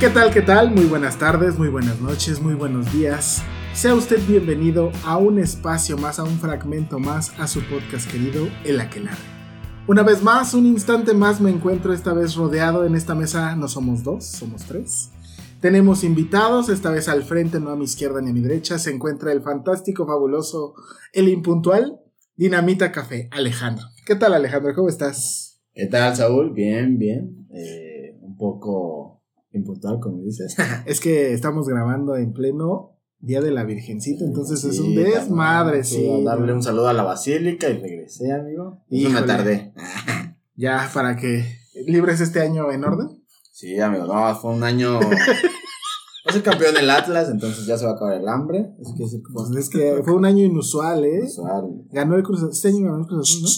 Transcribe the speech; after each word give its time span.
¿Qué 0.00 0.10
tal? 0.10 0.32
¿Qué 0.32 0.42
tal? 0.42 0.70
Muy 0.70 0.84
buenas 0.84 1.18
tardes, 1.18 1.58
muy 1.58 1.66
buenas 1.66 2.00
noches, 2.00 2.40
muy 2.40 2.54
buenos 2.54 2.92
días. 2.92 3.42
Sea 3.74 3.96
usted 3.96 4.20
bienvenido 4.28 4.92
a 5.04 5.16
un 5.16 5.40
espacio 5.40 5.98
más, 5.98 6.20
a 6.20 6.22
un 6.22 6.38
fragmento 6.38 7.00
más, 7.00 7.36
a 7.40 7.48
su 7.48 7.62
podcast 7.62 8.08
querido, 8.08 8.46
El 8.64 8.78
Aquelarre. 8.78 9.18
Una 9.88 10.04
vez 10.04 10.22
más, 10.22 10.54
un 10.54 10.66
instante 10.66 11.14
más 11.14 11.40
me 11.40 11.50
encuentro 11.50 11.92
esta 11.92 12.12
vez 12.12 12.36
rodeado 12.36 12.86
en 12.86 12.94
esta 12.94 13.16
mesa, 13.16 13.56
no 13.56 13.66
somos 13.66 14.04
dos, 14.04 14.24
somos 14.24 14.66
tres. 14.66 15.10
Tenemos 15.60 16.04
invitados, 16.04 16.68
esta 16.68 16.92
vez 16.92 17.08
al 17.08 17.24
frente, 17.24 17.58
no 17.58 17.70
a 17.70 17.76
mi 17.76 17.82
izquierda 17.82 18.20
ni 18.20 18.30
a 18.30 18.34
mi 18.34 18.40
derecha, 18.40 18.78
se 18.78 18.94
encuentra 18.94 19.32
el 19.32 19.42
fantástico, 19.42 20.06
fabuloso, 20.06 20.74
el 21.12 21.28
impuntual, 21.28 21.98
Dinamita 22.36 22.92
Café, 22.92 23.28
Alejandro. 23.32 23.86
¿Qué 24.06 24.14
tal 24.14 24.32
Alejandro? 24.32 24.72
¿Cómo 24.76 24.88
estás? 24.88 25.60
¿Qué 25.74 25.86
tal, 25.86 26.14
Saúl? 26.14 26.52
Bien, 26.52 26.98
bien. 26.98 27.48
Eh, 27.52 28.16
un 28.20 28.36
poco 28.36 29.07
impuntual, 29.52 30.00
como 30.00 30.22
dices. 30.22 30.56
es 30.86 31.00
que 31.00 31.32
estamos 31.32 31.68
grabando 31.68 32.16
en 32.16 32.32
pleno 32.32 32.94
Día 33.20 33.40
de 33.40 33.50
la 33.50 33.64
Virgencita, 33.64 34.24
entonces 34.24 34.62
es 34.62 34.78
un 34.78 34.94
desmadre, 34.94 35.82
sí. 35.82 36.08
a 36.08 36.22
darle 36.22 36.52
un 36.52 36.62
saludo 36.62 36.86
a 36.86 36.92
la 36.92 37.02
basílica 37.02 37.68
y 37.68 37.78
regresé, 37.78 38.32
amigo. 38.32 38.84
Y 38.88 39.06
me 39.08 39.22
tardé. 39.22 39.72
Ya, 40.60 40.90
para 40.92 41.14
que 41.14 41.44
libres 41.86 42.20
este 42.20 42.40
año 42.40 42.72
en 42.72 42.82
orden. 42.82 43.22
Sí, 43.52 43.78
amigo, 43.78 44.06
no, 44.06 44.34
fue 44.34 44.52
un 44.52 44.64
año. 44.64 44.98
Soy 46.32 46.40
campeón 46.42 46.74
del 46.74 46.90
Atlas, 46.90 47.28
entonces 47.30 47.64
ya 47.64 47.78
se 47.78 47.84
va 47.84 47.92
a 47.92 47.94
acabar 47.94 48.20
el 48.20 48.28
hambre. 48.28 48.74
Es 48.80 48.92
que 48.96 49.04
es 49.04 49.16
Pues 49.32 49.50
es 49.56 49.70
que 49.70 50.02
fue 50.04 50.14
un 50.14 50.24
año 50.24 50.44
inusual, 50.44 51.04
¿eh? 51.04 51.28
Ganó 51.92 52.16
el 52.16 52.24
Cruz 52.24 52.40
Azul. 52.40 52.50
Este 52.50 52.68
año 52.68 52.86
ganó 52.86 52.98
el 52.98 53.06
Cruz 53.06 53.30
Azul, 53.30 53.42
¿no? 53.42 53.48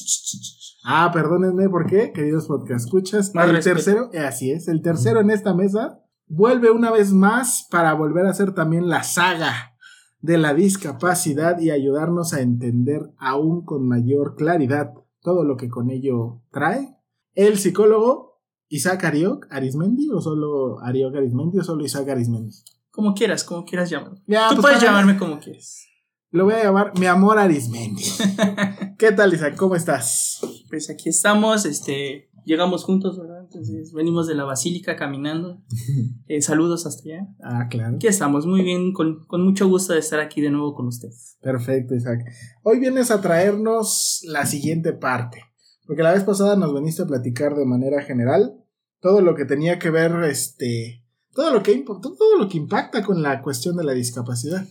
Ah, 0.85 1.11
perdónenme, 1.13 1.69
¿por 1.69 1.87
qué? 1.87 2.13
Queridos 2.13 2.47
podcast 2.47 2.87
escuchas. 2.87 3.35
Más 3.35 3.47
el 3.49 3.57
respeto. 3.57 3.77
tercero, 3.77 4.11
eh, 4.13 4.21
así 4.21 4.51
es, 4.51 4.69
el 4.69 4.83
tercero 4.83 5.21
en 5.21 5.31
esta 5.31 5.55
mesa 5.55 6.01
vuelve 6.27 6.71
una 6.71 6.91
vez 6.91 7.13
más 7.13 7.67
para 7.71 7.93
volver 7.93 8.27
a 8.27 8.31
hacer 8.31 8.55
también 8.55 8.89
la 8.89 9.03
saga 9.03 9.77
de 10.21 10.39
la 10.39 10.55
discapacidad 10.55 11.59
y 11.59 11.71
ayudarnos 11.71 12.33
a 12.33 12.41
entender 12.41 13.11
aún 13.19 13.65
con 13.65 13.87
mayor 13.87 14.37
claridad 14.37 14.93
todo 15.21 15.45
lo 15.45 15.57
que 15.57 15.69
con 15.69 15.91
ello 15.91 16.43
trae. 16.51 16.97
El 17.35 17.59
psicólogo 17.59 18.41
Isaac 18.69 19.05
Ariok 19.05 19.47
Arismendi 19.51 20.09
o 20.11 20.21
solo 20.21 20.81
Ariok 20.81 21.17
Arismendi 21.17 21.59
o 21.59 21.65
solo 21.65 21.85
Isaac 21.85 22.09
Arismendi. 22.09 22.55
Como 22.91 23.15
quieras, 23.15 23.45
como 23.45 23.65
quieras 23.65 23.91
llamarme. 23.91 24.23
Ya, 24.27 24.49
Tú 24.49 24.57
pues, 24.57 24.67
puedes 24.67 24.83
llamarme 24.83 25.19
como 25.19 25.39
quieras. 25.39 25.87
Lo 26.31 26.45
voy 26.45 26.55
a 26.55 26.65
llamar 26.65 26.93
mi 26.99 27.07
amor 27.07 27.39
Arismendi. 27.39 28.05
¿Qué 29.01 29.13
tal 29.13 29.33
Isaac? 29.33 29.57
¿Cómo 29.57 29.77
estás? 29.77 30.41
Pues 30.69 30.91
aquí 30.91 31.09
estamos, 31.09 31.65
este, 31.65 32.29
llegamos 32.45 32.85
juntos, 32.85 33.19
¿verdad? 33.19 33.41
Entonces 33.45 33.95
venimos 33.95 34.27
de 34.27 34.35
la 34.35 34.45
basílica 34.45 34.95
caminando. 34.95 35.63
Eh, 36.29 36.43
saludos 36.43 36.87
hasta 36.87 37.03
allá. 37.09 37.27
Ah, 37.43 37.67
claro. 37.69 37.97
Aquí 37.97 38.07
estamos, 38.07 38.47
muy 38.47 38.63
bien, 38.63 38.93
con, 38.93 39.25
con 39.27 39.43
mucho 39.43 39.67
gusto 39.69 39.95
de 39.95 39.99
estar 39.99 40.21
aquí 40.21 40.43
de 40.43 40.51
nuevo 40.51 40.75
con 40.75 40.87
ustedes. 40.87 41.39
Perfecto, 41.41 41.95
Isaac. 41.95 42.21
Hoy 42.63 42.79
vienes 42.79 43.11
a 43.11 43.21
traernos 43.21 44.21
la 44.25 44.45
siguiente 44.47 44.93
parte, 44.93 45.43
porque 45.87 46.05
la 46.05 46.13
vez 46.13 46.23
pasada 46.23 46.55
nos 46.55 46.73
veniste 46.73 47.03
a 47.03 47.07
platicar 47.07 47.57
de 47.57 47.65
manera 47.65 48.03
general 48.03 48.63
todo 49.01 49.23
lo 49.23 49.35
que 49.35 49.47
tenía 49.47 49.81
que 49.81 49.91
ver, 49.91 50.13
este, 50.25 51.05
todo 51.33 51.53
lo 51.53 51.63
que, 51.63 51.75
todo 51.79 52.39
lo 52.39 52.49
que 52.49 52.59
impacta 52.59 53.03
con 53.03 53.23
la 53.23 53.41
cuestión 53.41 53.77
de 53.77 53.85
la 53.85 53.93
discapacidad. 53.93 54.69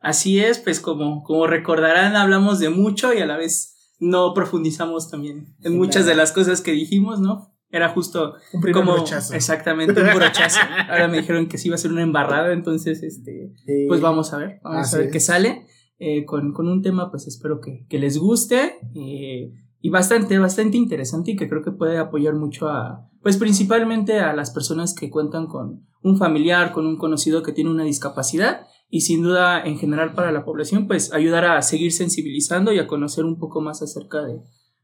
Así 0.00 0.40
es, 0.40 0.58
pues 0.58 0.80
como, 0.80 1.22
como 1.24 1.46
recordarán, 1.46 2.14
hablamos 2.14 2.58
de 2.58 2.70
mucho 2.70 3.12
y 3.12 3.18
a 3.18 3.26
la 3.26 3.36
vez 3.36 3.69
no 4.00 4.34
profundizamos 4.34 5.10
también 5.10 5.54
en 5.62 5.72
Sí, 5.72 5.78
muchas 5.78 5.96
claro. 6.02 6.08
de 6.08 6.14
las 6.16 6.32
cosas 6.32 6.60
que 6.62 6.72
dijimos, 6.72 7.20
¿no? 7.20 7.52
Era 7.72 7.90
justo 7.90 8.34
Un 8.52 8.72
como 8.72 8.96
rechazo. 8.96 9.32
exactamente 9.34 10.00
un 10.02 10.14
brochazo. 10.14 10.58
Ahora 10.90 11.06
me 11.06 11.18
dijeron 11.18 11.46
que 11.46 11.56
sí 11.58 11.68
iba 11.68 11.76
a 11.76 11.78
ser 11.78 11.92
una 11.92 12.02
embarrada, 12.02 12.52
entonces 12.52 13.02
este 13.04 13.52
Eh, 13.66 13.84
pues 13.86 14.00
vamos 14.00 14.32
a 14.32 14.38
ver, 14.38 14.58
vamos 14.64 14.80
así 14.88 14.96
a 14.96 14.98
ver 14.98 15.06
es. 15.08 15.12
qué 15.12 15.20
sale 15.20 15.66
eh, 16.00 16.24
con, 16.24 16.52
con 16.52 16.66
un 16.66 16.82
tema, 16.82 17.10
pues 17.10 17.26
espero 17.28 17.60
que, 17.60 17.86
que 17.88 17.98
les 18.00 18.18
guste 18.18 18.78
eh, 18.96 19.52
y 19.82 19.90
bastante, 19.90 20.38
bastante 20.38 20.76
interesante 20.78 21.30
y 21.32 21.36
que 21.36 21.48
creo 21.48 21.62
que 21.62 21.70
puede 21.70 21.98
apoyar 21.98 22.34
mucho 22.34 22.68
a, 22.68 23.06
pues 23.22 23.36
principalmente 23.36 24.18
a 24.18 24.32
las 24.34 24.50
personas 24.50 24.94
que 24.94 25.08
cuentan 25.10 25.46
con 25.46 25.86
un 26.02 26.16
familiar, 26.16 26.72
con 26.72 26.86
un 26.86 26.96
conocido 26.96 27.42
que 27.42 27.52
tiene 27.52 27.70
una 27.70 27.84
discapacidad 27.84 28.62
y 28.90 29.02
sin 29.02 29.22
duda 29.22 29.62
en 29.62 29.78
general 29.78 30.14
para 30.14 30.32
la 30.32 30.44
población, 30.44 30.86
pues 30.88 31.12
ayudar 31.12 31.44
a 31.44 31.62
seguir 31.62 31.92
sensibilizando 31.92 32.72
y 32.72 32.78
a 32.78 32.88
conocer 32.88 33.24
un 33.24 33.38
poco 33.38 33.60
más 33.60 33.82
acerca 33.82 34.22
de, 34.22 34.40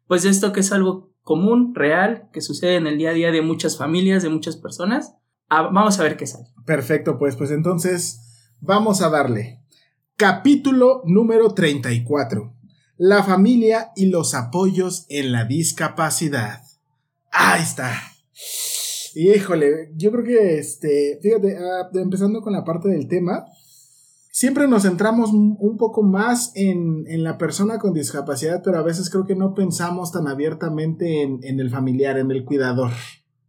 pues 0.07 0.25
esto 0.25 0.53
que 0.53 0.61
es 0.61 0.73
algo 0.73 1.13
común, 1.23 1.75
real, 1.75 2.29
que 2.33 2.41
sucede 2.41 2.77
en 2.77 2.87
el 2.87 2.99
día 2.99 3.11
a 3.11 3.15
día 3.15 3.33
de 3.33 3.43
muchas 3.43 3.77
familias, 3.77 4.23
de 4.23 4.29
muchas 4.29 4.57
personas. 4.57 5.17
Ah, 5.49 5.63
vamos 5.73 5.99
a 5.99 6.05
ver 6.05 6.17
qué 6.17 6.27
sale. 6.27 6.47
Perfecto, 6.65 7.19
pues, 7.19 7.35
pues 7.35 7.51
entonces 7.51 8.49
vamos 8.61 9.03
a 9.03 9.11
darle. 9.11 9.61
Capítulo 10.15 11.03
número 11.05 11.53
34. 11.53 12.55
La 12.99 13.25
familia 13.25 13.91
y 13.97 14.07
los 14.07 14.35
apoyos 14.35 15.05
en 15.09 15.33
la 15.33 15.45
discapacidad. 15.45 16.63
Ahí 17.33 17.63
está. 17.63 17.93
Híjole, 19.17 19.93
yo 19.97 20.13
creo 20.13 20.25
que 20.25 20.59
este, 20.59 21.19
fíjate, 21.21 21.59
ah, 21.59 21.91
empezando 21.95 22.41
con 22.41 22.53
la 22.53 22.65
parte 22.65 22.89
del 22.89 23.09
tema, 23.09 23.47
siempre 24.37 24.69
nos 24.69 24.83
centramos 24.83 25.31
un 25.33 25.79
poco 25.79 26.03
más 26.03 26.53
en, 26.57 27.07
en 27.09 27.25
la 27.25 27.39
persona 27.39 27.79
con 27.79 27.95
discapacidad, 27.95 28.61
pero 28.63 28.79
a 28.79 28.83
veces 28.83 29.09
creo 29.09 29.25
que 29.25 29.35
no 29.35 29.55
pensamos 29.55 30.13
tan 30.13 30.29
abiertamente 30.29 31.23
en, 31.23 31.41
en 31.43 31.59
el 31.59 31.71
familiar, 31.71 32.19
en 32.19 32.31
el 32.31 32.45
cuidador. 32.45 32.91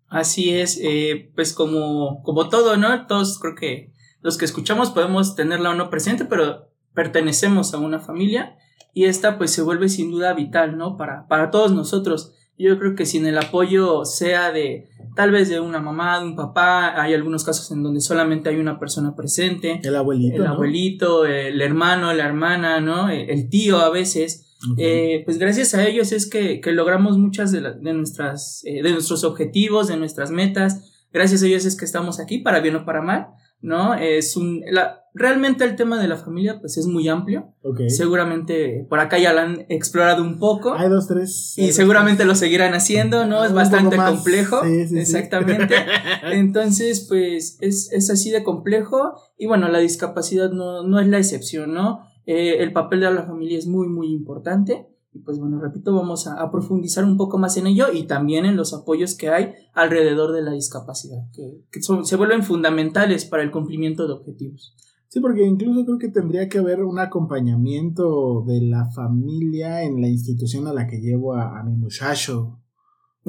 Así 0.07 0.53
es, 0.53 0.79
eh, 0.81 1.29
pues 1.35 1.51
como, 1.51 2.23
como 2.23 2.47
todo, 2.47 2.77
¿no? 2.77 3.05
Todos 3.05 3.37
creo 3.37 3.55
que 3.55 3.91
los 4.21 4.37
que 4.37 4.45
escuchamos 4.45 4.91
podemos 4.91 5.35
tenerla 5.35 5.71
o 5.71 5.75
no 5.75 5.89
presente, 5.89 6.23
pero 6.23 6.69
pertenecemos 6.93 7.73
a 7.73 7.79
una 7.79 7.99
familia 7.99 8.55
y 8.93 9.05
esta 9.07 9.37
pues 9.37 9.51
se 9.51 9.63
vuelve 9.63 9.89
sin 9.89 10.09
duda 10.09 10.33
vital, 10.33 10.77
¿no? 10.77 10.95
Para, 10.95 11.27
para 11.27 11.51
todos 11.51 11.73
nosotros. 11.73 12.33
Yo 12.57 12.79
creo 12.79 12.95
que 12.95 13.05
sin 13.05 13.25
el 13.25 13.37
apoyo 13.37 14.05
sea 14.05 14.53
de 14.53 14.87
tal 15.17 15.31
vez 15.31 15.49
de 15.49 15.59
una 15.59 15.81
mamá, 15.81 16.19
de 16.19 16.25
un 16.27 16.35
papá, 16.37 17.01
hay 17.01 17.13
algunos 17.13 17.43
casos 17.43 17.69
en 17.71 17.83
donde 17.83 17.99
solamente 17.99 18.47
hay 18.47 18.55
una 18.55 18.79
persona 18.79 19.13
presente, 19.17 19.81
El 19.83 19.95
abuelito. 19.97 20.37
el 20.37 20.43
¿no? 20.45 20.51
abuelito, 20.53 21.25
el 21.25 21.61
hermano, 21.61 22.13
la 22.13 22.23
hermana, 22.25 22.79
¿no? 22.79 23.09
El 23.09 23.29
el 23.29 23.49
tío 23.49 23.79
a 23.79 23.89
veces. 23.89 24.45
Eh, 24.77 25.21
pues 25.25 25.37
gracias 25.37 25.73
a 25.75 25.85
ellos 25.85 26.11
es 26.13 26.27
que, 26.29 26.61
que 26.61 26.71
logramos 26.71 27.17
muchas 27.17 27.51
de, 27.51 27.61
la- 27.61 27.73
de 27.73 27.93
nuestras, 27.93 28.61
eh, 28.65 28.81
de 28.81 28.91
nuestros 28.91 29.23
objetivos, 29.25 29.87
de 29.89 29.97
nuestras 29.97 30.31
metas. 30.31 31.05
Gracias 31.13 31.43
a 31.43 31.47
ellos 31.47 31.65
es 31.65 31.75
que 31.77 31.85
estamos 31.85 32.19
aquí, 32.19 32.37
para 32.39 32.59
bien 32.61 32.75
o 32.77 32.85
para 32.85 33.01
mal. 33.01 33.27
¿no? 33.61 33.95
Es 33.95 34.35
un, 34.37 34.61
la, 34.71 35.01
realmente 35.17 35.63
el 35.63 35.75
tema 35.75 35.99
de 36.01 36.07
la 36.07 36.17
familia 36.17 36.59
pues 36.59 36.77
es 36.77 36.85
muy 36.87 37.07
amplio. 37.07 37.53
Ok. 37.63 37.81
Seguramente 37.87 38.85
por 38.89 38.99
acá 38.99 39.17
ya 39.17 39.33
lo 39.33 39.39
han 39.41 39.65
explorado 39.69 40.23
un 40.23 40.39
poco. 40.39 40.73
Hay 40.73 40.89
dos, 40.89 41.07
tres. 41.07 41.55
hay 41.57 41.63
Y 41.63 41.67
dos, 41.67 41.75
seguramente 41.75 42.25
lo 42.25 42.35
seguirán 42.35 42.73
haciendo, 42.73 43.25
¿no? 43.25 43.43
Es 43.43 43.49
Un 43.51 43.55
bastante 43.55 43.95
complejo. 43.97 44.63
Sí, 44.63 44.81
sí, 44.83 44.87
sí. 44.89 44.99
Exactamente. 44.99 45.75
Entonces, 46.31 47.05
pues 47.07 47.57
es, 47.61 47.91
es 47.91 48.09
así 48.09 48.29
de 48.31 48.43
complejo. 48.43 49.13
Y 49.37 49.45
bueno, 49.47 49.67
la 49.69 49.79
discapacidad 49.79 50.51
no, 50.51 50.83
no 50.83 50.99
es 50.99 51.07
la 51.07 51.17
excepción, 51.17 51.73
¿no? 51.73 52.01
Eh, 52.25 52.57
el 52.63 52.73
papel 52.73 53.01
de 53.01 53.11
la 53.13 53.23
familia 53.23 53.57
es 53.57 53.67
muy, 53.67 53.87
muy 53.87 54.11
importante. 54.11 54.87
Y 55.13 55.19
pues 55.19 55.39
bueno, 55.39 55.59
repito, 55.59 55.95
vamos 55.95 56.27
a, 56.27 56.33
a 56.41 56.51
profundizar 56.51 57.03
un 57.03 57.17
poco 57.17 57.37
más 57.39 57.57
en 57.57 57.65
ello 57.65 57.87
y 57.91 58.03
también 58.03 58.45
en 58.45 58.55
los 58.55 58.73
apoyos 58.73 59.15
que 59.15 59.29
hay 59.29 59.53
alrededor 59.73 60.31
de 60.33 60.43
la 60.43 60.51
discapacidad, 60.51 61.17
que, 61.33 61.61
que 61.71 61.81
son- 61.81 62.05
se 62.05 62.17
vuelven 62.17 62.43
fundamentales 62.43 63.25
para 63.25 63.41
el 63.41 63.49
cumplimiento 63.51 64.05
de 64.05 64.13
objetivos. 64.13 64.75
Sí, 65.09 65.19
porque 65.21 65.43
incluso 65.45 65.85
creo 65.85 65.97
que 65.97 66.09
tendría 66.09 66.49
que 66.49 66.57
haber 66.59 66.83
un 66.83 66.99
acompañamiento 66.99 68.43
de 68.45 68.61
la 68.61 68.85
familia 68.93 69.83
en 69.83 70.01
la 70.01 70.07
institución 70.07 70.67
a 70.67 70.73
la 70.73 70.87
que 70.87 70.97
llevo 70.99 71.33
a, 71.35 71.59
a 71.59 71.63
mi 71.63 71.75
muchacho. 71.75 72.59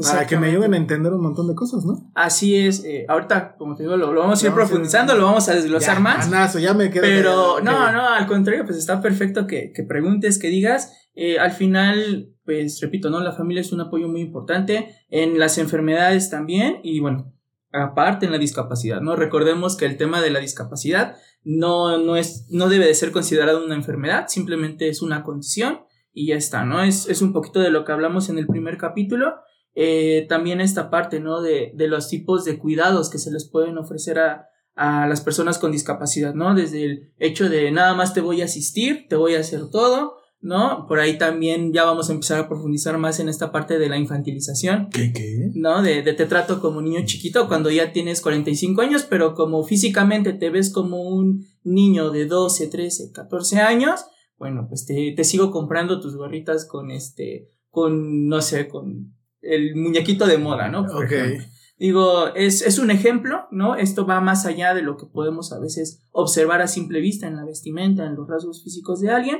Para 0.01 0.29
que 0.29 0.37
me 0.37 0.47
ayuden 0.47 0.75
a 0.75 0.77
entender 0.77 1.13
un 1.13 1.23
montón 1.23 1.49
de 1.49 1.57
cosas, 1.57 1.85
¿no? 1.85 2.13
Así 2.15 2.55
es, 2.55 2.85
eh, 2.85 3.05
ahorita, 3.09 3.57
como 3.57 3.75
te 3.75 3.83
digo, 3.83 3.97
lo, 3.97 4.13
lo 4.13 4.21
vamos 4.21 4.41
a 4.41 4.47
ir 4.47 4.53
Vamos 4.53 4.63
a 4.63 4.65
ir- 4.65 4.69
profundizando, 4.69 5.15
lo 5.17 5.25
vamos 5.25 5.49
a 5.49 5.55
desglosar 5.57 5.97
Ya, 5.97 6.01
más. 6.01 6.31
ganazo, 6.31 6.61
ya 6.61 6.73
me 6.73 6.89
quedo. 6.91 7.03
Pero 7.03 7.61
no, 7.61 7.93
no, 7.93 8.09
al 8.09 8.27
contrario, 8.29 8.65
pues 8.65 8.79
está 8.79 9.01
perfecto 9.03 9.49
que, 9.49 9.73
que 9.75 9.83
preguntes, 9.83 10.39
que 10.39 10.49
digas. 10.51 10.93
Eh, 11.17 11.41
al 11.41 11.51
final, 11.51 12.33
pues 12.45 12.81
repito, 12.81 13.11
¿no? 13.11 13.19
La 13.19 13.33
familia 13.33 13.61
es 13.61 13.73
un 13.73 13.81
apoyo 13.81 14.07
muy 14.09 14.21
importante 14.21 14.95
en 15.11 15.37
las 15.41 15.59
enfermedades 15.59 16.31
también 16.31 16.77
y 16.85 17.01
bueno, 17.01 17.35
aparte 17.73 18.27
en 18.27 18.31
la 18.31 18.39
discapacidad, 18.39 19.01
¿no? 19.01 19.17
Recordemos 19.17 19.77
que 19.77 19.87
el 19.87 19.97
tema 19.97 20.21
de 20.23 20.31
la 20.31 20.39
discapacidad 20.39 21.17
no, 21.44 21.99
no, 21.99 22.17
es, 22.17 22.46
no 22.50 22.69
debe 22.69 22.87
de 22.87 22.94
ser 22.94 23.12
considerado 23.12 23.64
una 23.64 23.75
enfermedad, 23.75 24.26
simplemente 24.29 24.88
es 24.88 25.02
una 25.02 25.23
condición 25.23 25.81
y 26.12 26.29
ya 26.29 26.37
está, 26.37 26.64
¿no? 26.64 26.82
Es, 26.82 27.08
es 27.08 27.23
un 27.23 27.32
poquito 27.32 27.61
de 27.61 27.70
lo 27.70 27.85
que 27.85 27.93
hablamos 27.93 28.29
en 28.29 28.38
el 28.38 28.46
primer 28.46 28.76
capítulo. 28.76 29.35
Eh, 29.75 30.26
también 30.29 30.61
esta 30.61 30.90
parte, 30.90 31.20
¿no? 31.20 31.40
De, 31.40 31.73
de 31.75 31.87
los 31.87 32.08
tipos 32.08 32.44
de 32.44 32.58
cuidados 32.58 33.11
que 33.11 33.19
se 33.19 33.31
les 33.31 33.49
pueden 33.49 33.79
ofrecer 33.79 34.19
a, 34.19 34.49
a 34.75 35.06
las 35.06 35.20
personas 35.20 35.58
con 35.58 35.73
discapacidad, 35.73 36.35
¿no? 36.35 36.55
Desde 36.55 36.85
el 36.85 37.12
hecho 37.19 37.49
de 37.49 37.70
nada 37.70 37.94
más 37.94 38.14
te 38.14 38.20
voy 38.20 38.43
a 38.43 38.46
asistir, 38.46 39.06
te 39.08 39.17
voy 39.17 39.34
a 39.34 39.41
hacer 39.41 39.70
todo, 39.70 40.18
¿no? 40.40 40.87
Por 40.87 41.00
ahí 41.00 41.19
también 41.19 41.73
ya 41.73 41.85
vamos 41.85 42.08
a 42.08 42.12
empezar 42.12 42.38
a 42.40 42.49
profundizar 42.49 42.96
más 42.99 43.19
en 43.20 43.29
esta 43.29 43.50
parte 43.50 43.79
de 43.79 43.88
la 43.88 43.99
infantilización, 43.99 44.88
¿Qué, 44.90 45.12
qué? 45.12 45.50
¿no? 45.55 45.82
De, 45.82 46.02
de 46.02 46.12
te 46.12 46.26
trato 46.26 46.61
como 46.61 46.81
niño 46.81 47.00
chiquito 47.05 47.49
cuando 47.49 47.70
ya 47.70 47.93
tienes 47.93 48.20
45 48.20 48.81
años, 48.82 49.05
pero 49.08 49.35
como 49.35 49.64
físicamente 49.64 50.32
te 50.32 50.50
ves 50.50 50.73
como 50.73 51.02
un 51.02 51.44
niño 51.64 52.11
de 52.11 52.26
12, 52.26 52.69
13, 52.69 53.12
14 53.12 53.58
años, 53.61 54.05
bueno, 54.38 54.67
pues 54.69 54.87
te, 54.87 55.12
te 55.17 55.25
sigo 55.25 55.50
comprando 55.50 56.00
tus 56.00 56.17
gorritas 56.17 56.64
con 56.64 56.91
este, 56.93 57.50
con, 57.70 58.29
no 58.29 58.41
sé, 58.41 58.69
con 58.69 59.14
el 59.41 59.75
muñequito 59.76 60.26
de 60.26 60.38
moda, 60.38 60.69
¿no? 60.69 60.87
Por 60.87 61.05
Ok. 61.05 61.12
ejemplo. 61.12 61.44
Digo, 61.81 62.34
es, 62.34 62.62
es 62.62 62.81
un 62.81 62.91
ejemplo, 62.91 63.46
¿no? 63.52 63.76
Esto 63.76 64.05
va 64.05 64.20
más 64.20 64.46
allá 64.46 64.75
de 64.75 64.82
lo 64.82 64.96
que 64.96 65.06
podemos 65.06 65.52
a 65.52 65.61
veces 65.61 66.02
observar 66.11 66.61
a 66.61 66.67
simple 66.67 67.00
vista 67.00 67.29
en 67.29 67.37
la 67.37 67.44
vestimenta, 67.44 68.05
en 68.05 68.17
los 68.17 68.29
rasgos 68.29 68.64
físicos 68.64 69.00
de 69.00 69.11
alguien, 69.11 69.38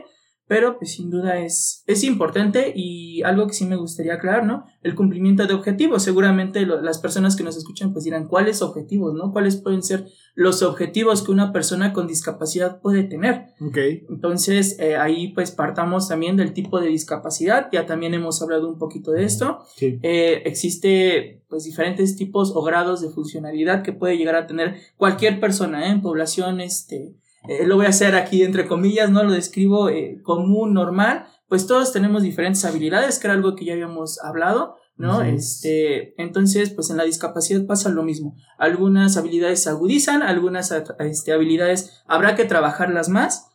pero 0.49 0.79
pues 0.79 0.93
sin 0.95 1.11
duda 1.11 1.39
es, 1.39 1.85
es 1.87 2.03
importante 2.05 2.73
y 2.75 3.23
algo 3.23 3.47
que 3.47 3.53
sí 3.55 3.65
me 3.67 3.77
gustaría 3.77 4.15
aclarar, 4.15 4.45
¿no? 4.47 4.65
El 4.83 4.95
cumplimiento 4.95 5.47
de 5.47 5.55
objetivos. 5.55 6.03
Seguramente 6.03 6.63
lo- 6.67 6.81
las 6.81 6.99
personas 6.99 7.37
que 7.37 7.45
nos 7.45 7.57
escuchan 7.57 7.93
pues 7.93 8.05
dirán, 8.07 8.27
¿cuáles 8.29 8.63
objetivos, 8.63 9.15
no? 9.15 9.31
¿Cuáles 9.33 9.57
pueden 9.57 9.83
ser 9.83 10.07
los 10.35 10.63
objetivos 10.63 11.23
que 11.23 11.33
una 11.33 11.53
persona 11.53 11.93
con 11.93 12.07
discapacidad 12.07 12.81
puede 12.81 13.05
tener? 13.05 13.49
Ok. 13.61 13.77
Entonces, 14.09 14.79
eh, 14.81 14.97
ahí 14.97 15.29
pues 15.35 15.51
partamos 15.51 16.09
también 16.09 16.37
del 16.37 16.53
tipo 16.55 16.81
de 16.81 16.89
discapacidad, 16.89 17.69
ya 17.73 17.87
también 17.87 18.15
hemos 18.15 18.41
hablado 18.43 18.69
un 18.69 18.79
poquito 18.79 19.13
de 19.13 19.25
esto. 19.25 19.61
Sí. 19.77 19.99
Eh, 20.03 20.43
existe 20.47 21.43
pues 21.49 21.65
diferentes 21.65 22.17
tipos 22.17 22.53
o 22.55 22.63
grados 22.63 23.01
de 23.01 23.09
funcionalidad 23.11 23.83
que 23.83 23.93
puede 23.93 24.17
llegar 24.17 24.35
a 24.37 24.47
tener 24.47 24.77
cualquier 24.97 25.41
persona 25.41 25.87
¿eh? 25.87 25.91
en 25.91 26.03
población, 26.03 26.61
este, 26.61 27.15
eh, 27.49 27.67
lo 27.67 27.77
voy 27.77 27.87
a 27.87 27.91
hacer 27.91 28.15
aquí 28.15 28.43
entre 28.43 28.67
comillas, 28.67 29.11
no 29.11 29.23
lo 29.23 29.33
describo 29.33 29.89
eh, 29.89 30.21
común, 30.23 30.75
normal, 30.75 31.27
pues 31.49 31.67
todos 31.67 31.93
tenemos 31.93 32.23
diferentes 32.23 32.65
habilidades, 32.65 33.19
que 33.19 33.27
era 33.27 33.35
algo 33.35 33.57
que 33.57 33.65
ya 33.65 33.73
habíamos 33.73 34.23
hablado, 34.23 34.77
¿no? 34.97 35.23
Este, 35.23 36.21
entonces, 36.21 36.71
pues 36.71 36.91
en 36.91 36.97
la 36.97 37.05
discapacidad 37.05 37.65
pasa 37.67 37.89
lo 37.89 38.03
mismo. 38.03 38.37
Algunas 38.59 39.17
habilidades 39.17 39.63
se 39.63 39.71
agudizan, 39.71 40.23
algunas 40.23 40.73
este, 40.99 41.33
habilidades 41.33 42.03
habrá 42.07 42.35
que 42.35 42.45
trabajarlas 42.45 43.09
más, 43.09 43.49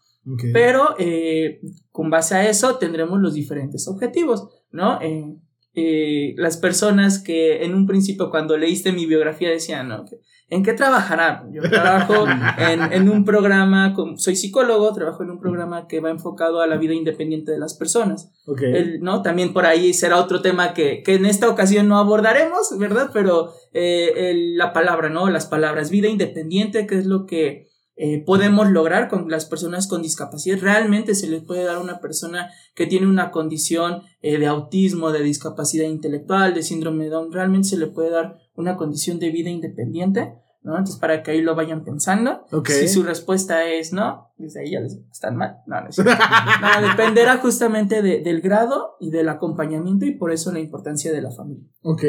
pero 0.54 0.96
eh, 1.00 1.60
con 1.92 2.10
base 2.10 2.36
a 2.36 2.50
eso 2.50 2.78
tendremos 2.78 3.20
los 3.20 3.34
diferentes 3.34 3.88
objetivos, 3.90 4.48
¿no? 4.72 5.02
Eh, 5.02 5.36
eh, 5.76 6.34
las 6.38 6.58
personas 6.58 7.20
que 7.20 7.64
en 7.64 7.74
un 7.74 7.88
principio 7.88 8.30
cuando 8.30 8.58
leíste 8.58 8.94
mi 8.94 9.06
biografía 9.06 9.50
decían, 9.50 9.90
¿no? 9.90 10.06
Que, 10.06 10.22
¿En 10.54 10.64
qué 10.64 10.74
trabajará? 10.74 11.46
Yo 11.52 11.62
trabajo 11.64 12.26
en, 12.58 12.94
en 12.94 13.10
un 13.10 13.26
programa, 13.26 13.94
con- 13.94 14.18
soy 14.20 14.36
psicólogo, 14.36 14.94
trabajo 14.94 15.24
en 15.24 15.32
un 15.32 15.40
programa 15.40 15.88
que 15.88 16.00
va 16.00 16.10
enfocado 16.12 16.62
a 16.62 16.68
la 16.68 16.78
vida 16.78 16.94
independiente 16.94 17.52
de 17.52 17.60
las 17.60 17.74
personas. 17.74 18.32
Ok. 18.46 18.62
El- 18.62 19.00
¿no? 19.02 19.22
También 19.22 19.54
por 19.54 19.66
ahí 19.66 19.94
será 19.94 20.18
otro 20.18 20.42
tema 20.42 20.74
que, 20.74 21.02
que 21.04 21.16
en 21.16 21.26
esta 21.26 21.50
ocasión 21.50 21.88
no 21.88 21.98
abordaremos, 21.98 22.78
¿verdad? 22.78 23.10
Pero 23.14 23.52
eh, 23.74 24.12
el- 24.32 24.58
la 24.58 24.74
palabra, 24.74 25.10
¿no? 25.10 25.30
Las 25.30 25.46
palabras, 25.48 25.90
vida 25.90 26.08
independiente, 26.08 26.86
que 26.88 27.00
es 27.00 27.06
lo 27.06 27.26
que 27.26 27.68
eh, 27.96 28.24
podemos 28.26 28.72
lograr 28.72 29.08
con 29.08 29.30
las 29.30 29.46
personas 29.46 29.88
con 29.88 30.02
discapacidad. 30.02 30.58
Realmente 30.60 31.14
se 31.14 31.28
les 31.28 31.44
puede 31.44 31.64
dar 31.64 31.76
a 31.76 31.80
una 31.80 32.00
persona 32.00 32.50
que 32.74 32.88
tiene 32.88 33.06
una 33.08 33.30
condición 33.30 34.02
eh, 34.24 34.40
de 34.40 34.48
autismo, 34.48 35.12
de 35.12 35.22
discapacidad 35.22 35.88
intelectual, 35.88 36.56
de 36.56 36.64
síndrome 36.64 37.04
de 37.06 37.12
Down, 37.12 37.32
realmente 37.32 37.68
se 37.70 37.78
le 37.78 37.86
puede 37.88 38.10
dar 38.10 38.38
una 38.56 38.78
condición 38.78 39.20
de 39.20 39.30
vida 39.30 39.50
independiente. 39.52 40.34
¿No? 40.64 40.72
Entonces, 40.78 40.98
para 41.00 41.22
que 41.24 41.32
ahí 41.32 41.42
lo 41.42 41.56
vayan 41.56 41.84
pensando. 41.84 42.46
Si 42.66 42.88
su 42.88 43.04
respuesta 43.04 43.70
es 43.70 43.94
no, 43.94 44.32
desde 44.38 44.62
ahí 44.62 44.72
ya 44.72 44.80
les 44.80 44.98
están 45.12 45.36
mal. 45.36 45.58
No, 45.68 45.82
no 45.82 45.90
es 45.90 45.96
cierto. 45.96 46.14
No, 46.14 46.88
dependerá 46.90 47.38
justamente 47.38 48.02
de- 48.02 48.22
del 48.22 48.42
grado 48.42 48.96
y 49.00 49.12
del 49.12 49.30
acompañamiento 49.30 50.06
y 50.06 50.16
por 50.18 50.32
eso 50.32 50.52
la 50.52 50.60
importancia 50.60 51.12
de 51.12 51.22
la 51.22 51.32
familia. 51.32 51.68
Ok. 51.82 52.04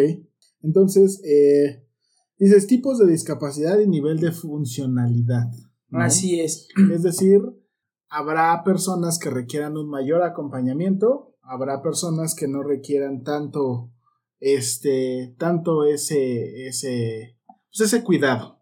Entonces, 0.63 1.21
eh, 1.25 1.85
dices 2.39 2.67
tipos 2.67 2.99
de 2.99 3.07
discapacidad 3.07 3.79
y 3.79 3.87
nivel 3.87 4.19
de 4.21 4.33
funcionalidad. 4.33 5.47
¿no? 5.89 6.01
Así 6.01 6.41
es. 6.41 6.69
Es 6.93 7.03
decir, 7.03 7.41
habrá 8.09 8.63
personas 8.65 9.19
que 9.19 9.31
requieran 9.31 9.77
un 9.77 9.89
mayor 9.91 10.23
acompañamiento, 10.23 11.35
habrá 11.43 11.83
personas 11.83 12.35
que 12.35 12.49
no 12.49 12.63
requieran 12.63 13.23
tanto, 13.23 13.91
este, 14.41 15.35
tanto 15.39 15.85
ese, 15.85 16.67
ese, 16.67 17.34
pues 17.77 17.93
ese 17.93 18.05
cuidado. 18.05 18.61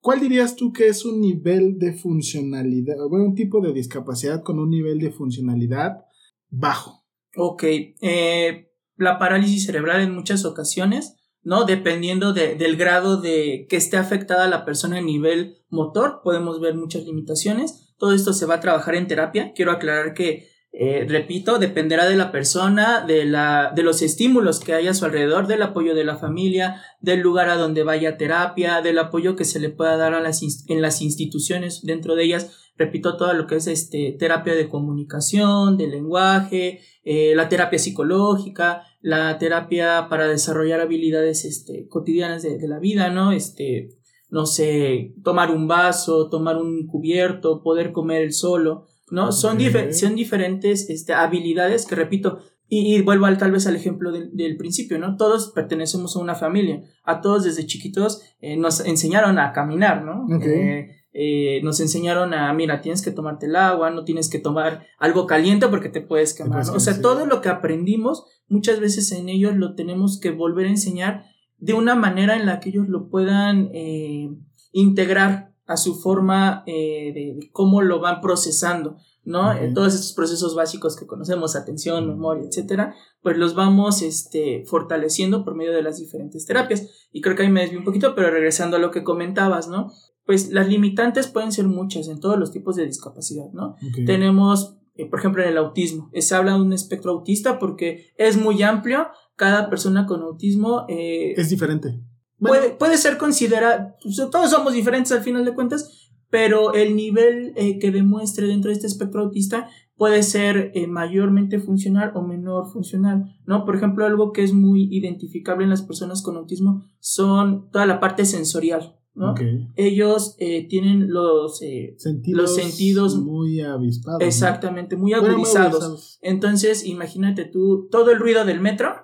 ¿Cuál 0.00 0.20
dirías 0.20 0.54
tú 0.56 0.72
que 0.72 0.88
es 0.88 1.04
un 1.04 1.20
nivel 1.20 1.78
de 1.78 1.94
funcionalidad, 1.94 2.96
bueno, 3.08 3.24
un 3.26 3.34
tipo 3.34 3.60
de 3.60 3.72
discapacidad 3.72 4.42
con 4.42 4.58
un 4.58 4.70
nivel 4.70 4.98
de 4.98 5.10
funcionalidad 5.10 6.04
bajo? 6.50 7.04
Ok. 7.36 7.64
eh, 7.64 8.70
la 8.96 9.18
parálisis 9.18 9.66
cerebral 9.66 10.02
en 10.02 10.14
muchas 10.14 10.44
ocasiones, 10.44 11.16
¿no? 11.42 11.64
Dependiendo 11.64 12.32
de- 12.32 12.54
del 12.54 12.76
grado 12.76 13.20
de 13.20 13.66
que 13.68 13.76
esté 13.76 13.96
afectada 13.96 14.46
la 14.48 14.64
persona 14.64 14.98
a 14.98 15.02
nivel 15.02 15.56
motor, 15.68 16.20
podemos 16.22 16.60
ver 16.60 16.74
muchas 16.76 17.04
limitaciones. 17.04 17.94
Todo 17.98 18.12
esto 18.12 18.32
se 18.32 18.46
va 18.46 18.54
a 18.56 18.60
trabajar 18.60 18.94
en 18.94 19.08
terapia. 19.08 19.52
Quiero 19.54 19.72
aclarar 19.72 20.14
que, 20.14 20.46
eh, 20.76 21.06
repito, 21.08 21.60
dependerá 21.60 22.08
de 22.08 22.16
la 22.16 22.32
persona, 22.32 23.04
de, 23.06 23.24
la, 23.24 23.72
de 23.76 23.84
los 23.84 24.02
estímulos 24.02 24.58
que 24.58 24.74
haya 24.74 24.90
a 24.90 24.94
su 24.94 25.04
alrededor, 25.04 25.46
del 25.46 25.62
apoyo 25.62 25.94
de 25.94 26.02
la 26.02 26.16
familia, 26.16 26.82
del 27.00 27.20
lugar 27.20 27.48
a 27.48 27.56
donde 27.56 27.84
vaya 27.84 28.16
terapia, 28.16 28.80
del 28.82 28.98
apoyo 28.98 29.36
que 29.36 29.44
se 29.44 29.60
le 29.60 29.70
pueda 29.70 29.96
dar 29.96 30.14
a 30.14 30.20
las, 30.20 30.42
en 30.42 30.82
las 30.82 31.00
instituciones, 31.00 31.82
dentro 31.84 32.16
de 32.16 32.24
ellas, 32.24 32.72
repito, 32.76 33.16
todo 33.16 33.32
lo 33.34 33.46
que 33.46 33.54
es 33.54 33.68
este, 33.68 34.16
terapia 34.18 34.56
de 34.56 34.68
comunicación, 34.68 35.76
de 35.76 35.86
lenguaje, 35.86 36.80
eh, 37.04 37.34
la 37.36 37.48
terapia 37.48 37.78
psicológica, 37.78 38.82
la 39.00 39.38
terapia 39.38 40.08
para 40.10 40.26
desarrollar 40.26 40.80
habilidades 40.80 41.44
este, 41.44 41.86
cotidianas 41.86 42.42
de, 42.42 42.58
de 42.58 42.66
la 42.66 42.80
vida, 42.80 43.10
¿no? 43.10 43.30
Este, 43.30 43.90
no 44.28 44.44
sé, 44.44 45.14
tomar 45.22 45.52
un 45.52 45.68
vaso, 45.68 46.28
tomar 46.28 46.56
un 46.56 46.88
cubierto, 46.88 47.62
poder 47.62 47.92
comer 47.92 48.22
el 48.22 48.32
solo, 48.32 48.88
¿no? 49.14 49.32
Son, 49.32 49.54
Ok. 49.56 49.60
dife- 49.62 49.92
son 49.92 50.14
diferentes 50.14 50.90
este, 50.90 51.14
habilidades 51.14 51.86
que, 51.86 51.94
repito, 51.94 52.38
y, 52.68 52.94
y 52.96 53.02
vuelvo 53.02 53.26
al, 53.26 53.38
tal 53.38 53.52
vez 53.52 53.66
al 53.66 53.76
ejemplo 53.76 54.10
del, 54.12 54.30
del 54.36 54.56
principio, 54.56 54.98
¿no? 54.98 55.16
Todos 55.16 55.52
pertenecemos 55.54 56.16
a 56.16 56.20
una 56.20 56.34
familia, 56.34 56.82
a 57.04 57.20
todos 57.20 57.44
desde 57.44 57.66
chiquitos 57.66 58.22
eh, 58.40 58.56
nos 58.56 58.80
enseñaron 58.80 59.38
a 59.38 59.52
caminar, 59.52 60.02
¿no? 60.04 60.26
Eh, 60.42 60.88
eh, 61.16 61.60
nos 61.62 61.78
enseñaron 61.80 62.34
a, 62.34 62.52
mira, 62.54 62.80
tienes 62.80 63.00
que 63.02 63.12
tomarte 63.12 63.46
el 63.46 63.54
agua, 63.56 63.90
no 63.90 64.04
tienes 64.04 64.28
que 64.28 64.40
tomar 64.40 64.86
algo 64.98 65.26
caliente 65.26 65.68
porque 65.68 65.88
te 65.88 66.00
puedes 66.00 66.34
quemar. 66.34 66.52
puedes 66.52 66.68
¿no? 66.70 66.74
O 66.76 66.80
sea, 66.80 67.00
todo 67.00 67.26
lo 67.26 67.40
que 67.40 67.50
aprendimos, 67.50 68.24
muchas 68.48 68.80
veces 68.80 69.12
en 69.12 69.28
ellos 69.28 69.54
lo 69.54 69.74
tenemos 69.76 70.18
que 70.18 70.30
volver 70.32 70.66
a 70.66 70.70
enseñar 70.70 71.24
de 71.58 71.74
una 71.74 71.94
manera 71.94 72.34
en 72.36 72.46
la 72.46 72.58
que 72.60 72.70
ellos 72.70 72.88
lo 72.88 73.08
puedan 73.10 73.70
eh, 73.72 74.28
integrar 74.72 75.53
a 75.66 75.76
su 75.76 75.94
forma 75.94 76.62
eh, 76.66 77.12
de, 77.14 77.50
cómo 77.52 77.82
lo 77.82 78.00
van 78.00 78.20
procesando, 78.20 78.98
¿no? 79.24 79.50
Ok. 79.50 79.74
Todos 79.74 79.94
estos 79.94 80.12
procesos 80.12 80.54
básicos 80.54 80.96
que 80.96 81.06
conocemos, 81.06 81.56
atención, 81.56 82.06
memoria, 82.06 82.44
etcétera, 82.46 82.94
pues 83.22 83.38
los 83.38 83.54
vamos 83.54 84.02
este, 84.02 84.64
fortaleciendo 84.66 85.44
por 85.44 85.54
medio 85.54 85.72
de 85.72 85.82
las 85.82 85.98
diferentes 85.98 86.44
terapias. 86.44 87.08
Y 87.12 87.22
creo 87.22 87.34
que 87.34 87.42
ahí 87.44 87.50
me 87.50 87.62
desvío 87.62 87.78
un 87.78 87.84
poquito, 87.84 88.14
pero 88.14 88.30
regresando 88.30 88.76
a 88.76 88.80
lo 88.80 88.90
que 88.90 89.02
comentabas, 89.02 89.68
¿no? 89.68 89.90
Pues 90.26 90.50
las 90.50 90.68
limitantes 90.68 91.26
pueden 91.26 91.52
ser 91.52 91.66
muchas 91.66 92.08
en 92.08 92.20
todos 92.20 92.38
los 92.38 92.50
tipos 92.50 92.76
de 92.76 92.86
discapacidad, 92.86 93.50
¿no? 93.52 93.76
Tenemos, 94.06 94.76
eh, 94.94 95.06
por 95.08 95.18
ejemplo, 95.18 95.42
en 95.42 95.50
el 95.50 95.58
autismo. 95.58 96.10
Eh, 96.12 96.22
Se 96.22 96.34
habla 96.34 96.54
de 96.54 96.62
un 96.62 96.72
espectro 96.72 97.12
autista 97.12 97.58
porque 97.58 98.12
es 98.16 98.36
muy 98.36 98.62
amplio. 98.62 99.06
Cada 99.36 99.68
persona 99.68 100.06
con 100.06 100.22
autismo 100.22 100.86
eh, 100.88 101.34
Es 101.36 101.50
diferente. 101.50 102.00
Bueno, 102.48 102.62
puede, 102.64 102.74
puede 102.76 102.98
ser 102.98 103.18
considerada, 103.18 103.96
pues, 104.02 104.16
todos 104.30 104.50
somos 104.50 104.72
diferentes 104.72 105.12
al 105.12 105.22
final 105.22 105.44
de 105.44 105.54
cuentas, 105.54 106.10
pero 106.30 106.74
el 106.74 106.96
nivel 106.96 107.52
eh, 107.56 107.78
que 107.78 107.90
demuestre 107.90 108.46
dentro 108.46 108.68
de 108.70 108.74
este 108.74 108.86
espectro 108.86 109.22
autista 109.22 109.68
puede 109.96 110.24
ser 110.24 110.72
eh, 110.74 110.88
mayormente 110.88 111.60
funcional 111.60 112.10
o 112.16 112.22
menor 112.22 112.72
funcional, 112.72 113.36
¿no? 113.46 113.64
Por 113.64 113.76
ejemplo, 113.76 114.04
algo 114.04 114.32
que 114.32 114.42
es 114.42 114.52
muy 114.52 114.88
identificable 114.90 115.62
en 115.64 115.70
las 115.70 115.82
personas 115.82 116.22
con 116.22 116.36
autismo 116.36 116.82
son 116.98 117.70
toda 117.70 117.86
la 117.86 118.00
parte 118.00 118.24
sensorial, 118.24 118.96
¿no? 119.14 119.34
Ellos 119.76 120.34
eh, 120.40 120.66
tienen 120.68 121.12
los... 121.12 121.62
eh, 121.62 121.94
Sentidos 121.98 122.42
Los 122.42 122.56
sentidos- 122.56 123.16
muy 123.22 123.60
avispados. 123.60 124.20
exactamente, 124.22 124.96
muy 124.96 125.12
agudizados. 125.12 126.18
Entonces, 126.22 126.84
imagínate 126.84 127.44
tú 127.44 127.86
todo 127.92 128.10
el 128.10 128.18
ruido 128.18 128.44
del 128.44 128.60
metro 128.60 129.03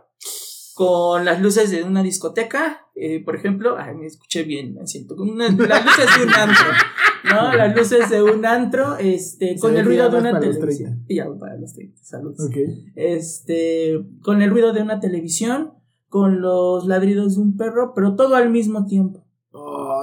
con 0.80 1.26
las 1.26 1.42
luces 1.42 1.70
de 1.70 1.82
una 1.84 2.02
discoteca, 2.02 2.86
eh, 2.94 3.22
por 3.22 3.36
ejemplo, 3.36 3.76
ay, 3.76 3.94
me 3.96 4.06
escuché 4.06 4.44
bien, 4.44 4.72
me 4.72 4.86
siento 4.86 5.14
con 5.14 5.28
una- 5.28 5.50
las 5.50 5.84
luces 5.84 6.06
de 6.16 6.24
un 6.24 6.32
antro, 6.32 6.64
¿no? 7.24 7.52
Las 7.54 7.76
luces 7.76 8.08
de 8.08 8.22
un 8.22 8.46
antro, 8.46 8.96
este, 8.96 9.58
con 9.58 9.76
el 9.76 9.84
ruido 9.84 10.08
de 10.08 10.16
una 10.18 10.40
televisión. 10.40 10.90
30. 11.04 11.04
Y 11.06 11.16
ya 11.16 11.26
para 11.38 11.56
los 11.58 11.74
30, 11.74 12.02
saludos. 12.02 12.40
Ok. 12.48 12.56
Este, 12.94 14.00
con 14.22 14.40
el 14.40 14.48
ruido 14.48 14.72
de 14.72 14.80
una 14.80 15.00
televisión, 15.00 15.74
con 16.08 16.40
los 16.40 16.86
ladridos 16.86 17.34
de 17.36 17.42
un 17.42 17.58
perro, 17.58 17.92
pero 17.94 18.16
todo 18.16 18.36
al 18.36 18.48
mismo 18.48 18.86
tiempo. 18.86 19.26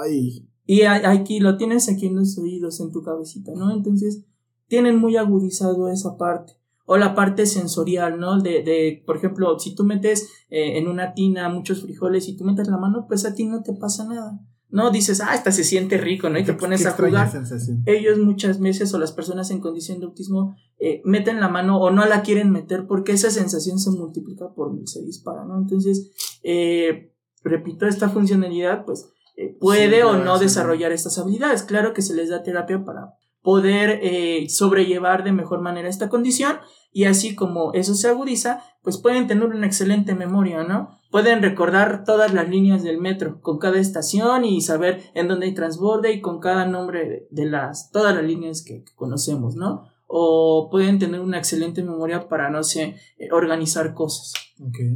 Ay. 0.03 0.47
Y 0.67 0.83
aquí 0.83 1.39
lo 1.39 1.57
tienes 1.57 1.89
aquí 1.89 2.05
en 2.05 2.17
los 2.17 2.37
oídos, 2.37 2.79
en 2.81 2.91
tu 2.91 3.01
cabecita, 3.01 3.51
¿no? 3.55 3.71
Entonces, 3.73 4.25
tienen 4.67 4.97
muy 4.97 5.17
agudizado 5.17 5.89
esa 5.89 6.17
parte. 6.17 6.53
O 6.89 6.97
la 6.97 7.13
parte 7.13 7.45
sensorial, 7.45 8.19
¿no? 8.19 8.41
De, 8.41 8.63
de 8.63 9.03
por 9.05 9.17
ejemplo, 9.17 9.59
si 9.59 9.75
tú 9.75 9.83
metes 9.83 10.29
eh, 10.49 10.77
en 10.77 10.87
una 10.87 11.13
tina 11.13 11.49
muchos 11.49 11.81
frijoles 11.81 12.27
y 12.29 12.37
tú 12.37 12.45
metes 12.45 12.69
la 12.69 12.77
mano, 12.77 13.05
pues 13.07 13.25
a 13.25 13.35
ti 13.35 13.45
no 13.45 13.61
te 13.61 13.73
pasa 13.73 14.05
nada. 14.07 14.39
No 14.69 14.89
dices, 14.91 15.21
ah, 15.21 15.33
esta 15.33 15.51
se 15.51 15.63
siente 15.63 15.97
rico, 15.97 16.29
¿no? 16.29 16.39
Y 16.39 16.43
te 16.43 16.53
pones 16.53 16.85
a 16.85 16.91
jugar. 16.91 17.31
sensación. 17.31 17.83
Ellos 17.85 18.17
muchas 18.19 18.59
veces, 18.59 18.93
o 18.93 18.99
las 18.99 19.13
personas 19.13 19.49
en 19.51 19.59
condición 19.59 19.99
de 19.99 20.05
autismo, 20.05 20.55
eh, 20.79 21.01
meten 21.05 21.39
la 21.39 21.49
mano 21.49 21.79
o 21.79 21.91
no 21.91 22.05
la 22.05 22.21
quieren 22.21 22.51
meter 22.51 22.85
porque 22.87 23.13
esa 23.13 23.31
sensación 23.31 23.79
se 23.79 23.91
multiplica 23.91 24.53
por 24.53 24.73
mil, 24.73 24.87
se 24.87 25.03
dispara, 25.03 25.45
¿no? 25.45 25.57
Entonces, 25.57 26.11
eh, 26.43 27.13
repito, 27.43 27.85
esta 27.85 28.09
funcionalidad, 28.09 28.85
pues, 28.85 29.09
eh, 29.37 29.55
puede 29.59 29.97
Sí, 29.97 30.01
o 30.01 30.17
no 30.17 30.39
desarrollar 30.39 30.91
estas 30.91 31.17
habilidades. 31.17 31.63
Claro 31.63 31.93
que 31.93 32.01
se 32.01 32.13
les 32.13 32.29
da 32.29 32.43
terapia 32.43 32.83
para 32.83 33.13
poder 33.47 34.01
eh, 34.03 34.49
sobrellevar 34.49 35.23
de 35.23 35.31
mejor 35.31 35.61
manera 35.61 35.87
esta 35.87 36.09
condición 36.09 36.57
y 36.91 37.05
así 37.05 37.33
como 37.33 37.71
eso 37.71 37.95
se 37.95 38.09
agudiza, 38.09 38.61
pues 38.83 38.97
pueden 38.97 39.25
tener 39.27 39.45
una 39.45 39.65
excelente 39.65 40.15
memoria, 40.15 40.65
¿no? 40.65 40.89
Pueden 41.11 41.41
recordar 41.41 42.03
todas 42.03 42.33
las 42.33 42.49
líneas 42.49 42.83
del 42.83 42.97
metro 42.99 43.39
con 43.39 43.57
cada 43.57 43.79
estación 43.79 44.43
y 44.43 44.59
saber 44.59 44.99
en 45.13 45.29
dónde 45.29 45.45
hay 45.45 45.53
transborde 45.53 46.11
y 46.11 46.19
con 46.19 46.41
cada 46.41 46.65
nombre 46.65 47.29
de- 47.31 47.45
las 47.45 47.89
todas 47.91 48.13
las 48.13 48.25
líneas 48.25 48.65
que, 48.65 48.83
que 48.83 48.93
conocemos, 48.97 49.55
¿no? 49.55 49.85
O 50.07 50.67
pueden 50.69 50.99
tener 50.99 51.21
una 51.21 51.37
excelente 51.37 51.83
memoria 51.83 52.27
para, 52.27 52.49
no 52.49 52.63
sé, 52.63 52.95
eh, 53.17 53.29
organizar 53.31 53.93
cosas. 53.93 54.33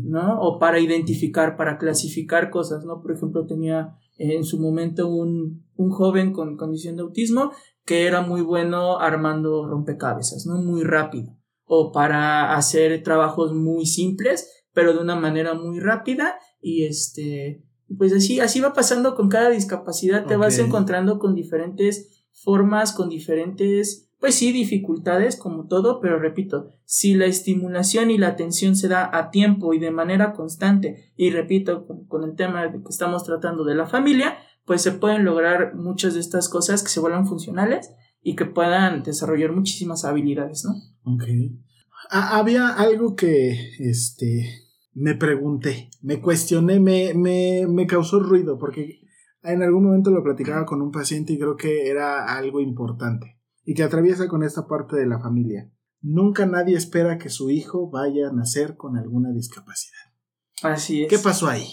¿no? 0.03 0.39
O 0.41 0.57
para 0.59 0.79
identificar, 0.79 1.55
para 1.55 1.77
clasificar 1.77 2.49
cosas, 2.49 2.83
¿no? 2.83 3.01
Por 3.01 3.11
ejemplo, 3.11 3.45
tenía 3.45 3.95
eh, 4.17 4.35
en 4.35 4.43
su 4.43 4.59
momento 4.59 5.07
un, 5.07 5.63
un 5.75 5.89
joven 5.91 6.33
con 6.33 6.57
condición 6.57 6.95
de 6.95 7.03
autismo 7.03 7.51
que 7.85 8.05
era 8.05 8.21
muy 8.21 8.41
bueno 8.41 8.99
armando 8.99 9.67
rompecabezas, 9.67 10.45
¿no? 10.45 10.61
Muy 10.61 10.83
rápido. 10.83 11.37
O 11.65 11.91
para 11.91 12.55
hacer 12.55 13.01
trabajos 13.03 13.53
muy 13.53 13.85
simples, 13.85 14.65
pero 14.73 14.93
de 14.93 14.99
una 14.99 15.15
manera 15.15 15.53
muy 15.53 15.79
rápida 15.79 16.35
y 16.61 16.85
este... 16.85 17.63
Pues 17.97 18.13
así, 18.13 18.39
así 18.39 18.61
va 18.61 18.71
pasando 18.71 19.15
con 19.15 19.27
cada 19.27 19.49
discapacidad, 19.49 20.25
te 20.25 20.37
vas 20.37 20.57
encontrando 20.59 21.19
con 21.19 21.35
diferentes 21.35 22.25
formas, 22.31 22.93
con 22.93 23.09
diferentes, 23.09 24.09
pues 24.17 24.35
sí, 24.35 24.53
dificultades 24.53 25.35
como 25.35 25.67
todo, 25.67 25.99
pero 25.99 26.17
repito, 26.17 26.69
si 26.85 27.15
la 27.15 27.25
estimulación 27.25 28.09
y 28.09 28.17
la 28.17 28.27
atención 28.27 28.77
se 28.77 28.87
da 28.87 29.09
a 29.11 29.29
tiempo 29.29 29.73
y 29.73 29.79
de 29.79 29.91
manera 29.91 30.31
constante, 30.31 31.11
y 31.17 31.31
repito, 31.31 31.85
con, 31.85 32.05
con 32.05 32.23
el 32.23 32.35
tema 32.35 32.63
de 32.63 32.71
que 32.71 32.89
estamos 32.89 33.25
tratando 33.25 33.65
de 33.65 33.75
la 33.75 33.87
familia, 33.87 34.37
pues 34.71 34.83
se 34.83 34.93
pueden 34.93 35.25
lograr 35.25 35.75
muchas 35.75 36.13
de 36.13 36.21
estas 36.21 36.47
cosas 36.47 36.81
que 36.81 36.87
se 36.87 37.01
vuelvan 37.01 37.27
funcionales 37.27 37.91
y 38.21 38.37
que 38.37 38.45
puedan 38.45 39.03
desarrollar 39.03 39.51
muchísimas 39.51 40.05
habilidades, 40.05 40.63
¿no? 40.63 40.75
Ok. 41.13 41.23
Ha- 42.09 42.37
había 42.37 42.69
algo 42.69 43.17
que, 43.17 43.51
este, 43.79 44.49
me 44.93 45.13
pregunté, 45.15 45.89
me 46.01 46.21
cuestioné, 46.21 46.79
me, 46.79 47.13
me, 47.13 47.67
me 47.67 47.85
causó 47.85 48.21
ruido, 48.21 48.57
porque 48.57 49.01
en 49.43 49.61
algún 49.61 49.83
momento 49.83 50.09
lo 50.09 50.23
platicaba 50.23 50.65
con 50.65 50.81
un 50.81 50.91
paciente 50.93 51.33
y 51.33 51.37
creo 51.37 51.57
que 51.57 51.89
era 51.89 52.37
algo 52.37 52.61
importante 52.61 53.41
y 53.65 53.73
que 53.73 53.83
atraviesa 53.83 54.29
con 54.29 54.41
esta 54.41 54.67
parte 54.67 54.95
de 54.95 55.05
la 55.05 55.19
familia. 55.19 55.69
Nunca 55.99 56.45
nadie 56.45 56.77
espera 56.77 57.17
que 57.17 57.27
su 57.27 57.49
hijo 57.49 57.89
vaya 57.89 58.29
a 58.29 58.33
nacer 58.33 58.77
con 58.77 58.95
alguna 58.95 59.33
discapacidad. 59.33 59.99
Así 60.63 61.03
es. 61.03 61.09
¿Qué 61.09 61.17
pasó 61.19 61.49
ahí? 61.49 61.67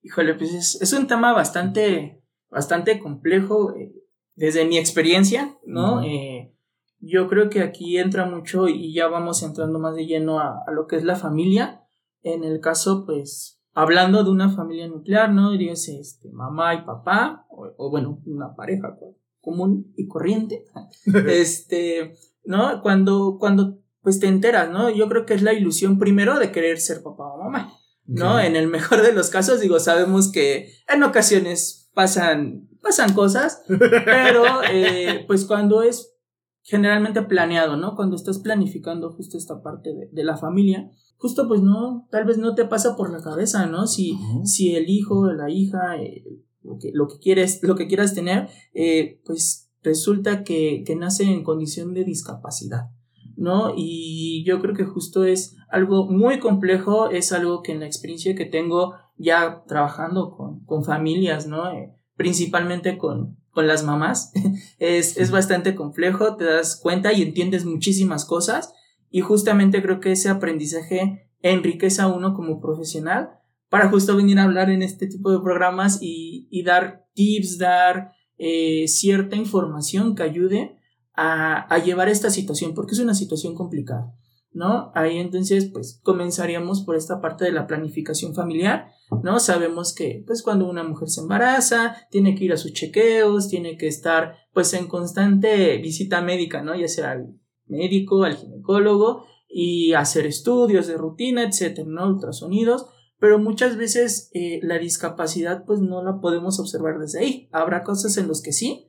Híjole, 0.00 0.34
pues 0.34 0.54
es, 0.54 0.78
es 0.80 0.92
un 0.92 1.08
tema 1.08 1.32
bastante, 1.32 2.17
bastante 2.50 2.98
complejo 3.00 3.74
eh, 3.74 3.92
desde 4.34 4.64
mi 4.64 4.78
experiencia, 4.78 5.56
¿no? 5.66 6.02
Eh, 6.02 6.54
yo 7.00 7.28
creo 7.28 7.48
que 7.50 7.60
aquí 7.60 7.98
entra 7.98 8.26
mucho 8.26 8.68
y 8.68 8.92
ya 8.92 9.06
vamos 9.08 9.42
entrando 9.42 9.78
más 9.78 9.94
de 9.94 10.06
lleno 10.06 10.40
a, 10.40 10.62
a 10.66 10.72
lo 10.72 10.86
que 10.86 10.96
es 10.96 11.04
la 11.04 11.16
familia. 11.16 11.84
En 12.22 12.42
el 12.44 12.60
caso, 12.60 13.04
pues, 13.06 13.60
hablando 13.72 14.24
de 14.24 14.30
una 14.30 14.50
familia 14.50 14.88
nuclear, 14.88 15.32
¿no? 15.32 15.52
Dígase, 15.52 15.98
este, 16.00 16.30
mamá 16.32 16.74
y 16.74 16.82
papá, 16.82 17.46
o, 17.50 17.68
o, 17.76 17.90
bueno, 17.90 18.20
una 18.26 18.54
pareja 18.56 18.96
co- 18.98 19.16
común 19.40 19.92
y 19.96 20.08
corriente. 20.08 20.64
este, 21.28 22.14
¿no? 22.44 22.82
Cuando, 22.82 23.36
cuando, 23.38 23.78
pues 24.02 24.18
te 24.20 24.26
enteras, 24.26 24.70
¿no? 24.70 24.90
Yo 24.90 25.08
creo 25.08 25.26
que 25.26 25.34
es 25.34 25.42
la 25.42 25.52
ilusión 25.52 25.98
primero 25.98 26.38
de 26.38 26.50
querer 26.52 26.78
ser 26.80 27.02
papá 27.02 27.32
o 27.32 27.38
mamá. 27.42 27.72
¿no? 28.10 28.40
En 28.40 28.56
el 28.56 28.68
mejor 28.68 29.02
de 29.02 29.12
los 29.12 29.28
casos, 29.28 29.60
digo, 29.60 29.78
sabemos 29.80 30.32
que 30.32 30.70
en 30.88 31.02
ocasiones 31.02 31.87
pasan, 31.98 32.68
pasan 32.80 33.12
cosas, 33.12 33.64
pero 34.04 34.44
eh, 34.72 35.24
pues 35.26 35.44
cuando 35.44 35.82
es 35.82 36.14
generalmente 36.62 37.22
planeado, 37.22 37.76
¿no? 37.76 37.96
Cuando 37.96 38.14
estás 38.14 38.38
planificando 38.38 39.10
justo 39.10 39.36
esta 39.36 39.62
parte 39.62 39.92
de, 39.92 40.08
de 40.12 40.22
la 40.22 40.36
familia, 40.36 40.92
justo 41.16 41.48
pues 41.48 41.60
no, 41.60 42.06
tal 42.12 42.24
vez 42.24 42.38
no 42.38 42.54
te 42.54 42.66
pasa 42.66 42.94
por 42.94 43.10
la 43.10 43.20
cabeza, 43.20 43.66
¿no? 43.66 43.88
Si, 43.88 44.16
si 44.44 44.76
el 44.76 44.88
hijo, 44.88 45.32
la 45.32 45.50
hija, 45.50 46.00
eh, 46.00 46.22
lo, 46.62 46.78
que, 46.78 46.92
lo, 46.94 47.08
que 47.08 47.18
quieres, 47.18 47.64
lo 47.64 47.74
que 47.74 47.88
quieras 47.88 48.14
tener, 48.14 48.48
eh, 48.74 49.20
pues 49.24 49.68
resulta 49.82 50.44
que, 50.44 50.84
que 50.86 50.94
nace 50.94 51.24
en 51.24 51.42
condición 51.42 51.94
de 51.94 52.04
discapacidad. 52.04 52.90
¿no? 53.36 53.72
Y 53.76 54.44
yo 54.44 54.60
creo 54.60 54.74
que 54.74 54.84
justo 54.84 55.24
es 55.24 55.56
algo 55.68 56.08
muy 56.10 56.40
complejo, 56.40 57.08
es 57.10 57.32
algo 57.32 57.62
que 57.62 57.70
en 57.70 57.80
la 57.80 57.86
experiencia 57.86 58.34
que 58.34 58.44
tengo 58.44 58.94
ya 59.18 59.64
trabajando 59.66 60.30
con, 60.36 60.64
con 60.64 60.84
familias, 60.84 61.46
¿no? 61.46 61.70
Eh, 61.70 61.94
principalmente 62.16 62.98
con, 62.98 63.36
con 63.50 63.66
las 63.66 63.84
mamás, 63.84 64.32
es, 64.78 65.16
es 65.16 65.30
bastante 65.30 65.74
complejo, 65.74 66.36
te 66.36 66.44
das 66.44 66.76
cuenta 66.76 67.12
y 67.12 67.22
entiendes 67.22 67.64
muchísimas 67.64 68.24
cosas 68.24 68.72
y 69.10 69.20
justamente 69.20 69.82
creo 69.82 70.00
que 70.00 70.12
ese 70.12 70.28
aprendizaje 70.28 71.28
enriquece 71.42 72.02
a 72.02 72.08
uno 72.08 72.34
como 72.34 72.60
profesional 72.60 73.30
para 73.68 73.88
justo 73.90 74.16
venir 74.16 74.38
a 74.38 74.44
hablar 74.44 74.70
en 74.70 74.82
este 74.82 75.06
tipo 75.06 75.30
de 75.30 75.40
programas 75.40 75.98
y, 76.00 76.48
y 76.50 76.62
dar 76.62 77.06
tips, 77.14 77.58
dar 77.58 78.12
eh, 78.38 78.86
cierta 78.88 79.36
información 79.36 80.14
que 80.14 80.22
ayude 80.22 80.78
a, 81.14 81.62
a, 81.72 81.78
llevar 81.78 82.08
esta 82.08 82.30
situación, 82.30 82.74
porque 82.74 82.94
es 82.94 83.00
una 83.00 83.14
situación 83.14 83.54
complicada, 83.54 84.14
¿no? 84.52 84.90
Ahí 84.94 85.18
entonces, 85.18 85.70
pues, 85.72 86.00
comenzaríamos 86.02 86.82
por 86.82 86.96
esta 86.96 87.20
parte 87.20 87.44
de 87.44 87.52
la 87.52 87.66
planificación 87.66 88.34
familiar, 88.34 88.90
¿no? 89.22 89.38
Sabemos 89.40 89.94
que, 89.94 90.24
pues, 90.26 90.42
cuando 90.42 90.68
una 90.68 90.84
mujer 90.84 91.08
se 91.08 91.20
embaraza, 91.20 91.96
tiene 92.10 92.34
que 92.34 92.44
ir 92.44 92.52
a 92.52 92.56
sus 92.56 92.72
chequeos, 92.72 93.48
tiene 93.48 93.76
que 93.76 93.86
estar, 93.86 94.34
pues, 94.52 94.72
en 94.74 94.88
constante 94.88 95.78
visita 95.78 96.22
médica, 96.22 96.62
¿no? 96.62 96.74
Ya 96.74 96.88
sea 96.88 97.12
al 97.12 97.34
médico, 97.66 98.24
al 98.24 98.36
ginecólogo, 98.36 99.24
y 99.48 99.94
hacer 99.94 100.26
estudios 100.26 100.86
de 100.86 100.96
rutina, 100.96 101.42
etcétera, 101.42 101.88
¿no? 101.88 102.06
Ultrasonidos, 102.06 102.86
pero 103.18 103.38
muchas 103.38 103.76
veces 103.76 104.30
eh, 104.34 104.60
la 104.62 104.78
discapacidad, 104.78 105.64
pues, 105.64 105.80
no 105.80 106.02
la 106.02 106.20
podemos 106.20 106.58
observar 106.60 106.98
desde 106.98 107.20
ahí. 107.20 107.48
Habrá 107.52 107.82
cosas 107.82 108.16
en 108.16 108.28
los 108.28 108.42
que 108.42 108.52
sí, 108.52 108.87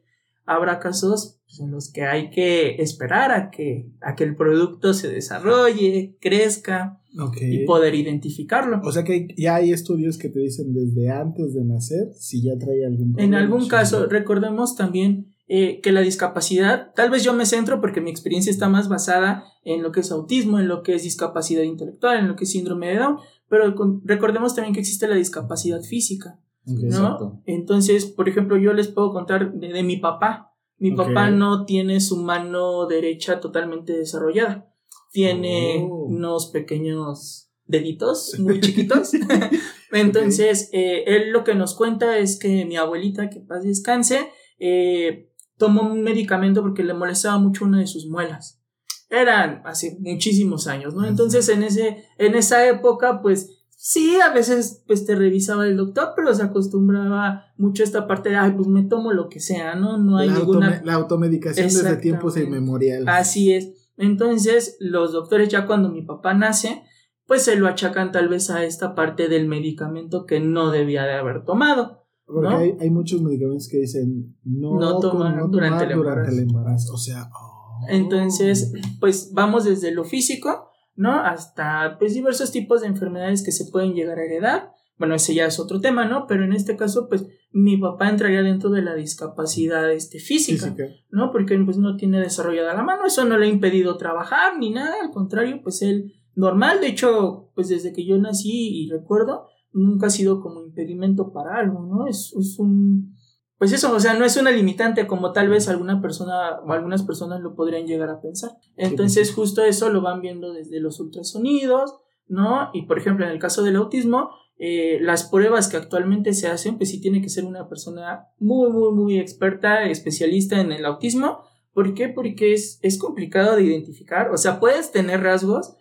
habrá 0.50 0.79
casos 0.79 1.39
pues, 1.48 1.60
en 1.60 1.72
los 1.72 1.91
que 1.91 2.03
hay 2.03 2.29
que 2.32 2.82
esperar 2.82 3.32
a 3.32 3.50
que, 3.51 3.89
a 4.01 4.15
que 4.15 4.24
el 4.24 4.36
producto 4.36 4.94
se 4.94 5.10
desarrolle, 5.10 6.18
crezca 6.20 7.01
y 7.41 7.65
poder 7.65 7.96
identificarlo. 7.96 8.82
O 8.84 8.91
sea 8.91 9.03
que 9.03 9.27
ya 9.38 9.56
hay 9.56 9.72
estudios 9.72 10.18
que 10.18 10.29
te 10.29 10.39
dicen 10.39 10.74
desde 10.74 11.10
antes 11.10 11.53
de 11.53 11.63
nacer 11.63 12.10
si 12.15 12.41
ya 12.44 12.58
trae 12.58 12.86
algún 12.86 13.08
En 13.10 13.13
problema. 13.13 13.38
algún 13.39 13.62
Sí. 13.63 13.70
caso, 13.70 14.06
recordemos 14.08 14.75
también 14.75 15.34
eh, 15.51 15.82
que 15.82 15.91
la 15.91 16.01
discapacidad, 16.01 16.91
tal 16.94 17.10
vez 17.10 17.24
yo 17.24 17.34
me 17.34 17.48
centro 17.48 17.82
porque 17.82 18.01
mi 18.01 18.12
experiencia 18.12 18.51
está 18.51 18.70
más 18.70 18.88
basada 18.88 19.44
en 19.63 19.82
lo 19.82 19.91
que 19.91 20.01
es 20.01 20.12
autismo, 20.12 20.60
en 20.60 20.68
lo 20.68 20.84
que 20.84 20.94
es 20.94 21.01
discapacidad 21.01 21.63
intelectual, 21.63 22.20
en 22.20 22.27
lo 22.27 22.36
que 22.36 22.44
es 22.44 22.51
síndrome 22.51 22.88
de 22.89 22.98
Down, 22.98 23.18
pero 23.50 23.74
con- 23.74 24.01
recordemos 24.06 24.53
también 24.53 24.75
que 24.75 24.79
existe 24.82 25.08
la 25.08 25.15
discapacidad 25.15 25.82
física, 25.82 26.39
¿no? 26.69 26.85
Exacto. 26.88 27.41
Entonces, 27.45 28.05
por 28.05 28.29
ejemplo, 28.29 28.57
yo 28.57 28.73
les 28.73 28.88
puedo 28.88 29.11
contar 29.11 29.53
de, 29.53 29.67
de 29.69 29.83
mi 29.83 29.97
papá. 29.97 30.53
Mi 30.77 30.91
papá 30.91 31.29
no 31.29 31.65
tiene 31.65 31.99
su 31.99 32.17
mano 32.17 32.88
derecha 32.88 33.39
totalmente 33.41 33.93
desarrollada. 33.93 34.73
Tiene 35.11 35.85
Oh. 35.89 36.05
unos 36.05 36.47
pequeños 36.51 37.51
deditos 37.65 38.39
muy 38.39 38.59
chiquitos. 38.61 39.11
Entonces, 39.91 40.69
eh, 40.71 41.03
él 41.05 41.31
lo 41.31 41.43
que 41.43 41.55
nos 41.55 41.75
cuenta 41.75 42.17
es 42.17 42.39
que 42.39 42.65
mi 42.65 42.77
abuelita, 42.77 43.29
que 43.29 43.41
paz 43.41 43.63
descanse, 43.63 44.29
eh, 44.59 45.29
tomó 45.57 45.81
un 45.81 46.01
medicamento 46.01 46.61
porque 46.61 46.83
le 46.83 46.93
molestaba 46.93 47.38
mucho 47.39 47.65
una 47.65 47.79
de 47.79 47.88
sus 47.88 48.07
muelas. 48.07 48.61
Eran 49.09 49.61
hace 49.65 49.97
muchísimos 49.99 50.67
años, 50.67 50.93
¿no? 50.93 51.05
Entonces, 51.05 51.49
en, 51.49 51.63
ese, 51.63 52.05
en 52.17 52.35
esa 52.35 52.67
época, 52.67 53.21
pues 53.21 53.58
sí, 53.81 54.19
a 54.19 54.33
veces 54.33 54.83
pues 54.86 55.05
te 55.05 55.15
revisaba 55.15 55.65
el 55.65 55.77
doctor, 55.77 56.09
pero 56.15 56.33
se 56.33 56.43
acostumbraba 56.43 57.45
mucho 57.57 57.81
a 57.83 57.86
esta 57.86 58.07
parte 58.07 58.27
de, 58.29 58.36
ay, 58.36 58.51
pues 58.51 58.67
me 58.67 58.83
tomo 58.83 59.13
lo 59.13 59.29
que 59.29 59.39
sea, 59.39 59.75
¿no? 59.75 59.98
No 59.98 60.17
hay 60.17 60.27
la, 60.29 60.39
ninguna... 60.39 60.67
autome- 60.79 60.83
la 60.86 60.93
automedicación 60.95 61.67
desde 61.67 61.95
tiempos 61.98 62.36
inmemoriales. 62.38 63.07
Así 63.07 63.53
es. 63.53 63.91
Entonces, 63.95 64.75
los 64.79 65.13
doctores 65.13 65.48
ya 65.50 65.65
cuando 65.65 65.89
mi 65.89 66.01
papá 66.01 66.33
nace, 66.33 66.83
pues 67.25 67.43
se 67.43 67.55
lo 67.55 67.67
achacan 67.67 68.12
tal 68.12 68.27
vez 68.27 68.50
a 68.50 68.63
esta 68.65 68.95
parte 68.95 69.27
del 69.29 69.48
medicamento 69.48 70.25
que 70.25 70.39
no 70.41 70.71
debía 70.71 71.03
de 71.03 71.13
haber 71.13 71.45
tomado. 71.45 72.05
Porque 72.25 72.50
¿no? 72.50 72.57
hay, 72.57 72.75
hay 72.79 72.89
muchos 72.89 73.21
medicamentos 73.21 73.67
que 73.69 73.77
dicen 73.77 74.38
no, 74.43 74.77
No 74.79 75.00
tomar 75.00 75.36
no 75.38 75.48
durante 75.48 75.86
el 75.86 75.93
durante 75.93 76.31
el 76.31 76.39
embarazo. 76.39 76.59
embarazo. 76.59 76.93
O 76.93 76.98
sea, 76.98 77.29
oh. 77.33 77.86
Entonces, 77.89 78.74
pues 79.00 79.31
vamos 79.33 79.63
desde 79.63 79.91
lo 79.91 80.03
físico, 80.03 80.68
¿no? 81.00 81.13
Hasta 81.13 81.96
pues 81.98 82.13
diversos 82.13 82.51
tipos 82.51 82.82
de 82.82 82.88
enfermedades 82.88 83.41
que 83.41 83.53
se 83.53 83.72
pueden 83.72 83.94
llegar 83.94 84.20
a 84.20 84.25
heredar. 84.25 84.74
Bueno, 84.98 85.15
ese 85.15 85.34
ya 85.34 85.46
es 85.46 85.58
otro 85.58 85.79
tema, 85.79 86.06
¿no? 86.06 86.27
Pero 86.27 86.44
en 86.44 86.51
este 86.51 86.75
caso, 86.75 87.08
pues 87.08 87.25
mi 87.53 87.77
papá 87.77 88.10
entraría 88.10 88.41
dentro 88.41 88.70
de 88.70 88.82
la 88.82 88.96
discapacidad 88.96 89.89
este, 89.94 90.20
física. 90.20 90.65
física. 90.65 90.84
¿no? 91.10 91.32
Porque 91.32 91.58
pues 91.60 91.77
no 91.77 91.96
tiene 91.96 92.20
desarrollada 92.20 92.74
la 92.74 92.84
mano, 92.84 93.06
eso 93.06 93.24
no 93.24 93.38
le 93.38 93.46
ha 93.46 93.50
impedido 93.50 93.96
trabajar 93.96 94.60
ni 94.60 94.72
nada, 94.72 94.94
al 95.01 95.12
contrario, 95.12 95.62
pues 95.63 95.82
él 95.82 96.15
normal, 96.36 96.82
de 96.82 96.88
hecho, 96.88 97.50
pues 97.56 97.70
desde 97.70 97.94
que 97.94 98.06
yo 98.06 98.18
nací 98.18 98.84
y 98.84 98.89
recuerdo, 98.89 99.48
nunca 99.72 100.08
ha 100.08 100.10
sido 100.10 100.41
como 100.41 100.62
impedimento 100.62 101.32
para 101.32 101.60
algo, 101.60 101.79
¿no? 101.86 102.08
Es, 102.08 102.34
es 102.38 102.60
un, 102.60 103.15
pues 103.59 103.73
eso, 103.73 103.93
o 103.93 103.99
sea, 103.99 104.13
no 104.13 104.23
es 104.23 104.37
una 104.37 104.51
limitante 104.51 105.05
como 105.05 105.33
tal 105.33 105.49
vez 105.49 105.67
alguna 105.67 106.01
persona 106.01 106.59
o 106.65 106.71
algunas 106.71 107.03
personas 107.03 107.41
lo 107.41 107.55
podrían 107.55 107.85
llegar 107.85 108.09
a 108.09 108.21
pensar. 108.21 108.51
Entonces, 108.77 109.33
justo 109.33 109.63
eso 109.63 109.89
lo 109.89 110.01
van 110.01 110.21
viendo 110.21 110.53
desde 110.53 110.79
los 110.79 110.99
ultrasonidos, 111.01 111.95
¿no? 112.27 112.69
Y 112.73 112.83
por 112.83 112.97
ejemplo, 112.97 113.25
en 113.25 113.31
el 113.31 113.39
caso 113.39 113.61
del 113.61 113.75
autismo, 113.75 114.29
eh, 114.57 114.99
las 115.01 115.29
pruebas 115.29 115.67
que 115.67 115.75
actualmente 115.75 116.33
se 116.33 116.47
hacen, 116.47 116.77
pues 116.77 116.89
sí 116.89 117.01
tiene 117.01 117.21
que 117.21 117.27
ser 117.27 117.43
una 117.43 117.67
persona 117.67 118.27
muy, 118.37 118.71
muy, 118.71 118.93
muy 118.93 119.19
experta, 119.19 119.83
especialista 119.83 120.61
en 120.61 120.71
el 120.71 120.85
autismo. 120.85 121.39
¿Por 121.73 121.93
qué? 121.93 122.07
Porque 122.07 122.53
es, 122.53 122.79
es 122.81 122.97
complicado 122.97 123.57
de 123.57 123.63
identificar. 123.63 124.31
O 124.31 124.37
sea, 124.37 124.61
puedes 124.61 124.93
tener 124.93 125.21
rasgos 125.21 125.75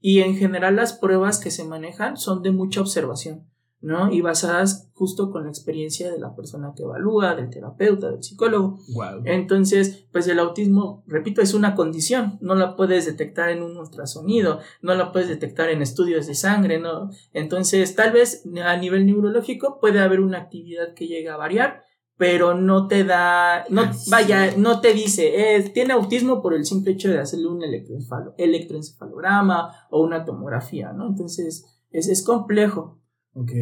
y 0.00 0.20
en 0.20 0.36
general 0.36 0.76
las 0.76 0.92
pruebas 0.92 1.38
que 1.38 1.50
se 1.50 1.64
manejan 1.64 2.18
son 2.18 2.42
de 2.42 2.50
mucha 2.50 2.80
observación, 2.80 3.48
¿no? 3.82 4.12
Y 4.12 4.20
basadas 4.20 4.88
justo 4.94 5.30
con 5.30 5.42
la 5.42 5.50
experiencia 5.50 6.10
de 6.10 6.18
la 6.18 6.34
persona 6.34 6.72
que 6.74 6.84
evalúa, 6.84 7.34
del 7.34 7.50
terapeuta, 7.50 8.10
del 8.10 8.22
psicólogo. 8.22 8.78
Wow. 8.94 9.22
Entonces, 9.24 10.06
pues 10.12 10.28
el 10.28 10.38
autismo, 10.38 11.02
repito, 11.06 11.42
es 11.42 11.52
una 11.52 11.74
condición, 11.74 12.38
no 12.40 12.54
la 12.54 12.76
puedes 12.76 13.06
detectar 13.06 13.50
en 13.50 13.62
un 13.62 13.76
ultrasonido, 13.76 14.60
no 14.80 14.94
la 14.94 15.10
puedes 15.10 15.28
detectar 15.28 15.68
en 15.68 15.82
estudios 15.82 16.26
de 16.28 16.34
sangre, 16.34 16.78
¿no? 16.78 17.10
Entonces, 17.32 17.94
tal 17.96 18.12
vez 18.12 18.44
a 18.64 18.76
nivel 18.76 19.04
neurológico 19.04 19.80
puede 19.80 19.98
haber 19.98 20.20
una 20.20 20.38
actividad 20.38 20.94
que 20.94 21.08
llegue 21.08 21.28
a 21.28 21.36
variar, 21.36 21.82
pero 22.16 22.54
no 22.54 22.86
te 22.86 23.02
da, 23.02 23.64
no, 23.68 23.82
vaya, 24.08 24.56
no 24.56 24.80
te 24.80 24.94
dice, 24.94 25.56
eh, 25.56 25.70
tiene 25.70 25.94
autismo 25.94 26.40
por 26.40 26.54
el 26.54 26.64
simple 26.64 26.92
hecho 26.92 27.10
de 27.10 27.18
hacerle 27.18 27.48
un 27.48 27.62
electroencefalo- 27.62 28.34
electroencefalograma 28.38 29.72
o 29.90 30.04
una 30.04 30.24
tomografía, 30.24 30.92
¿no? 30.92 31.08
Entonces, 31.08 31.64
es, 31.90 32.08
es 32.08 32.24
complejo. 32.24 33.01
Ok. 33.34 33.52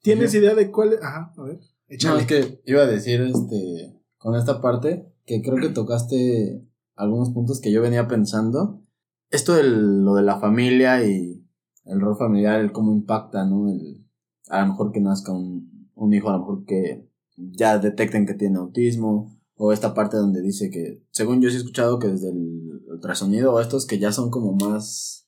¿Tienes 0.00 0.34
idea 0.34 0.54
de 0.54 0.70
cuál? 0.70 0.98
Ajá, 1.02 1.32
a 1.36 1.42
ver. 1.42 1.56
No, 1.56 1.62
Échale. 1.88 2.20
es 2.20 2.26
que 2.26 2.60
iba 2.64 2.82
a 2.82 2.86
decir, 2.86 3.20
este, 3.20 4.00
con 4.18 4.34
esta 4.34 4.60
parte, 4.60 5.12
que 5.24 5.42
creo 5.42 5.56
que 5.56 5.68
tocaste 5.68 6.64
algunos 6.94 7.30
puntos 7.30 7.60
que 7.60 7.72
yo 7.72 7.82
venía 7.82 8.08
pensando. 8.08 8.82
Esto 9.30 9.54
de 9.54 9.64
lo 9.64 10.14
de 10.14 10.22
la 10.22 10.38
familia 10.38 11.04
y 11.04 11.44
el 11.84 12.00
rol 12.00 12.16
familiar, 12.16 12.60
el 12.60 12.72
cómo 12.72 12.92
impacta, 12.92 13.44
¿no? 13.44 13.68
El, 13.68 14.06
a 14.48 14.62
lo 14.62 14.68
mejor 14.68 14.92
que 14.92 15.00
nazca 15.00 15.32
un, 15.32 15.90
un 15.94 16.14
hijo, 16.14 16.28
a 16.28 16.32
lo 16.32 16.38
mejor 16.40 16.64
que 16.64 17.08
ya 17.36 17.78
detecten 17.78 18.26
que 18.26 18.34
tiene 18.34 18.58
autismo, 18.58 19.36
o 19.56 19.72
esta 19.72 19.94
parte 19.94 20.16
donde 20.16 20.42
dice 20.42 20.70
que, 20.70 21.02
según 21.10 21.40
yo 21.40 21.50
sí 21.50 21.56
he 21.56 21.58
escuchado 21.58 21.98
que 21.98 22.08
desde 22.08 22.30
el 22.30 22.82
ultrasonido, 22.88 23.52
o 23.52 23.60
estos 23.60 23.86
que 23.86 23.98
ya 23.98 24.12
son 24.12 24.30
como 24.30 24.52
más 24.52 25.25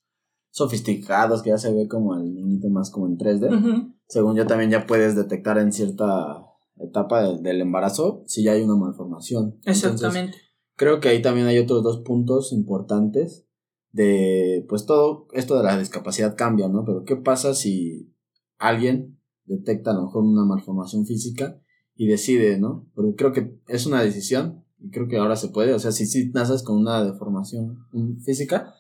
sofisticados, 0.59 1.43
que 1.43 1.51
ya 1.51 1.59
se 1.59 1.73
ve 1.73 1.89
como 1.89 2.15
el 2.15 2.35
niñito 2.35 2.69
más 2.69 2.91
como 2.91 3.07
en 3.07 3.17
3D 3.17 3.49
Ujú. 3.57 3.95
según 4.09 4.37
yo 4.37 4.47
también 4.47 4.71
ya 4.71 4.87
puedes 4.87 5.17
detectar 5.17 5.59
en 5.59 5.73
cierta 5.73 6.45
etapa 6.77 7.23
de- 7.23 7.41
del 7.43 7.61
embarazo 7.61 8.23
si 8.27 8.43
ya 8.45 8.53
hay 8.53 8.63
una 8.63 8.77
malformación. 8.77 9.55
Entonces, 9.65 9.85
Exactamente. 9.85 10.37
creo 10.77 11.01
que 11.01 11.09
ahí 11.09 11.23
también 11.23 11.47
hay 11.47 11.59
otros 11.59 11.83
dos 11.83 12.03
puntos 12.05 12.53
importantes 12.53 13.47
de, 13.93 14.65
pues 14.69 14.87
todo 14.87 15.27
esto 15.33 15.57
de 15.57 15.65
la 15.65 15.79
discapacidad 15.79 16.37
cambia, 16.37 16.69
¿no? 16.69 16.85
Pero 16.85 17.05
¿qué 17.05 17.17
pasa 17.17 17.55
si 17.55 18.15
alguien 18.59 19.19
detecta 19.45 19.91
a 19.91 19.95
lo 19.95 20.03
mejor 20.03 20.25
una 20.25 20.45
malformación 20.45 21.07
física 21.07 21.59
y 21.97 22.07
decide, 22.07 22.59
¿no? 22.59 22.87
Porque 22.95 23.15
creo 23.17 23.33
que 23.33 23.59
es 23.67 23.87
una 23.87 24.03
decisión 24.03 24.65
y 24.79 24.91
creo 24.91 25.09
que 25.09 25.17
ahora 25.17 25.37
se 25.37 25.49
puede, 25.49 25.75
o 25.75 25.79
sea, 25.79 25.91
si 25.91 26.07
sí 26.07 26.31
naces 26.33 26.63
con 26.63 26.77
una 26.77 27.03
deformación 27.03 27.79
física, 28.25 28.75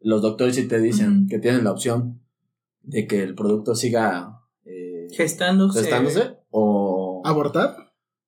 los 0.00 0.22
doctores 0.22 0.54
sí 0.56 0.68
te 0.68 0.80
dicen 0.80 1.26
que 1.28 1.38
tienen 1.38 1.64
la 1.64 1.72
opción 1.72 2.20
de 2.82 3.06
que 3.06 3.22
el 3.22 3.34
producto 3.34 3.74
siga 3.74 4.40
eh, 4.64 5.08
Gestándose. 5.12 5.80
gestándose 5.80 6.36
o 6.50 7.22
¿Abortar? 7.24 7.76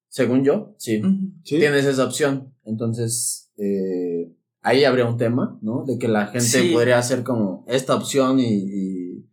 según 0.09 0.42
yo, 0.44 0.74
sí, 0.76 1.00
tienes 1.44 1.85
esa 1.87 2.04
opción. 2.04 2.52
Entonces, 2.64 3.50
eh, 3.56 4.35
ahí 4.62 4.85
habría 4.85 5.06
un 5.06 5.16
tema, 5.16 5.59
¿no? 5.62 5.85
De 5.87 5.98
que 5.98 6.09
la 6.09 6.26
gente 6.26 6.40
Sí. 6.46 6.70
podría 6.72 6.98
hacer 6.98 7.22
como 7.22 7.64
esta 7.68 7.94
opción 7.94 8.38
y, 8.40 9.24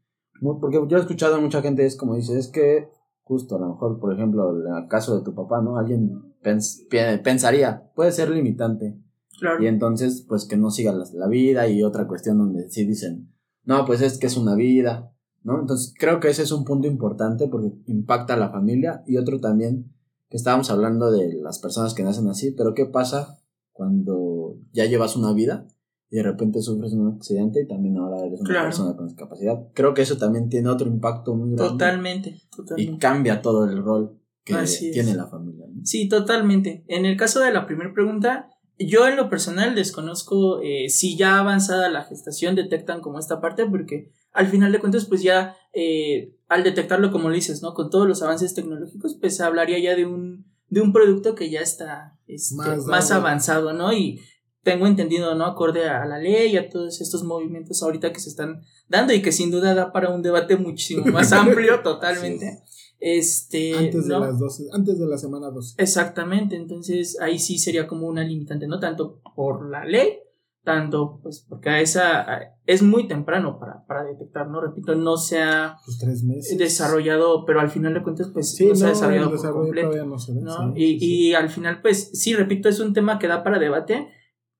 porque 0.61 0.77
yo 0.87 0.97
he 0.97 0.99
escuchado 1.01 1.35
a 1.35 1.41
mucha 1.41 1.61
gente 1.63 1.85
es 1.85 1.95
como 1.95 2.15
dice, 2.15 2.37
es 2.37 2.47
que 2.49 2.87
justo 3.23 3.55
a 3.55 3.59
lo 3.59 3.69
mejor, 3.69 3.99
por 3.99 4.13
ejemplo, 4.13 4.51
en 4.51 4.83
el 4.83 4.87
caso 4.87 5.17
de 5.17 5.23
tu 5.25 5.33
papá, 5.33 5.61
¿no? 5.61 5.77
Alguien 5.77 6.35
pens- 6.43 6.87
pensaría, 7.23 7.91
puede 7.95 8.11
ser 8.11 8.29
limitante. 8.29 8.95
Claro. 9.39 9.63
Y 9.63 9.67
entonces, 9.67 10.25
pues 10.27 10.45
que 10.45 10.57
no 10.57 10.71
siga 10.71 10.91
la, 10.93 11.05
la 11.13 11.27
vida 11.27 11.67
y 11.67 11.83
otra 11.83 12.07
cuestión 12.07 12.37
donde 12.37 12.69
sí 12.69 12.85
dicen, 12.85 13.31
no, 13.63 13.85
pues 13.85 14.01
es 14.01 14.17
que 14.17 14.27
es 14.27 14.37
una 14.37 14.55
vida, 14.55 15.11
¿no? 15.43 15.59
Entonces 15.59 15.93
creo 15.97 16.19
que 16.19 16.29
ese 16.29 16.43
es 16.43 16.51
un 16.51 16.65
punto 16.65 16.87
importante 16.87 17.47
porque 17.47 17.71
impacta 17.85 18.33
a 18.33 18.37
la 18.37 18.49
familia 18.49 19.03
y 19.07 19.17
otro 19.17 19.39
también 19.39 19.93
que 20.29 20.37
estábamos 20.37 20.69
hablando 20.71 21.11
de 21.11 21.33
las 21.35 21.59
personas 21.59 21.93
que 21.93 22.03
nacen 22.03 22.27
así, 22.27 22.51
pero 22.51 22.73
¿qué 22.73 22.85
pasa 22.85 23.39
cuando 23.71 24.57
ya 24.73 24.85
llevas 24.85 25.15
una 25.15 25.31
vida 25.33 25.67
y 26.09 26.17
de 26.17 26.23
repente 26.23 26.61
sufres 26.61 26.93
un 26.93 27.07
accidente 27.15 27.61
y 27.61 27.67
también 27.67 27.97
ahora 27.97 28.25
eres 28.25 28.41
una 28.41 28.49
Claro. 28.49 28.65
persona 28.65 28.95
con 28.95 29.07
discapacidad? 29.07 29.67
Creo 29.73 29.93
que 29.93 30.01
eso 30.01 30.17
también 30.17 30.49
tiene 30.49 30.69
otro 30.69 30.87
impacto 30.87 31.35
muy 31.35 31.55
grande 31.55 31.69
Totalmente, 31.71 32.41
y 32.77 32.97
cambia 32.97 33.41
todo 33.41 33.65
el 33.65 33.83
rol 33.83 34.19
que 34.43 34.53
Así 34.55 34.87
es. 34.87 34.93
tiene 34.93 35.13
la 35.15 35.27
familia. 35.27 35.65
¿no? 35.69 35.81
Sí, 35.85 36.07
totalmente. 36.09 36.83
En 36.87 37.05
el 37.05 37.17
caso 37.17 37.39
de 37.41 37.51
la 37.51 37.65
primera 37.65 37.93
pregunta, 37.93 38.49
yo 38.79 39.07
en 39.07 39.15
lo 39.15 39.29
personal 39.29 39.75
desconozco 39.75 40.61
eh, 40.61 40.89
si 40.89 41.17
ya 41.17 41.39
avanzada 41.39 41.89
la 41.89 42.03
gestación 42.03 42.55
detectan 42.55 43.01
como 43.01 43.19
esta 43.19 43.41
parte, 43.41 43.65
porque 43.65 44.11
al 44.31 44.47
final 44.47 44.71
de 44.71 44.79
cuentas, 44.79 45.05
pues 45.05 45.23
ya 45.23 45.55
eh, 45.73 46.35
al 46.47 46.63
detectarlo, 46.63 47.11
como 47.11 47.29
lo 47.29 47.35
dices, 47.35 47.61
¿no? 47.61 47.73
Con 47.73 47.89
todos 47.89 48.07
los 48.07 48.21
avances 48.21 48.53
tecnológicos, 48.53 49.17
pues 49.19 49.35
se 49.35 49.43
hablaría 49.43 49.79
ya 49.79 49.95
de 49.95 50.05
un, 50.05 50.45
de 50.69 50.81
un 50.81 50.93
producto 50.93 51.33
que 51.33 51.49
ya 51.49 51.61
está 51.61 52.19
este, 52.27 52.55
Más 52.55 53.11
avanzado, 53.11 53.73
¿no? 53.73 53.93
Y 53.93 54.21
tengo 54.63 54.85
entendido, 54.85 55.33
¿no? 55.33 55.45
Acorde 55.45 55.87
a 55.87 56.05
la 56.05 56.19
ley, 56.19 56.57
a 56.57 56.69
todos 56.69 56.99
estos 57.01 57.23
movimientos 57.23 57.81
ahorita 57.81 58.11
que 58.11 58.19
se 58.19 58.29
están 58.29 58.63
dando 58.89 59.13
y 59.13 59.21
que 59.21 59.31
sin 59.31 59.49
duda 59.49 59.73
da 59.73 59.91
para 59.91 60.09
un 60.09 60.21
debate 60.21 60.57
muchísimo 60.57 61.05
más 61.11 61.31
amplio, 61.31 61.81
totalmente. 61.81 62.63
Este, 62.99 63.73
Antes 63.77 64.07
de 64.07 64.19
las 64.19 64.39
12, 64.39 64.63
antes 64.73 64.99
de 64.99 65.05
la 65.07 65.17
semana 65.17 65.49
12. 65.51 65.75
Exactamente, 65.81 66.55
entonces 66.55 67.19
ahí 67.21 67.37
sí 67.39 67.57
sería 67.59 67.87
como 67.87 68.07
una 68.07 68.23
limitante, 68.23 68.67
no 68.67 68.79
tanto 68.79 69.21
por 69.35 69.69
la 69.69 69.85
ley, 69.85 70.19
tanto 70.63 71.19
pues 71.21 71.45
porque 71.47 71.69
a 71.69 71.79
esa 71.79 72.21
a- 72.21 72.41
es 72.65 72.81
muy 72.81 73.07
temprano 73.07 73.59
para, 73.59 73.85
para 73.85 74.03
detectar, 74.03 74.49
¿no? 74.49 74.59
Repito, 74.59 74.95
no 74.95 75.15
se 75.15 75.41
ha 75.41 75.77
Pues 75.85 75.97
tres 75.99 76.23
meses. 76.23 76.57
desarrollado, 76.57 77.45
pero 77.45 77.61
al 77.61 77.69
final 77.69 77.93
de 77.93 78.03
cuentas 78.03 78.29
pues 78.33 78.55
Sí, 78.55 78.67
no 78.67 78.75
se 78.75 78.85
ha 78.85 78.89
desarrollado 78.89 79.29
por 79.31 79.53
completo. 79.53 80.05
no 80.05 80.17
se. 80.19 80.33
¿no? 80.33 80.73
sí, 80.75 80.83
y, 80.83 80.99
sí. 80.99 81.05
y 81.29 81.33
al 81.35 81.49
final, 81.49 81.81
pues 81.81 82.09
sí, 82.13 82.33
repito, 82.35 82.67
es 82.67 82.79
un 82.79 82.93
tema 82.93 83.19
que 83.19 83.27
da 83.27 83.43
para 83.43 83.59
debate 83.59 84.07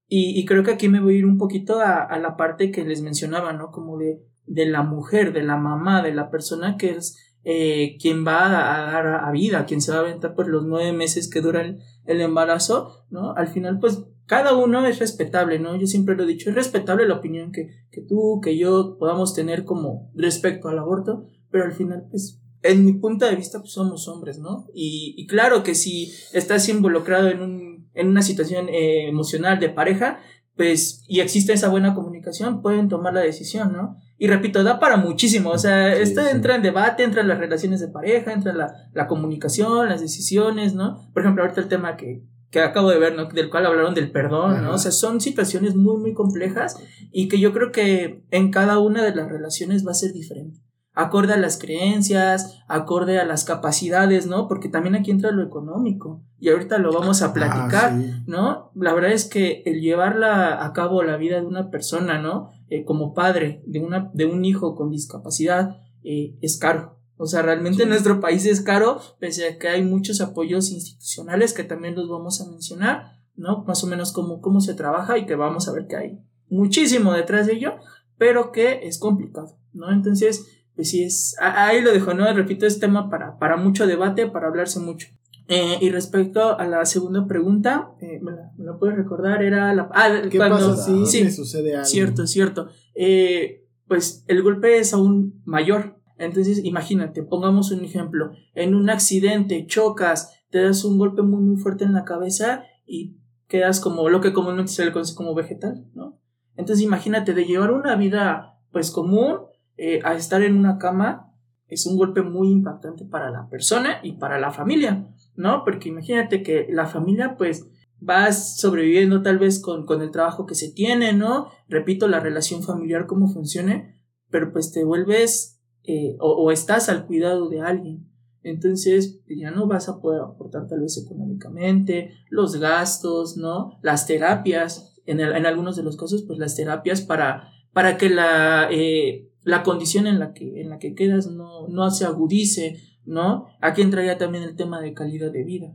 y, 0.07 0.39
y 0.39 0.45
creo 0.45 0.63
que 0.63 0.71
aquí 0.71 0.87
me 0.87 1.01
voy 1.01 1.15
a 1.15 1.17
ir 1.17 1.25
un 1.25 1.37
poquito 1.37 1.79
a, 1.81 2.03
a 2.03 2.19
la 2.19 2.37
parte 2.37 2.71
que 2.71 2.85
les 2.85 3.01
mencionaba, 3.01 3.51
¿no? 3.51 3.71
Como 3.71 3.97
de, 3.97 4.21
de 4.45 4.65
la 4.67 4.83
mujer, 4.83 5.33
de 5.33 5.43
la 5.43 5.57
mamá, 5.57 6.01
de 6.01 6.13
la 6.13 6.29
persona 6.29 6.77
que 6.77 6.91
es 6.91 7.17
eh, 7.49 7.95
quien 8.01 8.27
va 8.27 8.43
a, 8.47 8.91
dar 8.91 9.23
a 9.23 9.31
vida, 9.31 9.65
quien 9.65 9.79
se 9.79 9.93
va 9.93 9.99
a 9.99 10.01
aventar 10.01 10.35
por 10.35 10.49
los 10.49 10.65
nueve 10.65 10.91
meses 10.91 11.29
que 11.29 11.39
dura 11.39 11.61
el, 11.61 11.79
embarazo, 12.21 13.05
¿no? 13.09 13.31
Al 13.37 13.47
final, 13.47 13.79
pues 13.79 14.03
cada 14.25 14.53
uno 14.53 14.85
es 14.85 14.99
respetable, 14.99 15.57
¿no? 15.57 15.77
Yo 15.77 15.87
siempre 15.87 16.17
lo 16.17 16.23
he 16.23 16.27
dicho, 16.27 16.49
es 16.49 16.57
respetable 16.57 17.07
la 17.07 17.15
opinión 17.15 17.53
que, 17.53 17.69
que 17.89 18.01
tú, 18.01 18.41
que 18.43 18.57
yo 18.57 18.97
podamos 18.99 19.33
tener 19.33 19.63
como 19.63 20.11
respecto 20.13 20.67
al 20.67 20.77
aborto, 20.77 21.23
pero 21.49 21.63
al 21.63 21.71
final, 21.71 22.07
pues 22.11 22.41
en 22.63 22.83
mi 22.83 22.91
punto 22.91 23.25
de 23.25 23.37
vista, 23.37 23.59
pues 23.59 23.71
somos 23.71 24.09
hombres, 24.09 24.39
¿no? 24.39 24.67
Y, 24.73 25.15
y 25.15 25.25
claro 25.25 25.63
que 25.63 25.73
si 25.73 26.11
estás 26.33 26.67
involucrado 26.67 27.29
en, 27.29 27.41
un, 27.41 27.89
en 27.93 28.07
una 28.09 28.23
situación 28.23 28.67
eh, 28.67 29.07
emocional 29.07 29.57
de 29.61 29.69
pareja, 29.69 30.19
pues, 30.57 31.05
y 31.07 31.21
existe 31.21 31.53
esa 31.53 31.69
buena 31.69 31.95
comunicación, 31.95 32.61
pueden 32.61 32.89
tomar 32.89 33.13
la 33.13 33.21
decisión, 33.21 33.71
¿no? 33.71 33.95
Y 34.17 34.27
repito, 34.27 34.63
da 34.63 34.79
para 34.79 34.97
muchísimo, 34.97 35.51
o 35.51 35.57
sea, 35.57 35.95
Sí, 35.95 36.01
esto 36.01 36.21
sí. 36.21 36.27
entra 36.31 36.55
en 36.55 36.63
debate, 36.63 37.03
entra 37.03 37.21
en 37.21 37.27
las 37.27 37.37
relaciones 37.37 37.79
de 37.79 37.87
pareja, 37.87 38.33
entra 38.33 38.51
en 38.51 38.57
la, 38.57 38.73
la 38.93 39.07
comunicación, 39.07 39.89
las 39.89 40.01
decisiones, 40.01 40.73
¿no? 40.73 41.09
Por 41.13 41.21
ejemplo, 41.21 41.43
ahorita 41.43 41.61
el 41.61 41.67
tema 41.67 41.97
que, 41.97 42.23
que 42.49 42.59
acabo 42.61 42.89
de 42.89 42.97
ver, 42.97 43.15
¿no? 43.15 43.25
Del 43.25 43.49
cual 43.51 43.65
hablaron 43.67 43.93
del 43.93 44.11
perdón, 44.11 44.53
¿no? 44.53 44.67
Ajá. 44.69 44.71
O 44.71 44.77
sea, 44.79 44.91
son 44.91 45.21
situaciones 45.21 45.75
muy, 45.75 45.97
muy 45.97 46.13
complejas 46.13 46.77
y 47.11 47.27
que 47.27 47.39
yo 47.39 47.53
creo 47.53 47.71
que 47.71 48.23
en 48.31 48.49
cada 48.51 48.79
una 48.79 49.03
de 49.03 49.13
las 49.13 49.29
relaciones 49.29 49.85
va 49.85 49.91
a 49.91 49.95
ser 49.95 50.13
diferente. 50.13 50.61
Acorde 50.93 51.33
a 51.33 51.37
las 51.37 51.59
creencias, 51.59 52.63
acorde 52.67 53.19
a 53.19 53.25
las 53.25 53.45
capacidades, 53.45 54.25
¿no? 54.25 54.47
Porque 54.47 54.67
también 54.67 54.95
aquí 54.95 55.11
entra 55.11 55.29
lo 55.29 55.43
económico 55.43 56.23
y 56.39 56.49
ahorita 56.49 56.79
lo 56.79 56.91
vamos 56.91 57.21
a 57.21 57.33
platicar. 57.33 57.91
Ah, 57.93 57.99
sí. 58.01 58.23
¿no? 58.25 58.71
La 58.73 58.95
verdad 58.95 59.11
es 59.11 59.25
que 59.25 59.61
el 59.67 59.81
llevarla 59.81 60.65
a 60.65 60.73
cabo 60.73 61.03
la 61.03 61.17
vida 61.17 61.39
de 61.39 61.45
una 61.45 61.69
persona, 61.69 62.19
¿no? 62.19 62.49
Eh, 62.69 62.83
como 62.83 63.13
padre 63.13 63.63
de, 63.65 63.79
una, 63.79 64.11
de 64.13 64.25
un 64.25 64.43
hijo 64.43 64.75
con 64.75 64.91
discapacidad, 64.91 65.81
eh, 66.03 66.37
es 66.41 66.57
caro. 66.57 66.99
O 67.15 67.25
sea, 67.25 67.41
realmente 67.41 67.83
en 67.83 67.89
nuestro 67.89 68.19
país 68.19 68.45
es 68.45 68.61
caro, 68.61 68.99
pese 69.19 69.47
a 69.47 69.57
que 69.57 69.69
hay 69.69 69.83
muchos 69.83 70.21
apoyos 70.21 70.69
institucionales 70.71 71.53
que 71.53 71.63
también 71.63 71.95
los 71.95 72.09
vamos 72.09 72.41
a 72.41 72.51
mencionar, 72.51 73.21
¿no? 73.35 73.63
Más 73.65 73.83
o 73.83 73.87
menos 73.87 74.11
cómo, 74.11 74.41
cómo 74.41 74.59
se 74.61 74.73
trabaja 74.73 75.17
y 75.17 75.25
que 75.25 75.35
vamos 75.35 75.67
a 75.67 75.71
ver 75.71 75.87
que 75.87 75.95
hay 75.95 76.19
muchísimo 76.49 77.13
detrás 77.13 77.47
de 77.47 77.53
ello, 77.53 77.75
pero 78.17 78.51
que 78.51 78.87
es 78.87 78.99
complicado, 78.99 79.57
¿no? 79.73 79.91
Entonces, 79.91 80.45
pues 80.75 80.89
sí 80.91 81.03
es, 81.03 81.35
ahí 81.39 81.81
lo 81.81 81.91
dejo, 81.91 82.13
¿no? 82.13 82.31
Repito, 82.33 82.65
es 82.65 82.79
tema 82.79 83.09
para, 83.09 83.39
para 83.39 83.57
mucho 83.57 83.87
debate, 83.87 84.27
para 84.27 84.47
hablarse 84.47 84.79
mucho. 84.79 85.07
Eh, 85.49 85.77
y 85.79 85.89
respecto 85.91 86.59
a 86.59 86.67
la 86.67 86.85
segunda 86.85 87.25
pregunta, 87.25 87.91
eh, 88.01 88.19
¿me, 88.21 88.31
la, 88.31 88.51
me 88.57 88.65
la 88.65 88.77
puedes 88.77 88.97
recordar? 88.97 89.41
Era 89.41 89.73
la... 89.73 89.89
Ah, 89.93 90.09
¿Qué 90.29 90.37
cuando... 90.37 90.57
pasa 90.57 90.75
si 90.75 91.05
sí, 91.05 91.31
sucede 91.31 91.73
algo? 91.73 91.85
Cierto, 91.85 92.27
cierto. 92.27 92.67
Eh, 92.95 93.65
pues 93.87 94.25
el 94.27 94.43
golpe 94.43 94.79
es 94.79 94.93
aún 94.93 95.41
mayor. 95.45 95.97
Entonces, 96.17 96.63
imagínate, 96.63 97.23
pongamos 97.23 97.71
un 97.71 97.83
ejemplo. 97.83 98.31
En 98.55 98.75
un 98.75 98.89
accidente, 98.89 99.65
chocas, 99.67 100.33
te 100.49 100.61
das 100.61 100.83
un 100.83 100.97
golpe 100.97 101.21
muy, 101.21 101.41
muy 101.41 101.57
fuerte 101.57 101.85
en 101.85 101.93
la 101.93 102.03
cabeza 102.03 102.63
y 102.85 103.15
quedas 103.47 103.79
como 103.79 104.09
lo 104.09 104.19
que 104.19 104.33
comúnmente 104.33 104.71
se 104.71 104.83
le 104.83 104.91
conoce 104.91 105.15
como 105.15 105.33
vegetal, 105.33 105.85
¿no? 105.93 106.19
Entonces, 106.55 106.83
imagínate, 106.83 107.33
de 107.33 107.45
llevar 107.45 107.71
una 107.71 107.95
vida, 107.95 108.59
pues, 108.71 108.91
común 108.91 109.37
eh, 109.77 109.99
a 110.03 110.15
estar 110.15 110.41
en 110.41 110.57
una 110.57 110.77
cama, 110.77 111.31
es 111.67 111.85
un 111.85 111.97
golpe 111.97 112.21
muy 112.21 112.49
impactante 112.49 113.05
para 113.05 113.29
la 113.29 113.47
persona 113.47 113.99
y 114.01 114.13
para 114.13 114.39
la 114.39 114.51
familia, 114.51 115.07
¿no? 115.37 115.63
Porque 115.63 115.89
imagínate 115.89 116.43
que 116.43 116.67
la 116.69 116.87
familia, 116.87 117.37
pues, 117.37 117.67
vas 117.99 118.57
sobreviviendo 118.57 119.21
tal 119.21 119.39
vez 119.39 119.59
con, 119.59 119.85
con 119.85 120.01
el 120.01 120.11
trabajo 120.11 120.45
que 120.45 120.55
se 120.55 120.71
tiene, 120.71 121.13
¿no? 121.13 121.47
Repito, 121.67 122.07
la 122.07 122.19
relación 122.19 122.63
familiar, 122.63 123.07
cómo 123.07 123.27
funcione, 123.27 123.95
pero 124.29 124.51
pues 124.51 124.71
te 124.71 124.83
vuelves 124.83 125.59
eh, 125.83 126.17
o, 126.19 126.51
estás 126.51 126.89
al 126.89 127.05
cuidado 127.05 127.49
de 127.49 127.61
alguien. 127.61 128.07
Entonces 128.43 129.21
ya 129.27 129.51
no 129.51 129.67
vas 129.67 129.89
a 129.89 129.99
poder 129.99 130.21
aportar 130.21 130.67
tal 130.67 130.81
vez 130.81 130.97
económicamente, 130.97 132.11
los 132.29 132.57
gastos, 132.57 133.37
¿no? 133.37 133.77
Las 133.81 134.05
terapias, 134.05 135.01
en, 135.05 135.19
en 135.19 135.45
algunos 135.45 135.75
de 135.75 135.83
los 135.83 135.97
casos, 135.97 136.23
pues 136.27 136.39
las 136.39 136.55
terapias 136.55 137.01
para, 137.01 137.49
para 137.73 137.97
que 137.97 138.09
la, 138.09 138.69
eh, 138.71 139.31
la 139.43 139.63
condición 139.63 140.07
en 140.07 140.19
la 140.19 140.33
que, 140.33 140.61
en 140.61 140.69
la 140.69 140.77
que 140.77 140.93
quedas 140.93 141.27
no, 141.27 141.67
no 141.67 141.89
se 141.89 142.05
agudice, 142.05 142.79
¿no? 143.07 143.47
Aquí 143.61 143.81
entraría 143.81 144.17
también 144.17 144.43
el 144.43 144.55
tema 144.55 144.79
de 144.81 144.93
calidad 144.93 145.31
de 145.31 145.43
vida. 145.43 145.73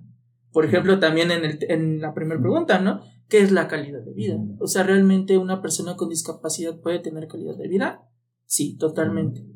Por 0.52 0.66
ejemplo, 0.66 1.00
también 1.00 1.30
en, 1.30 1.44
el, 1.44 1.58
en 1.68 2.00
la 2.00 2.12
primera 2.12 2.40
pregunta, 2.40 2.78
¿no? 2.78 3.00
¿Qué 3.28 3.40
es 3.40 3.50
la 3.50 3.66
calidad 3.68 4.02
de 4.02 4.12
vida? 4.12 4.36
O 4.60 4.66
sea, 4.66 4.82
¿realmente 4.82 5.38
una 5.38 5.62
persona 5.62 5.96
con 5.96 6.10
discapacidad 6.10 6.78
puede 6.80 6.98
tener 6.98 7.26
calidad 7.26 7.56
de 7.56 7.68
vida? 7.68 8.02
Sí, 8.44 8.76
totalmente. 8.76 9.46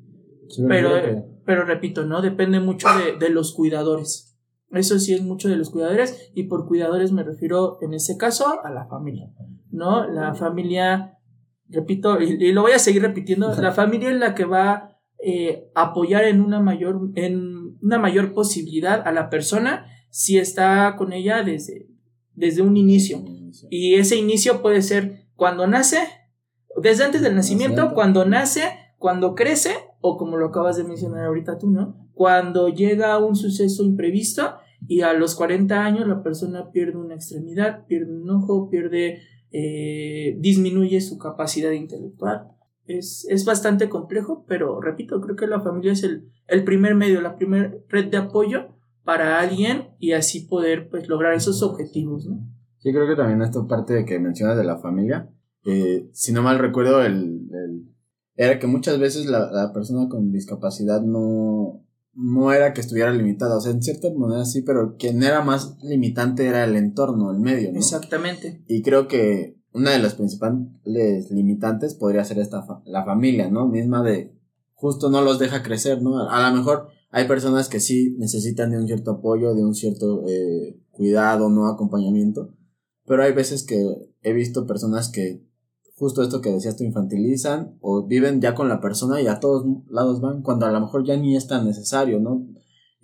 Sí, 0.48 0.64
Pero, 0.66 0.96
eh, 0.96 1.22
pero 1.44 1.64
repito, 1.64 2.06
¿no? 2.06 2.22
Depende 2.22 2.60
mucho 2.60 2.88
de, 2.88 3.18
de 3.18 3.30
los 3.30 3.52
cuidadores. 3.52 4.38
Eso 4.70 4.98
sí 4.98 5.12
es 5.12 5.22
mucho 5.22 5.48
de 5.48 5.56
los 5.56 5.70
cuidadores 5.70 6.30
y 6.34 6.44
por 6.44 6.66
cuidadores 6.66 7.12
me 7.12 7.22
refiero 7.22 7.78
en 7.82 7.92
ese 7.92 8.16
caso 8.16 8.64
a 8.64 8.70
la 8.70 8.86
familia, 8.86 9.30
¿no? 9.70 10.08
La 10.08 10.34
familia, 10.34 11.18
repito, 11.68 12.20
y, 12.20 12.42
y 12.42 12.52
lo 12.52 12.62
voy 12.62 12.72
a 12.72 12.78
seguir 12.78 13.02
repitiendo, 13.02 13.54
la 13.54 13.72
familia 13.72 14.10
es 14.10 14.16
la 14.16 14.34
que 14.34 14.44
va 14.44 14.96
eh, 15.18 15.70
a 15.74 15.82
apoyar 15.82 16.24
en 16.24 16.40
una 16.40 16.60
mayor, 16.60 17.10
en 17.14 17.55
una 17.87 17.99
mayor 17.99 18.35
posibilidad 18.35 19.07
a 19.07 19.12
la 19.12 19.31
persona 19.31 19.87
si 20.11 20.38
está 20.38 20.96
con 20.99 21.12
ella 21.12 21.42
desde, 21.44 21.87
desde 22.35 22.62
un 22.62 22.77
inicio. 22.77 23.25
Y 23.70 23.94
ese 23.94 24.16
inicio 24.16 24.61
puede 24.61 24.83
ser 24.83 25.29
cuando 25.37 25.66
nace, 25.68 25.99
desde 26.83 27.05
antes 27.05 27.22
del 27.22 27.37
nacimiento, 27.37 27.94
cuando 27.94 28.25
nace, 28.25 28.62
cuando 28.99 29.37
crece, 29.37 29.75
o 30.01 30.16
como 30.16 30.37
lo 30.37 30.46
acabas 30.46 30.77
de 30.77 30.85
mencionar 30.85 31.27
ahorita 31.27 31.59
tú, 31.59 31.70
¿no? 31.70 32.09
Cuando 32.12 32.68
llega 32.68 33.18
un 33.25 33.37
suceso 33.37 33.85
imprevisto 33.85 34.57
y 34.88 35.03
a 35.03 35.12
los 35.12 35.37
40 35.37 35.85
años 35.85 36.09
la 36.09 36.22
persona 36.22 36.72
pierde 36.72 36.99
una 36.99 37.14
extremidad, 37.14 37.87
pierde 37.87 38.12
un 38.12 38.29
ojo, 38.31 38.68
pierde, 38.68 39.20
eh, 39.53 40.37
disminuye 40.40 41.01
su 41.01 41.18
capacidad 41.18 41.70
intelectual. 41.70 42.49
Es, 42.87 43.27
es 43.29 43.44
bastante 43.44 43.88
complejo, 43.88 44.44
pero 44.46 44.81
repito, 44.81 45.20
creo 45.20 45.37
que 45.37 45.46
la 45.46 45.61
familia 45.61 45.92
es 45.92 46.03
el, 46.05 46.31
el 46.46 46.64
primer 46.64 46.94
medio, 46.94 47.20
la 47.20 47.37
primera 47.37 47.75
red 47.88 48.07
de 48.11 48.16
apoyo 48.16 48.68
para 49.05 49.40
alguien 49.40 49.88
y 49.99 50.12
así 50.12 50.40
poder 50.40 50.88
pues 50.88 51.09
lograr 51.09 51.35
esos 51.35 51.62
objetivos, 51.62 52.27
¿no? 52.27 52.40
Sí, 52.79 52.92
creo 52.92 53.07
que 53.07 53.16
también 53.16 53.42
esta 53.42 53.66
parte 53.66 53.94
de 53.94 54.05
que 54.05 54.18
mencionas 54.18 54.57
de 54.57 54.64
la 54.64 54.79
familia, 54.79 55.31
eh, 55.64 56.09
si 56.12 56.33
no 56.33 56.42
mal 56.42 56.59
recuerdo, 56.59 57.03
el, 57.05 57.49
el- 57.53 57.92
era 58.37 58.59
que 58.59 58.66
muchas 58.66 58.99
veces 58.99 59.27
la, 59.27 59.51
la 59.51 59.72
persona 59.72 60.09
con 60.11 60.31
discapacidad 60.31 61.01
no, 61.03 61.83
no 62.12 62.53
era 62.53 62.72
que 62.75 62.81
estuviera 62.83 63.11
limitada, 63.12 63.57
o 63.57 63.61
sea, 63.61 63.72
en 63.72 63.83
cierta 63.83 64.09
manera 64.14 64.44
sí, 64.44 64.61
pero 64.62 64.96
quien 64.99 65.22
era 65.22 65.40
más 65.42 65.79
limitante 65.83 66.46
era 66.46 66.64
el 66.64 66.77
entorno, 66.77 67.31
el 67.33 67.40
medio, 67.40 67.72
¿no? 67.72 67.79
Exactamente. 67.79 68.62
Y 68.68 68.83
creo 68.83 69.09
que 69.09 69.57
una 69.76 69.92
de 69.92 69.98
las 69.98 70.14
principales 70.14 71.30
limitantes 71.30 71.94
podría 71.94 72.24
ser 72.24 72.38
esta 72.38 72.62
fa- 72.62 72.82
la 72.86 73.04
familia, 73.04 73.50
¿no? 73.50 73.68
Misma 73.68 74.02
de 74.02 74.32
justo 74.74 75.10
no 75.10 75.20
los 75.22 75.38
deja 75.38 75.62
crecer, 75.62 76.02
¿no? 76.02 76.28
A 76.28 76.50
lo 76.50 76.56
mejor 76.56 76.88
hay 77.10 77.26
personas 77.28 77.68
que 77.68 77.80
sí 77.80 78.14
necesitan 78.18 78.70
de 78.70 78.78
un 78.78 78.86
cierto 78.86 79.10
apoyo, 79.12 79.54
de 79.54 79.64
un 79.64 79.74
cierto 79.74 80.24
eh, 80.28 80.78
cuidado, 80.90 81.48
no 81.48 81.66
acompañamiento, 81.68 82.50
pero 83.06 83.22
hay 83.22 83.32
veces 83.32 83.64
que 83.64 83.78
he 84.22 84.32
visto 84.32 84.66
personas 84.66 85.08
que 85.10 85.42
justo 85.96 86.22
esto 86.22 86.40
que 86.42 86.50
decías 86.52 86.76
tú 86.76 86.84
infantilizan 86.84 87.78
o 87.80 88.06
viven 88.06 88.40
ya 88.42 88.54
con 88.54 88.68
la 88.68 88.80
persona 88.80 89.20
y 89.22 89.28
a 89.28 89.40
todos 89.40 89.64
lados 89.88 90.20
van 90.20 90.42
cuando 90.42 90.66
a 90.66 90.70
lo 90.70 90.80
mejor 90.80 91.06
ya 91.06 91.16
ni 91.16 91.36
es 91.36 91.46
tan 91.46 91.64
necesario, 91.64 92.20
¿no? 92.20 92.46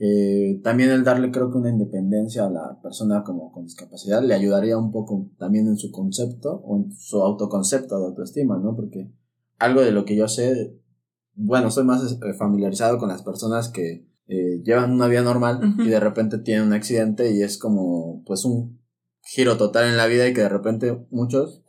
Eh, 0.05 0.61
también 0.65 0.91
el 0.91 1.05
darle 1.05 1.31
creo 1.31 1.53
que 1.53 1.59
una 1.59 1.71
independencia 1.71 2.47
a 2.47 2.51
la 2.51 2.81
persona 2.83 3.23
como 3.23 3.53
con 3.53 3.63
discapacidad 3.63 4.21
le 4.21 4.35
ayudaría 4.35 4.77
un 4.77 4.91
poco 4.91 5.31
también 5.39 5.69
en 5.69 5.77
su 5.77 5.93
concepto 5.93 6.61
o 6.65 6.77
en 6.77 6.93
su 6.93 7.23
autoconcepto 7.23 8.01
de 8.01 8.07
autoestima, 8.07 8.59
¿no? 8.59 8.75
Porque 8.75 9.13
algo 9.61 9.81
de 9.81 9.93
lo 9.93 10.05
que 10.05 10.17
yo 10.17 10.27
sé, 10.27 10.77
bueno, 11.37 11.71
soy 11.71 11.85
más 11.85 12.19
eh, 12.21 12.35
familiarizado 12.37 12.99
con 12.99 13.11
las 13.11 13.23
personas 13.23 13.69
que 13.69 14.09
eh, 14.27 14.61
llevan 14.65 14.91
una 14.91 15.07
vida 15.07 15.23
normal 15.23 15.77
y 15.79 15.89
de 15.89 16.01
repente 16.01 16.39
tienen 16.39 16.67
un 16.67 16.73
accidente 16.73 17.33
y 17.33 17.43
es 17.43 17.57
como 17.57 18.25
pues 18.27 18.45
un 18.45 18.81
giro 19.21 19.57
total 19.57 19.89
en 19.89 19.97
la 19.97 20.07
vida 20.07 20.27
y 20.27 20.35
que 20.35 20.41
de 20.41 20.49
repente 20.49 21.07
muchos, 21.11 21.63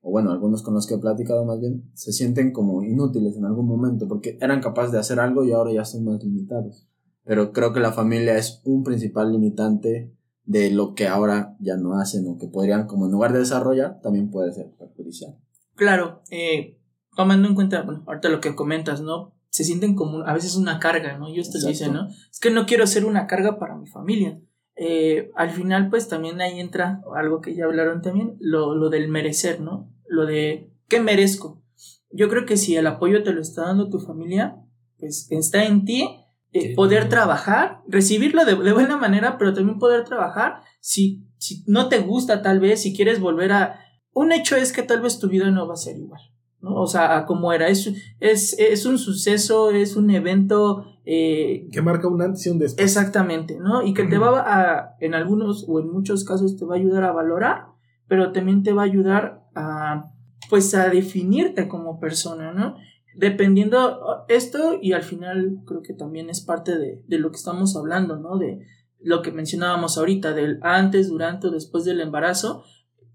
o 0.00 0.12
bueno, 0.12 0.30
algunos 0.30 0.62
con 0.62 0.74
los 0.74 0.86
que 0.86 0.94
he 0.94 0.98
platicado 0.98 1.44
más 1.44 1.58
bien, 1.58 1.90
se 1.94 2.12
sienten 2.12 2.52
como 2.52 2.84
inútiles 2.84 3.36
en 3.36 3.46
algún 3.46 3.66
momento 3.66 4.06
porque 4.06 4.38
eran 4.40 4.60
capaces 4.60 4.92
de 4.92 5.00
hacer 5.00 5.18
algo 5.18 5.44
y 5.44 5.50
ahora 5.50 5.72
ya 5.72 5.84
son 5.84 6.04
más 6.04 6.22
limitados. 6.22 6.86
Pero 7.30 7.52
creo 7.52 7.72
que 7.72 7.78
la 7.78 7.92
familia 7.92 8.36
es 8.36 8.60
un 8.64 8.82
principal 8.82 9.30
limitante 9.30 10.12
de 10.46 10.72
lo 10.72 10.96
que 10.96 11.06
ahora 11.06 11.54
ya 11.60 11.76
no 11.76 11.96
hacen 11.96 12.26
o 12.26 12.36
que 12.36 12.48
podrían, 12.48 12.88
como 12.88 13.06
en 13.06 13.12
lugar 13.12 13.32
de 13.32 13.38
desarrollar, 13.38 14.00
también 14.00 14.32
puede 14.32 14.52
ser 14.52 14.72
perjudicial. 14.76 15.38
Claro, 15.76 16.24
eh, 16.32 16.80
tomando 17.14 17.46
en 17.46 17.54
cuenta, 17.54 17.82
bueno, 17.82 18.02
ahorita 18.08 18.30
lo 18.30 18.40
que 18.40 18.56
comentas, 18.56 19.00
¿no? 19.00 19.32
Se 19.48 19.62
sienten 19.62 19.94
como 19.94 20.26
a 20.26 20.32
veces 20.32 20.56
una 20.56 20.80
carga, 20.80 21.18
¿no? 21.18 21.28
Y 21.28 21.38
usted 21.38 21.60
dice, 21.68 21.88
¿no? 21.88 22.08
Es 22.08 22.40
que 22.40 22.50
no 22.50 22.66
quiero 22.66 22.84
ser 22.88 23.04
una 23.04 23.28
carga 23.28 23.60
para 23.60 23.76
mi 23.76 23.86
familia. 23.86 24.40
Eh, 24.74 25.30
al 25.36 25.50
final, 25.50 25.88
pues 25.88 26.08
también 26.08 26.40
ahí 26.40 26.58
entra 26.58 27.00
algo 27.14 27.40
que 27.40 27.54
ya 27.54 27.66
hablaron 27.66 28.02
también, 28.02 28.38
lo, 28.40 28.74
lo 28.74 28.90
del 28.90 29.06
merecer, 29.06 29.60
¿no? 29.60 29.88
Lo 30.08 30.26
de, 30.26 30.72
¿qué 30.88 30.98
merezco? 30.98 31.62
Yo 32.10 32.28
creo 32.28 32.44
que 32.44 32.56
si 32.56 32.74
el 32.74 32.88
apoyo 32.88 33.22
te 33.22 33.32
lo 33.32 33.40
está 33.40 33.66
dando 33.66 33.88
tu 33.88 34.00
familia, 34.00 34.56
pues 34.98 35.28
está 35.30 35.64
en 35.64 35.84
ti 35.84 36.08
eh, 36.52 36.74
poder 36.74 37.08
trabajar, 37.08 37.82
recibirlo 37.86 38.44
de, 38.44 38.56
de, 38.56 38.72
buena 38.72 38.96
manera, 38.96 39.38
pero 39.38 39.54
también 39.54 39.78
poder 39.78 40.04
trabajar 40.04 40.62
si, 40.80 41.24
si 41.38 41.62
no 41.66 41.88
te 41.88 41.98
gusta 42.00 42.42
tal 42.42 42.60
vez, 42.60 42.82
si 42.82 42.94
quieres 42.94 43.20
volver 43.20 43.52
a... 43.52 43.80
Un 44.12 44.32
hecho 44.32 44.56
es 44.56 44.72
que 44.72 44.82
tal 44.82 45.00
vez 45.00 45.18
tu 45.18 45.28
vida 45.28 45.50
no 45.50 45.68
va 45.68 45.74
a 45.74 45.76
ser 45.76 45.96
igual. 45.96 46.20
¿no? 46.60 46.74
O 46.74 46.86
sea, 46.86 47.24
como 47.26 47.52
era, 47.52 47.68
es, 47.68 47.92
es, 48.20 48.58
es 48.58 48.86
un 48.86 48.98
suceso, 48.98 49.70
es 49.70 49.96
un 49.96 50.10
evento 50.10 50.84
eh, 51.04 51.68
que 51.72 51.82
marca 51.82 52.08
un 52.08 52.20
antes 52.20 52.46
y 52.46 52.50
un 52.50 52.58
después. 52.58 52.84
Exactamente, 52.84 53.58
¿no? 53.58 53.82
Y 53.82 53.94
que 53.94 54.04
te 54.04 54.18
va 54.18 54.40
a, 54.40 54.96
en 55.00 55.14
algunos 55.14 55.64
o 55.68 55.80
en 55.80 55.90
muchos 55.90 56.24
casos 56.24 56.56
te 56.56 56.64
va 56.64 56.74
a 56.74 56.78
ayudar 56.78 57.04
a 57.04 57.12
valorar, 57.12 57.66
pero 58.06 58.32
también 58.32 58.62
te 58.62 58.72
va 58.72 58.82
a 58.82 58.86
ayudar 58.86 59.44
a, 59.54 60.10
pues, 60.48 60.74
a 60.74 60.88
definirte 60.88 61.68
como 61.68 61.98
persona, 61.98 62.52
¿no? 62.52 62.76
Dependiendo 63.14 64.24
esto 64.28 64.78
y 64.80 64.92
al 64.92 65.02
final 65.02 65.62
creo 65.66 65.82
que 65.82 65.94
también 65.94 66.30
es 66.30 66.40
parte 66.40 66.78
de, 66.78 67.02
de 67.06 67.18
lo 67.18 67.30
que 67.30 67.36
estamos 67.36 67.76
hablando, 67.76 68.16
¿no? 68.16 68.38
De 68.38 68.66
lo 69.00 69.22
que 69.22 69.32
mencionábamos 69.32 69.98
ahorita, 69.98 70.32
del 70.32 70.60
antes, 70.62 71.08
durante 71.08 71.48
o 71.48 71.50
después 71.50 71.84
del 71.84 72.00
embarazo, 72.00 72.64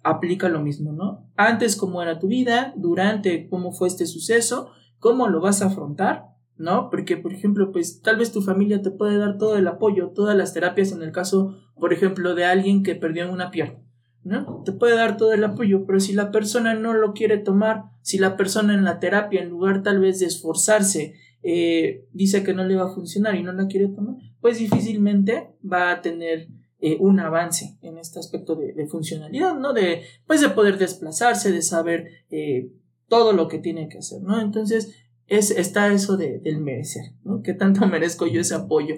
aplica 0.03 0.49
lo 0.49 0.61
mismo, 0.61 0.93
¿no? 0.93 1.29
Antes 1.35 1.75
cómo 1.75 2.01
era 2.01 2.19
tu 2.19 2.27
vida, 2.27 2.73
durante 2.77 3.49
cómo 3.49 3.71
fue 3.71 3.87
este 3.87 4.05
suceso, 4.05 4.71
cómo 4.99 5.27
lo 5.27 5.41
vas 5.41 5.61
a 5.61 5.67
afrontar, 5.67 6.25
¿no? 6.57 6.89
Porque, 6.89 7.17
por 7.17 7.33
ejemplo, 7.33 7.71
pues 7.71 8.01
tal 8.01 8.17
vez 8.17 8.31
tu 8.31 8.41
familia 8.41 8.81
te 8.81 8.91
puede 8.91 9.17
dar 9.17 9.37
todo 9.37 9.57
el 9.57 9.67
apoyo, 9.67 10.11
todas 10.13 10.35
las 10.35 10.53
terapias 10.53 10.91
en 10.91 11.01
el 11.01 11.11
caso, 11.11 11.57
por 11.79 11.91
ejemplo, 11.91 12.35
de 12.35 12.45
alguien 12.45 12.83
que 12.83 12.95
perdió 12.95 13.31
una 13.31 13.51
pierna, 13.51 13.79
¿no? 14.25 14.63
Te 14.65 14.71
puede 14.71 14.95
dar 14.95 15.17
todo 15.17 15.33
el 15.33 15.43
apoyo, 15.43 15.85
pero 15.85 15.99
si 15.99 16.11
la 16.11 16.31
persona 16.31 16.73
no 16.73 16.93
lo 16.93 17.13
quiere 17.13 17.37
tomar, 17.37 17.83
si 18.01 18.17
la 18.17 18.35
persona 18.35 18.73
en 18.73 18.83
la 18.83 18.99
terapia, 18.99 19.41
en 19.41 19.49
lugar 19.49 19.83
tal 19.83 19.99
vez 19.99 20.19
de 20.19 20.25
esforzarse, 20.25 21.13
eh, 21.43 22.07
dice 22.11 22.43
que 22.43 22.55
no 22.55 22.65
le 22.65 22.75
va 22.75 22.85
a 22.85 22.93
funcionar 22.93 23.35
y 23.35 23.43
no 23.43 23.53
la 23.53 23.67
quiere 23.67 23.87
tomar, 23.87 24.15
pues 24.41 24.57
difícilmente 24.57 25.51
va 25.63 25.91
a 25.91 26.01
tener 26.01 26.47
eh, 26.79 26.97
un 26.99 27.19
avance 27.19 27.77
en 27.83 27.99
este 27.99 28.17
aspecto 28.17 28.55
de, 28.55 28.87
funcionalidad, 28.87 29.53
¿no? 29.53 29.73
De, 29.73 30.01
pues 30.25 30.41
de 30.41 30.49
poder 30.49 30.79
desplazarse, 30.79 31.51
de 31.51 31.61
saber 31.61 32.07
eh, 32.31 32.71
todo 33.07 33.31
lo 33.31 33.47
que 33.47 33.59
tiene 33.59 33.89
que 33.89 33.99
hacer, 33.99 34.23
¿no? 34.23 34.41
Entonces, 34.41 34.95
es, 35.27 35.51
está 35.51 35.93
eso 35.93 36.17
de, 36.17 36.39
del 36.39 36.61
merecer, 36.61 37.13
¿no? 37.23 37.43
¿Qué 37.43 37.53
tanto 37.53 37.85
merezco 37.87 38.25
yo 38.25 38.41
ese 38.41 38.55
apoyo? 38.55 38.95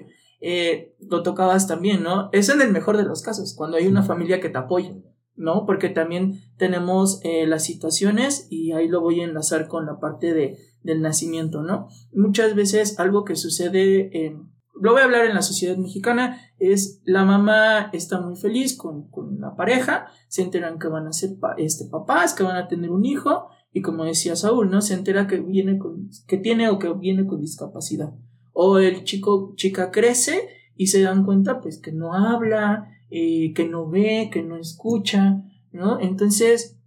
Lo 1.00 1.22
tocabas 1.22 1.66
también, 1.66 2.02
¿no? 2.02 2.30
Es 2.32 2.48
en 2.48 2.62
el 2.62 2.72
mejor 2.72 2.96
de 2.96 3.04
los 3.04 3.20
casos, 3.20 3.54
cuando 3.54 3.76
hay 3.76 3.86
una 3.88 4.04
familia 4.04 4.40
que 4.40 4.48
te 4.48 4.56
apoya, 4.56 4.94
¿no? 5.38 5.64
Porque 5.64 5.88
también 5.88 6.40
tenemos 6.58 7.20
eh, 7.24 7.46
las 7.46 7.64
situaciones, 7.64 8.46
y 8.50 8.72
ahí 8.72 8.88
lo 8.88 9.00
voy 9.00 9.20
a 9.20 9.24
enlazar 9.24 9.68
con 9.68 9.86
la 9.86 9.98
parte 9.98 10.34
de, 10.34 10.58
del 10.82 11.00
nacimiento, 11.00 11.62
¿no? 11.62 11.88
Muchas 12.12 12.54
veces 12.54 12.98
algo 12.98 13.24
que 13.24 13.36
sucede 13.36 14.26
en 14.26 14.48
lo 14.80 14.92
voy 14.92 15.02
a 15.02 15.04
hablar 15.04 15.26
en 15.26 15.34
la 15.34 15.42
sociedad 15.42 15.76
mexicana, 15.76 16.40
es 16.58 17.00
la 17.04 17.24
mamá 17.24 17.90
está 17.92 18.20
muy 18.20 18.36
feliz 18.36 18.76
con, 18.76 19.08
con 19.10 19.40
la 19.40 19.54
pareja, 19.56 20.06
se 20.28 20.42
enteran 20.42 20.78
que 20.78 20.88
van 20.88 21.06
a 21.06 21.12
ser 21.12 21.30
este, 21.56 21.86
papás, 21.86 22.34
que 22.34 22.42
van 22.42 22.56
a 22.56 22.68
tener 22.68 22.90
un 22.90 23.04
hijo, 23.04 23.48
y 23.72 23.82
como 23.82 24.04
decía 24.04 24.36
Saúl, 24.36 24.70
¿no? 24.70 24.80
Se 24.80 24.94
entera 24.94 25.26
que 25.26 25.40
viene 25.40 25.78
con, 25.78 26.10
que 26.26 26.38
tiene 26.38 26.68
o 26.68 26.78
que 26.78 26.92
viene 26.92 27.26
con 27.26 27.40
discapacidad. 27.40 28.14
O 28.52 28.78
el 28.78 29.04
chico, 29.04 29.54
chica 29.56 29.90
crece 29.90 30.48
y 30.74 30.88
se 30.88 31.02
dan 31.02 31.24
cuenta 31.24 31.60
pues 31.60 31.80
que 31.80 31.92
no 31.92 32.14
habla, 32.14 32.88
eh, 33.10 33.52
que 33.54 33.66
no 33.66 33.88
ve, 33.88 34.30
que 34.32 34.42
no 34.42 34.56
escucha, 34.56 35.42
¿no? 35.72 36.00
Entonces, 36.00 36.78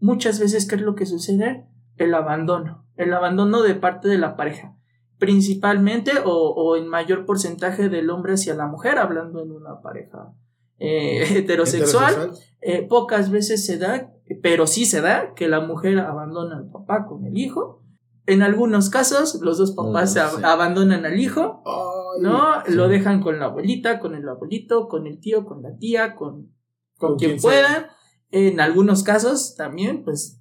muchas 0.00 0.40
veces, 0.40 0.66
¿qué 0.66 0.76
es 0.76 0.80
lo 0.80 0.94
que 0.94 1.06
sucede? 1.06 1.66
El 1.96 2.14
abandono, 2.14 2.86
el 2.96 3.12
abandono 3.12 3.62
de 3.62 3.74
parte 3.74 4.08
de 4.08 4.18
la 4.18 4.36
pareja 4.36 4.76
principalmente 5.18 6.12
o, 6.24 6.30
o, 6.30 6.76
en 6.76 6.88
mayor 6.88 7.24
porcentaje 7.24 7.88
del 7.88 8.10
hombre 8.10 8.34
hacia 8.34 8.54
la 8.54 8.66
mujer, 8.66 8.98
hablando 8.98 9.42
en 9.42 9.52
una 9.52 9.80
pareja 9.80 10.34
eh, 10.78 11.22
heterosexual, 11.38 12.12
heterosexual. 12.12 12.30
Eh, 12.60 12.86
pocas 12.88 13.30
veces 13.30 13.64
se 13.64 13.78
da, 13.78 14.12
pero 14.42 14.66
sí 14.66 14.86
se 14.86 15.00
da, 15.00 15.34
que 15.34 15.48
la 15.48 15.60
mujer 15.60 15.98
abandona 15.98 16.56
al 16.56 16.70
papá 16.70 17.06
con 17.06 17.24
el 17.24 17.36
hijo. 17.36 17.82
En 18.26 18.42
algunos 18.42 18.88
casos, 18.88 19.40
los 19.42 19.58
dos 19.58 19.72
papás 19.72 20.16
oh, 20.16 20.36
sí. 20.38 20.42
abandonan 20.44 21.04
al 21.04 21.20
hijo, 21.20 21.62
Ay, 21.66 22.22
¿no? 22.22 22.64
Sí. 22.64 22.72
Lo 22.72 22.88
dejan 22.88 23.20
con 23.20 23.38
la 23.38 23.46
abuelita, 23.46 24.00
con 24.00 24.14
el 24.14 24.26
abuelito, 24.28 24.88
con 24.88 25.06
el 25.06 25.20
tío, 25.20 25.44
con 25.44 25.62
la 25.62 25.76
tía, 25.76 26.14
con, 26.14 26.52
con, 26.98 27.10
con 27.10 27.18
quien, 27.18 27.38
puedan. 27.38 27.86
En 28.30 28.60
algunos 28.60 29.02
casos 29.02 29.56
también, 29.56 30.04
pues, 30.04 30.40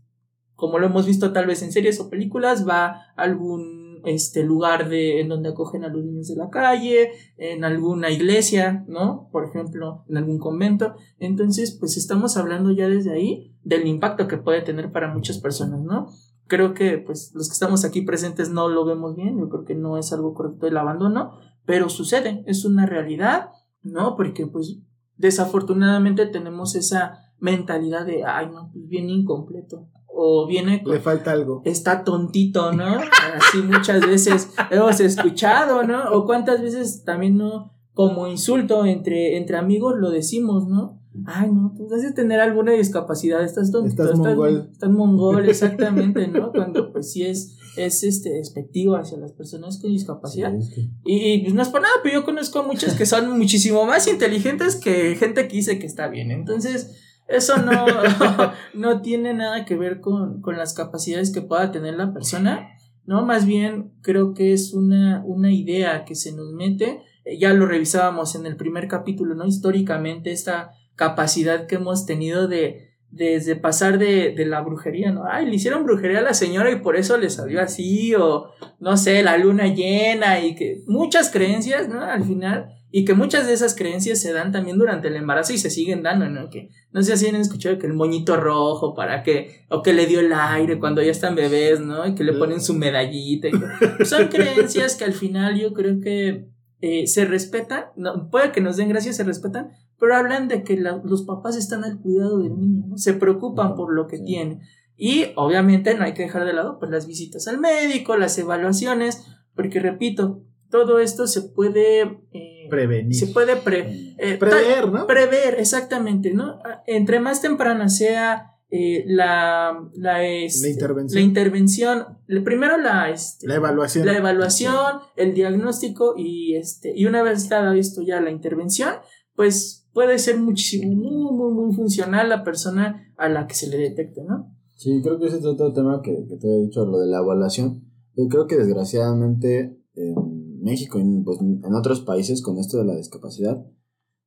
como 0.56 0.80
lo 0.80 0.88
hemos 0.88 1.06
visto 1.06 1.34
tal 1.34 1.46
vez 1.46 1.62
en 1.62 1.72
series 1.72 2.00
o 2.00 2.10
películas, 2.10 2.68
va 2.68 3.02
algún 3.16 3.84
este 4.06 4.44
lugar 4.44 4.90
de 4.90 5.22
en 5.22 5.30
donde 5.30 5.50
acogen 5.50 5.84
a 5.84 5.88
los 5.88 6.04
niños 6.04 6.28
de 6.28 6.36
la 6.36 6.50
calle, 6.50 7.12
en 7.38 7.64
alguna 7.64 8.10
iglesia, 8.12 8.84
¿no? 8.88 9.30
Por 9.32 9.46
ejemplo, 9.46 10.04
en 10.08 10.18
algún 10.18 10.40
convento. 10.40 10.96
Entonces, 11.20 11.78
pues 11.80 11.98
estamos 11.98 12.38
hablando 12.38 12.72
ya 12.72 12.88
desde 12.88 13.14
ahí 13.14 13.56
del 13.64 13.88
impacto 13.88 14.28
que 14.28 14.38
puede 14.38 14.62
tener 14.62 14.92
para 14.92 15.14
muchas 15.14 15.40
personas, 15.40 15.82
¿no? 15.82 16.10
Creo 16.48 16.74
que 16.74 16.98
pues 16.98 17.32
los 17.34 17.48
que 17.48 17.54
estamos 17.54 17.86
aquí 17.86 18.02
presentes 18.02 18.50
no 18.50 18.68
lo 18.68 18.86
vemos 18.86 19.16
bien, 19.16 19.40
yo 19.40 19.50
creo 19.50 19.64
que 19.64 19.76
no 19.76 19.98
es 19.98 20.12
algo 20.14 20.34
correcto 20.34 20.68
el 20.68 20.78
abandono, 20.78 21.40
pero 21.66 21.90
sucede, 21.90 22.44
es 22.48 22.66
una 22.66 22.86
realidad, 22.86 23.50
¿no? 23.82 24.16
Porque 24.16 24.48
pues 24.48 24.80
desafortunadamente 25.18 26.26
tenemos 26.26 26.76
esa 26.76 27.20
mentalidad 27.40 28.06
de, 28.06 28.24
ay, 28.26 28.48
no, 28.48 28.70
pues 28.74 28.88
bien 28.88 29.10
incompleto, 29.10 29.88
o 30.14 30.48
viene 30.48 30.84
le 30.86 31.00
falta 31.00 31.32
algo. 31.32 31.62
Está 31.66 32.04
tontito 32.04 32.72
no 32.72 33.00
así 33.36 33.62
muchas 33.64 34.06
veces 34.06 34.54
hemos 34.70 35.00
escuchado 35.00 35.84
no 35.84 36.12
o 36.12 36.26
cuántas 36.26 36.62
veces 36.62 37.04
también 37.04 37.38
no 37.38 37.74
como 37.94 38.28
insulto 38.28 38.86
entre 38.86 39.38
entre 39.38 39.58
amigos 39.58 39.96
lo 39.98 40.12
decimos 40.12 40.68
no 40.68 41.03
ay 41.26 41.52
no 41.52 41.74
tú 41.76 41.88
has 41.94 42.02
de 42.02 42.12
tener 42.12 42.40
alguna 42.40 42.72
discapacidad 42.72 43.44
estás 43.44 43.72
tontito 43.72 44.04
estás, 44.04 44.18
estás 44.18 44.36
mongol. 44.36 44.70
estás 44.72 44.90
mongol 44.90 45.50
exactamente 45.50 46.28
no 46.28 46.52
cuando 46.52 46.92
pues 46.92 47.12
sí 47.12 47.24
es 47.24 47.58
es 47.76 48.04
este 48.04 48.30
despectivo 48.30 48.96
hacia 48.96 49.18
las 49.18 49.32
personas 49.32 49.80
con 49.80 49.92
discapacidad. 49.92 50.52
Sí, 50.52 50.60
es 50.60 50.70
que... 50.70 50.82
y, 51.06 51.34
y 51.34 51.42
pues 51.42 51.54
no 51.54 51.62
es 51.62 51.70
por 51.70 51.82
nada 51.82 51.94
pero 52.04 52.20
yo 52.20 52.26
conozco 52.26 52.60
a 52.60 52.64
muchas 52.64 52.96
que 52.96 53.06
son 53.06 53.38
muchísimo 53.38 53.86
más 53.86 54.08
inteligentes 54.08 54.76
que 54.76 55.16
gente 55.16 55.48
que 55.48 55.56
dice 55.56 55.80
que 55.80 55.88
está 55.88 56.08
bien. 56.08 56.32
Entonces 56.32 57.00
eso 57.28 57.58
no, 57.58 57.86
no 58.74 59.02
tiene 59.02 59.34
nada 59.34 59.66
que 59.66 59.76
ver 59.76 60.02
con, 60.02 60.42
con, 60.42 60.58
las 60.58 60.74
capacidades 60.74 61.32
que 61.32 61.42
pueda 61.42 61.72
tener 61.72 61.96
la 61.96 62.14
persona, 62.14 62.70
¿no? 63.06 63.26
Más 63.26 63.46
bien 63.46 63.94
creo 64.02 64.34
que 64.34 64.54
es 64.54 64.74
una, 64.74 65.24
una 65.26 65.52
idea 65.52 66.06
que 66.06 66.16
se 66.16 66.34
nos 66.34 66.52
mete, 66.52 67.02
ya 67.40 67.54
lo 67.54 67.66
revisábamos 67.66 68.36
en 68.36 68.46
el 68.46 68.58
primer 68.58 68.88
capítulo, 68.88 69.36
¿no? 69.36 69.46
Históricamente 69.46 70.32
esta 70.32 70.74
capacidad 70.96 71.68
que 71.68 71.76
hemos 71.76 72.06
tenido 72.06 72.48
de 72.48 72.90
desde 73.10 73.56
pasar 73.56 74.00
de, 74.00 74.34
de 74.36 74.46
la 74.46 74.62
brujería, 74.62 75.12
¿no? 75.12 75.26
Ay, 75.30 75.46
le 75.46 75.56
hicieron 75.56 75.84
brujería 75.84 76.20
a 76.20 76.24
la 76.24 76.34
señora 76.34 76.72
y 76.72 76.78
por 76.78 76.96
eso 76.96 77.16
le 77.18 77.30
salió 77.30 77.62
así, 77.62 78.16
o 78.16 78.50
no 78.80 78.98
sé, 78.98 79.22
la 79.22 79.38
luna 79.38 79.68
llena 79.68 80.40
y 80.40 80.56
que 80.56 80.82
muchas 80.88 81.30
creencias, 81.30 81.88
¿no? 81.88 82.02
Al 82.02 82.24
final 82.24 82.74
y 82.96 83.06
que 83.06 83.16
muchas 83.16 83.48
de 83.48 83.54
esas 83.54 83.74
creencias 83.74 84.22
se 84.22 84.34
dan 84.34 84.52
también 84.52 84.78
durante 84.78 85.08
el 85.08 85.16
embarazo 85.16 85.52
y 85.52 85.58
se 85.58 85.72
siguen 85.72 86.04
dando, 86.04 86.30
¿no? 86.30 86.52
Que 86.52 86.70
no 86.92 87.02
sé 87.02 87.18
si 87.18 87.28
han 87.28 87.34
escuchado 87.34 87.80
que 87.80 87.88
el 87.88 87.96
moñito 87.96 88.38
rojo 88.38 88.94
para 88.94 89.24
que, 89.24 89.66
o 89.70 89.82
que 89.82 89.94
le 89.94 90.06
dio 90.06 90.20
el 90.20 90.32
aire 90.32 90.78
cuando 90.78 91.02
ya 91.02 91.10
están 91.10 91.34
bebés, 91.34 91.80
¿no? 91.80 92.06
Y 92.06 92.14
que 92.14 92.24
le 92.24 92.34
ponen 92.34 92.62
su 92.62 92.76
medallita. 92.76 93.48
Que, 93.50 94.06
son 94.06 94.28
creencias 94.28 94.96
que 94.96 95.06
al 95.06 95.14
final 95.14 95.60
yo 95.60 95.74
creo 95.74 96.00
que 96.02 96.50
eh, 96.82 97.08
se 97.08 97.26
respetan, 97.26 97.86
no, 97.96 98.30
puede 98.30 98.52
que 98.52 98.62
nos 98.62 98.78
den 98.78 98.90
gracias, 98.90 99.16
se 99.16 99.24
respetan, 99.24 99.72
pero 100.04 100.18
hablan 100.18 100.50
de 100.50 100.64
que 100.64 100.76
la, 100.76 101.02
los 101.06 101.24
papás 101.24 101.56
están 101.56 101.86
al 101.86 102.02
cuidado 102.02 102.40
del 102.40 102.60
niño, 102.60 102.84
¿no? 102.90 102.98
se 102.98 103.14
preocupan 103.14 103.74
por 103.76 103.94
lo 103.96 104.06
que 104.08 104.18
sí. 104.18 104.26
tiene. 104.26 104.60
Y 104.98 105.28
obviamente 105.38 105.96
no 105.96 106.04
hay 106.04 106.14
que 106.14 106.24
dejar 106.24 106.44
de 106.46 106.52
lado 106.52 106.78
pues 106.78 106.92
las 106.92 107.08
visitas 107.08 107.48
al 107.48 107.58
médico, 107.60 108.18
las 108.18 108.38
evaluaciones, 108.38 109.26
porque 109.56 109.80
repito, 109.80 110.44
todo 110.70 111.00
esto 111.00 111.26
se 111.26 111.42
puede 111.44 112.02
eh, 112.34 112.68
prevenir. 112.70 113.16
Se 113.16 113.28
puede 113.28 113.56
pre, 113.56 114.14
eh, 114.18 114.36
prever, 114.38 114.92
¿no? 114.92 115.08
Prever, 115.08 115.56
exactamente, 115.58 116.34
¿no? 116.34 116.60
Entre 116.86 117.20
más 117.22 117.42
temprana 117.42 117.88
sea 117.88 118.50
eh, 118.76 119.04
la, 119.08 119.80
la, 119.96 120.26
este, 120.26 120.68
La 120.68 120.74
intervención. 120.74 121.22
la 121.22 121.26
intervención, 121.28 122.06
el- 122.28 122.44
primero 122.44 122.78
la, 122.78 123.10
este, 123.10 123.48
La 123.48 123.56
evaluación. 123.56 124.06
la 124.06 124.18
evaluación, 124.18 125.00
el 125.16 125.34
diagnóstico 125.34 126.16
y 126.18 126.56
este 126.56 126.92
y 126.96 127.06
una 127.06 127.22
vez 127.24 127.48
dada 127.50 127.74
esto 127.78 128.02
ya 128.02 128.20
la 128.20 128.32
intervención, 128.32 128.94
pues 129.36 129.83
puede 129.94 130.20
ser 130.20 130.40
muchísimo 130.40 130.92
muy 130.94 131.32
muy 131.32 131.54
muy 131.54 131.74
funcional 131.76 132.30
la 132.30 132.44
persona 132.44 133.14
a 133.18 133.30
la 133.30 133.48
que 133.48 133.56
se 133.56 133.70
le 133.70 133.78
detecte, 133.78 134.24
¿no? 134.24 134.54
Sí, 134.76 135.02
creo 135.02 135.20
que 135.20 135.28
ese 135.28 135.38
es 135.38 135.46
otro 135.46 135.72
tema 135.72 136.02
que, 136.02 136.26
que 136.28 136.36
te 136.36 136.48
he 136.48 136.62
dicho, 136.66 136.86
lo 136.86 137.00
de 137.00 137.08
la 137.08 137.20
evaluación. 137.20 137.84
Yo 138.16 138.28
creo 138.28 138.48
que 138.48 138.58
desgraciadamente 138.58 139.80
en 139.96 140.62
México 140.62 141.00
y 141.00 141.24
pues, 141.24 141.40
en 141.40 141.74
otros 141.74 142.02
países 142.02 142.42
con 142.42 142.58
esto 142.58 142.78
de 142.78 142.86
la 142.86 142.96
discapacidad 142.96 143.64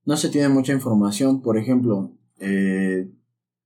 no 0.07 0.17
se 0.17 0.31
tiene 0.31 0.49
mucha 0.49 0.73
información. 0.73 1.43
Por 1.43 1.59
ejemplo, 1.59 2.17
eh, 2.39 3.13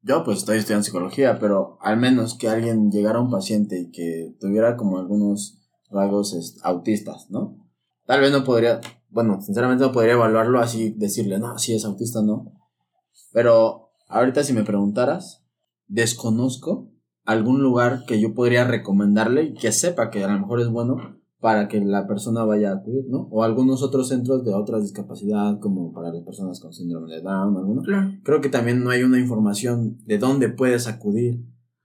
yo 0.03 0.25
pues 0.25 0.39
estoy 0.39 0.59
estudiando 0.59 0.85
psicología, 0.85 1.39
pero 1.39 1.79
al 1.81 1.99
menos 1.99 2.35
que 2.35 2.49
alguien 2.49 2.91
llegara 2.91 3.19
a 3.19 3.23
un 3.23 3.31
paciente 3.31 3.79
y 3.79 3.91
que 3.91 4.35
tuviera 4.41 4.77
como 4.77 4.99
algunos 4.99 5.61
rasgos 5.91 6.33
este, 6.33 6.61
autistas, 6.65 7.31
¿no? 7.31 7.57
Tal 8.07 8.21
vez 8.21 8.33
no 8.33 8.43
podría, 8.43 8.81
bueno, 9.11 9.41
sinceramente 9.41 9.85
no 9.85 9.93
podría 9.93 10.15
evaluarlo 10.15 10.61
así, 10.61 10.91
decirle, 10.97 11.39
no, 11.39 11.59
si 11.59 11.75
es 11.75 11.85
autista, 11.85 12.23
no. 12.23 12.53
Pero 13.33 13.91
ahorita 14.09 14.43
si 14.45 14.53
me 14.53 14.65
preguntaras, 14.65 15.45
desconozco 15.89 16.91
algún 17.25 17.63
lugar 17.63 18.05
que 18.07 18.21
yo 18.21 18.35
podría 18.35 18.65
recomendarle 18.65 19.43
y 19.45 19.55
que 19.55 19.73
sepa 19.73 20.11
que 20.11 20.25
a 20.25 20.33
lo 20.33 20.39
mejor 20.41 20.61
es 20.61 20.69
bueno 20.69 20.97
para 21.39 21.69
que 21.69 21.81
la 21.81 22.07
persona 22.07 22.45
vaya 22.45 22.71
a 22.71 22.75
acudir, 22.77 23.05
¿no? 23.09 23.29
O 23.31 23.43
algunos 23.45 23.83
otros 23.83 24.09
centros 24.09 24.45
de 24.45 24.53
otra 24.53 24.79
discapacidad, 24.79 25.59
como 25.59 25.93
para 25.93 26.13
las 26.13 26.23
personas 26.23 26.61
con 26.61 26.73
síndrome 26.73 27.11
de 27.15 27.23
Down, 27.23 27.57
alguno. 27.57 27.83
Claro. 27.83 28.11
Creo 28.25 28.41
que 28.43 28.51
también 28.51 28.85
no 28.85 28.91
hay 28.91 29.03
una 29.05 29.19
información 29.19 29.99
de 30.05 30.19
dónde 30.19 30.51
puedes 30.51 30.87
acudir. 30.87 31.41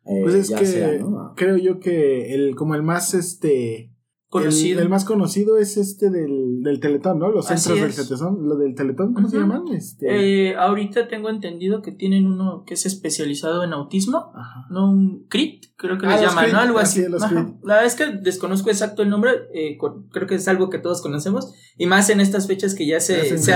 eh, 0.05 0.19
Pues 0.23 0.35
es 0.35 0.49
ya 0.49 0.59
que 0.59 0.65
sea, 0.65 0.97
¿no? 0.99 1.33
creo 1.38 1.55
yo 1.57 1.79
que 1.79 2.33
el, 2.35 2.55
como 2.55 2.75
el 2.75 2.83
más 2.83 3.13
este 3.13 3.94
Conocido. 4.41 4.80
El, 4.80 4.84
el 4.86 4.89
más 4.89 5.06
conocido 5.06 5.58
es 5.58 5.78
este 5.78 6.10
del, 6.10 6.62
del 6.62 6.80
Teletón, 6.80 7.19
¿no? 7.19 7.30
Los 7.32 7.48
centros 7.48 7.80
del. 7.80 7.93
Teletón, 8.08 8.48
lo 8.48 8.56
del 8.58 8.76
Teletón, 8.76 9.13
¿cómo 9.13 9.30
se 9.30 9.38
llaman? 9.38 9.63
Este, 9.74 10.50
Eh, 10.50 10.56
ahorita 10.56 11.08
tengo 11.08 11.30
entendido 11.30 11.82
que 11.82 11.91
tienen 11.91 12.28
uno 12.28 12.63
que 12.65 12.74
es 12.76 12.86
especializado 12.86 13.63
en 13.63 13.74
autismo, 13.74 14.32
ajá. 14.36 14.65
no 14.69 14.89
un 14.91 15.26
CRIT, 15.30 15.65
creo 15.78 15.98
que 15.98 16.06
Ah, 16.08 16.12
les 16.17 16.21
llaman, 16.21 16.52
¿no? 16.52 16.60
Algo 16.60 16.80
así. 16.80 17.02
La 17.02 17.76
verdad 17.76 17.86
es 17.86 17.95
que 17.95 18.06
desconozco 18.21 18.69
exacto 18.69 19.02
el 19.04 19.10
nombre, 19.10 19.32
eh, 19.54 19.78
con- 19.78 20.08
creo 20.10 20.28
que 20.28 20.36
es 20.36 20.48
algo 20.48 20.69
que 20.69 20.80
todos 20.80 21.02
conocemos, 21.02 21.54
y 21.78 21.86
más 21.86 22.10
en 22.10 22.19
estas 22.19 22.48
fechas 22.48 22.76
que 22.76 22.86
ya 22.88 23.00
se, 23.00 23.38
se 23.38 23.52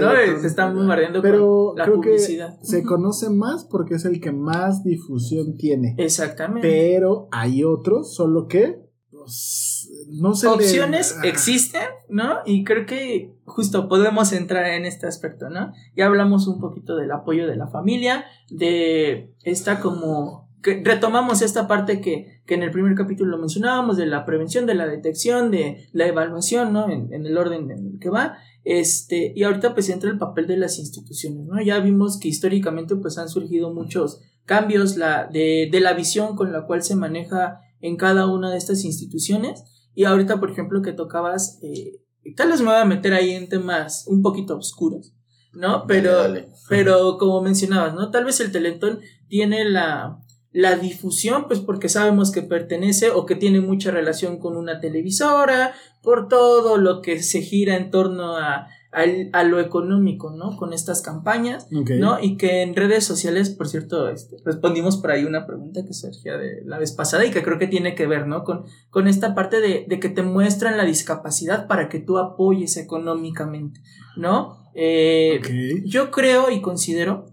¿no? 0.00 0.10
Teletón. 0.10 0.40
Se 0.40 0.46
están 0.46 0.74
bombardeando 0.74 1.22
Pero 1.22 1.68
con 1.68 1.78
la 1.78 1.84
creo 1.84 2.00
que 2.00 2.10
publicidad. 2.10 2.58
se 2.62 2.78
Ujú. 2.78 2.88
conoce 2.88 3.30
más 3.30 3.64
porque 3.70 3.94
es 3.94 4.04
el 4.04 4.20
que 4.20 4.32
más 4.32 4.82
difusión 4.84 5.56
tiene. 5.56 5.94
Exactamente. 5.98 6.68
Pero 6.68 7.28
hay 7.32 7.64
otros, 7.64 8.14
solo 8.14 8.46
que 8.48 8.76
pues, 9.10 9.73
no 10.20 10.34
se 10.34 10.46
Opciones 10.46 11.16
Ah, 11.18 11.26
existen, 11.26 11.82
¿no? 12.08 12.38
Y 12.46 12.64
creo 12.64 12.86
que 12.86 13.34
justo 13.44 13.88
podemos 13.88 14.32
entrar 14.32 14.66
en 14.66 14.84
este 14.84 15.06
aspecto, 15.06 15.50
¿no? 15.50 15.72
Ya 15.96 16.06
hablamos 16.06 16.46
un 16.48 16.60
poquito 16.60 16.96
del 16.96 17.10
apoyo 17.12 17.46
de 17.46 17.56
la 17.56 17.68
familia, 17.68 18.24
de 18.50 19.34
esta 19.42 19.80
como... 19.80 20.48
que 20.62 20.82
retomamos 20.82 21.42
esta 21.42 21.68
parte 21.68 22.00
que, 22.00 22.40
que 22.46 22.54
en 22.54 22.62
el 22.62 22.70
primer 22.70 22.94
capítulo 22.94 23.32
lo 23.32 23.38
mencionábamos, 23.38 23.96
de 23.96 24.06
la 24.06 24.24
prevención, 24.24 24.64
de 24.66 24.74
la 24.74 24.86
detección, 24.86 25.50
de 25.50 25.86
la 25.92 26.06
evaluación, 26.06 26.72
¿no? 26.72 26.88
En, 26.88 27.12
en 27.12 27.26
el 27.26 27.36
orden 27.36 27.70
en 27.70 27.86
el 27.92 27.98
que 28.00 28.10
va. 28.10 28.38
Este, 28.64 29.34
y 29.36 29.42
ahorita 29.42 29.74
pues 29.74 29.90
entra 29.90 30.10
el 30.10 30.16
papel 30.16 30.46
de 30.46 30.56
las 30.56 30.78
instituciones, 30.78 31.46
¿no? 31.46 31.60
Ya 31.62 31.78
vimos 31.80 32.18
que 32.18 32.28
históricamente 32.28 32.96
pues 32.96 33.18
han 33.18 33.28
surgido 33.28 33.74
muchos 33.74 34.22
cambios 34.46 34.96
la, 34.96 35.26
de, 35.26 35.68
de 35.70 35.80
la 35.80 35.92
visión 35.92 36.34
con 36.34 36.50
la 36.50 36.66
cual 36.66 36.82
se 36.82 36.96
maneja 36.96 37.60
en 37.80 37.96
cada 37.96 38.26
una 38.26 38.50
de 38.50 38.56
estas 38.56 38.84
instituciones. 38.84 39.64
Y 39.94 40.04
ahorita, 40.04 40.40
por 40.40 40.50
ejemplo, 40.50 40.82
que 40.82 40.92
tocabas, 40.92 41.58
eh, 41.62 42.00
tal 42.36 42.50
vez 42.50 42.60
me 42.60 42.66
voy 42.66 42.76
a 42.76 42.84
meter 42.84 43.14
ahí 43.14 43.30
en 43.32 43.48
temas 43.48 44.04
un 44.08 44.22
poquito 44.22 44.56
oscuros, 44.56 45.14
¿no? 45.52 45.86
Pero, 45.86 46.16
Dale, 46.16 46.40
dale. 46.40 46.52
pero 46.68 47.16
como 47.18 47.42
mencionabas, 47.42 47.94
¿no? 47.94 48.10
Tal 48.10 48.24
vez 48.24 48.40
el 48.40 48.52
Teletón 48.52 49.00
tiene 49.28 49.64
la, 49.64 50.18
la 50.54 50.76
difusión, 50.76 51.46
pues 51.48 51.60
porque 51.60 51.88
sabemos 51.88 52.30
que 52.30 52.42
pertenece 52.42 53.10
o 53.10 53.26
que 53.26 53.34
tiene 53.34 53.60
mucha 53.60 53.90
relación 53.90 54.38
con 54.38 54.56
una 54.56 54.80
televisora, 54.80 55.74
por 56.00 56.28
todo 56.28 56.76
lo 56.76 57.02
que 57.02 57.22
se 57.22 57.42
gira 57.42 57.76
en 57.76 57.90
torno 57.90 58.36
a, 58.36 58.68
al- 58.94 59.28
a 59.32 59.42
lo 59.44 59.60
económico, 59.60 60.30
¿no? 60.30 60.56
Con 60.56 60.72
estas 60.72 61.02
campañas. 61.02 61.66
¿no? 61.98 62.18
Y 62.20 62.36
que 62.36 62.62
en 62.62 62.74
redes 62.76 63.04
sociales, 63.04 63.50
por 63.50 63.68
cierto, 63.68 64.08
este, 64.08 64.36
respondimos 64.44 64.96
por 64.98 65.10
ahí 65.10 65.24
una 65.24 65.46
pregunta 65.46 65.84
que 65.84 65.92
surgía 65.92 66.36
de 66.36 66.62
la 66.64 66.78
vez 66.78 66.92
pasada 66.92 67.24
y 67.26 67.30
que 67.30 67.42
creo 67.42 67.58
que 67.58 67.66
tiene 67.66 67.94
que 67.94 68.06
ver, 68.06 68.26
¿no? 68.26 68.44
Con, 68.44 68.64
con 68.90 69.08
esta 69.08 69.34
parte 69.34 69.60
de, 69.60 69.84
de 69.88 70.00
que 70.00 70.08
te 70.08 70.22
muestran 70.22 70.76
la 70.76 70.84
discapacidad 70.84 71.66
para 71.66 71.88
que 71.88 71.98
tú 71.98 72.18
apoyes 72.18 72.76
económicamente, 72.76 73.80
¿no? 74.16 74.56
Eh, 74.74 75.40
Ok. 75.40 75.84
Yo 75.86 76.10
creo 76.10 76.50
y 76.50 76.60
considero, 76.60 77.26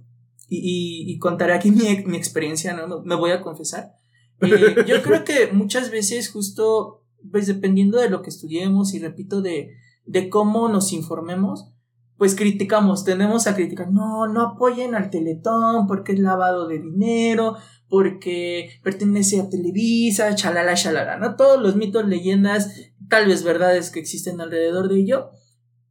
y, 0.50 0.58
y- 0.58 1.12
y 1.14 1.18
contaré 1.20 1.54
aquí 1.54 1.72
mi, 1.72 2.04
mi 2.06 2.18
experiencia, 2.18 2.74
¿no? 2.74 2.88
Me- 2.88 3.06
Me 3.06 3.16
voy 3.16 3.32
a 3.32 3.42
confesar. 3.42 3.92
Eh, 4.42 4.76
yo 4.88 5.02
creo 5.04 5.24
que 5.24 5.50
muchas 5.54 5.92
veces 5.92 6.30
justo, 6.32 7.04
pues 7.32 7.46
dependiendo 7.46 8.00
de 8.00 8.10
lo 8.10 8.24
que 8.24 8.30
estudiemos 8.32 8.94
y 8.96 9.00
repito, 9.00 9.42
de, 9.44 9.76
de 10.06 10.30
cómo 10.30 10.70
nos 10.70 10.94
informemos, 10.94 11.72
pues 12.18 12.36
criticamos, 12.36 13.04
tendemos 13.04 13.48
a 13.48 13.56
criticar, 13.56 13.92
no, 13.92 14.28
no 14.28 14.42
apoyen 14.42 14.94
al 14.94 15.10
Teletón 15.10 15.88
porque 15.88 16.12
es 16.12 16.20
lavado 16.20 16.68
de 16.68 16.80
dinero, 16.80 17.58
porque 17.88 18.70
pertenece 18.84 19.42
a 19.42 19.50
Televisa, 19.50 20.36
chalala, 20.36 20.76
chalala, 20.76 21.18
¿no? 21.18 21.36
Todos 21.36 21.62
los 21.62 21.76
mitos, 21.76 22.08
leyendas, 22.08 22.74
tal 23.10 23.28
vez 23.28 23.44
verdades 23.44 23.90
que 23.90 24.00
existen 24.00 24.40
alrededor 24.40 24.88
de 24.88 25.00
ello, 25.00 25.30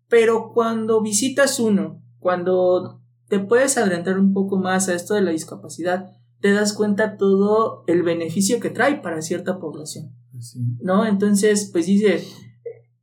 pero 0.09 0.53
cuando 0.55 1.03
visitas 1.03 1.59
uno, 1.59 2.03
cuando 2.19 3.03
te 3.29 3.39
puedes 3.41 3.77
adentrar 3.77 4.19
un 4.19 4.33
poco 4.33 4.59
más 4.59 4.89
a 4.89 4.95
esto 4.95 5.15
de 5.15 5.23
la 5.23 5.31
discapacidad, 5.31 6.13
te 6.41 6.53
das 6.53 6.73
cuenta 6.73 7.17
todo 7.17 7.85
el 7.87 8.03
beneficio 8.03 8.61
que 8.61 8.71
trae 8.71 9.03
para 9.03 9.21
cierta 9.21 9.59
población. 9.59 10.15
Sí. 10.39 10.61
¿no? 10.81 11.07
Entonces, 11.07 11.69
pues 11.73 11.87
dice, 11.87 12.25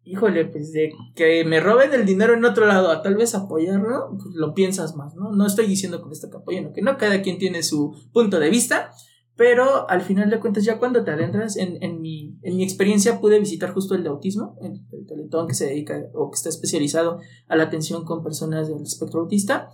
híjole, 0.08 0.46
pues 0.46 0.72
de 0.72 0.92
que 1.16 1.44
me 1.46 1.60
roben 1.60 1.94
el 1.94 2.06
dinero 2.06 2.34
en 2.34 2.46
otro 2.46 2.66
lado 2.66 2.90
a 2.90 3.02
tal 3.02 3.16
vez 3.16 3.36
apoyarlo, 3.36 4.10
pues 4.12 4.36
lo 4.36 4.54
piensas 4.54 4.96
más, 4.96 5.16
¿no? 5.16 5.32
No 5.32 5.46
estoy 5.46 5.68
diciendo 5.68 6.02
con 6.02 6.12
esto 6.12 6.30
que 6.30 6.38
apoyen 6.38 6.68
o 6.68 6.74
que 6.74 6.82
no, 6.82 6.98
cada 6.98 7.22
quien 7.22 7.38
tiene 7.38 7.64
su 7.64 7.94
punto 8.14 8.40
de 8.40 8.50
vista, 8.50 8.92
pero 9.36 9.90
al 9.90 10.02
final 10.02 10.30
de 10.30 10.40
cuentas, 10.40 10.66
ya 10.66 10.80
cuando 10.80 11.04
te 11.04 11.12
adentras, 11.12 11.58
en, 11.58 11.78
en, 11.84 12.02
mi, 12.02 12.38
en 12.42 12.58
mi 12.58 12.64
experiencia 12.64 13.22
pude 13.22 13.40
visitar 13.40 13.72
justo 13.72 13.94
el 13.94 14.04
de 14.04 14.10
autismo, 14.10 14.58
el, 14.62 14.82
el 14.92 15.06
teletón 15.06 15.48
que 15.48 15.54
se 15.54 15.68
dedica 15.68 16.02
o 16.14 16.32
que 16.32 16.36
está 16.36 16.50
especializado 16.50 17.20
a 17.48 17.56
la 17.56 17.64
atención 17.64 18.04
con 18.04 18.24
personas 18.24 18.68
del 18.68 18.82
espectro 18.82 19.22
autista, 19.22 19.70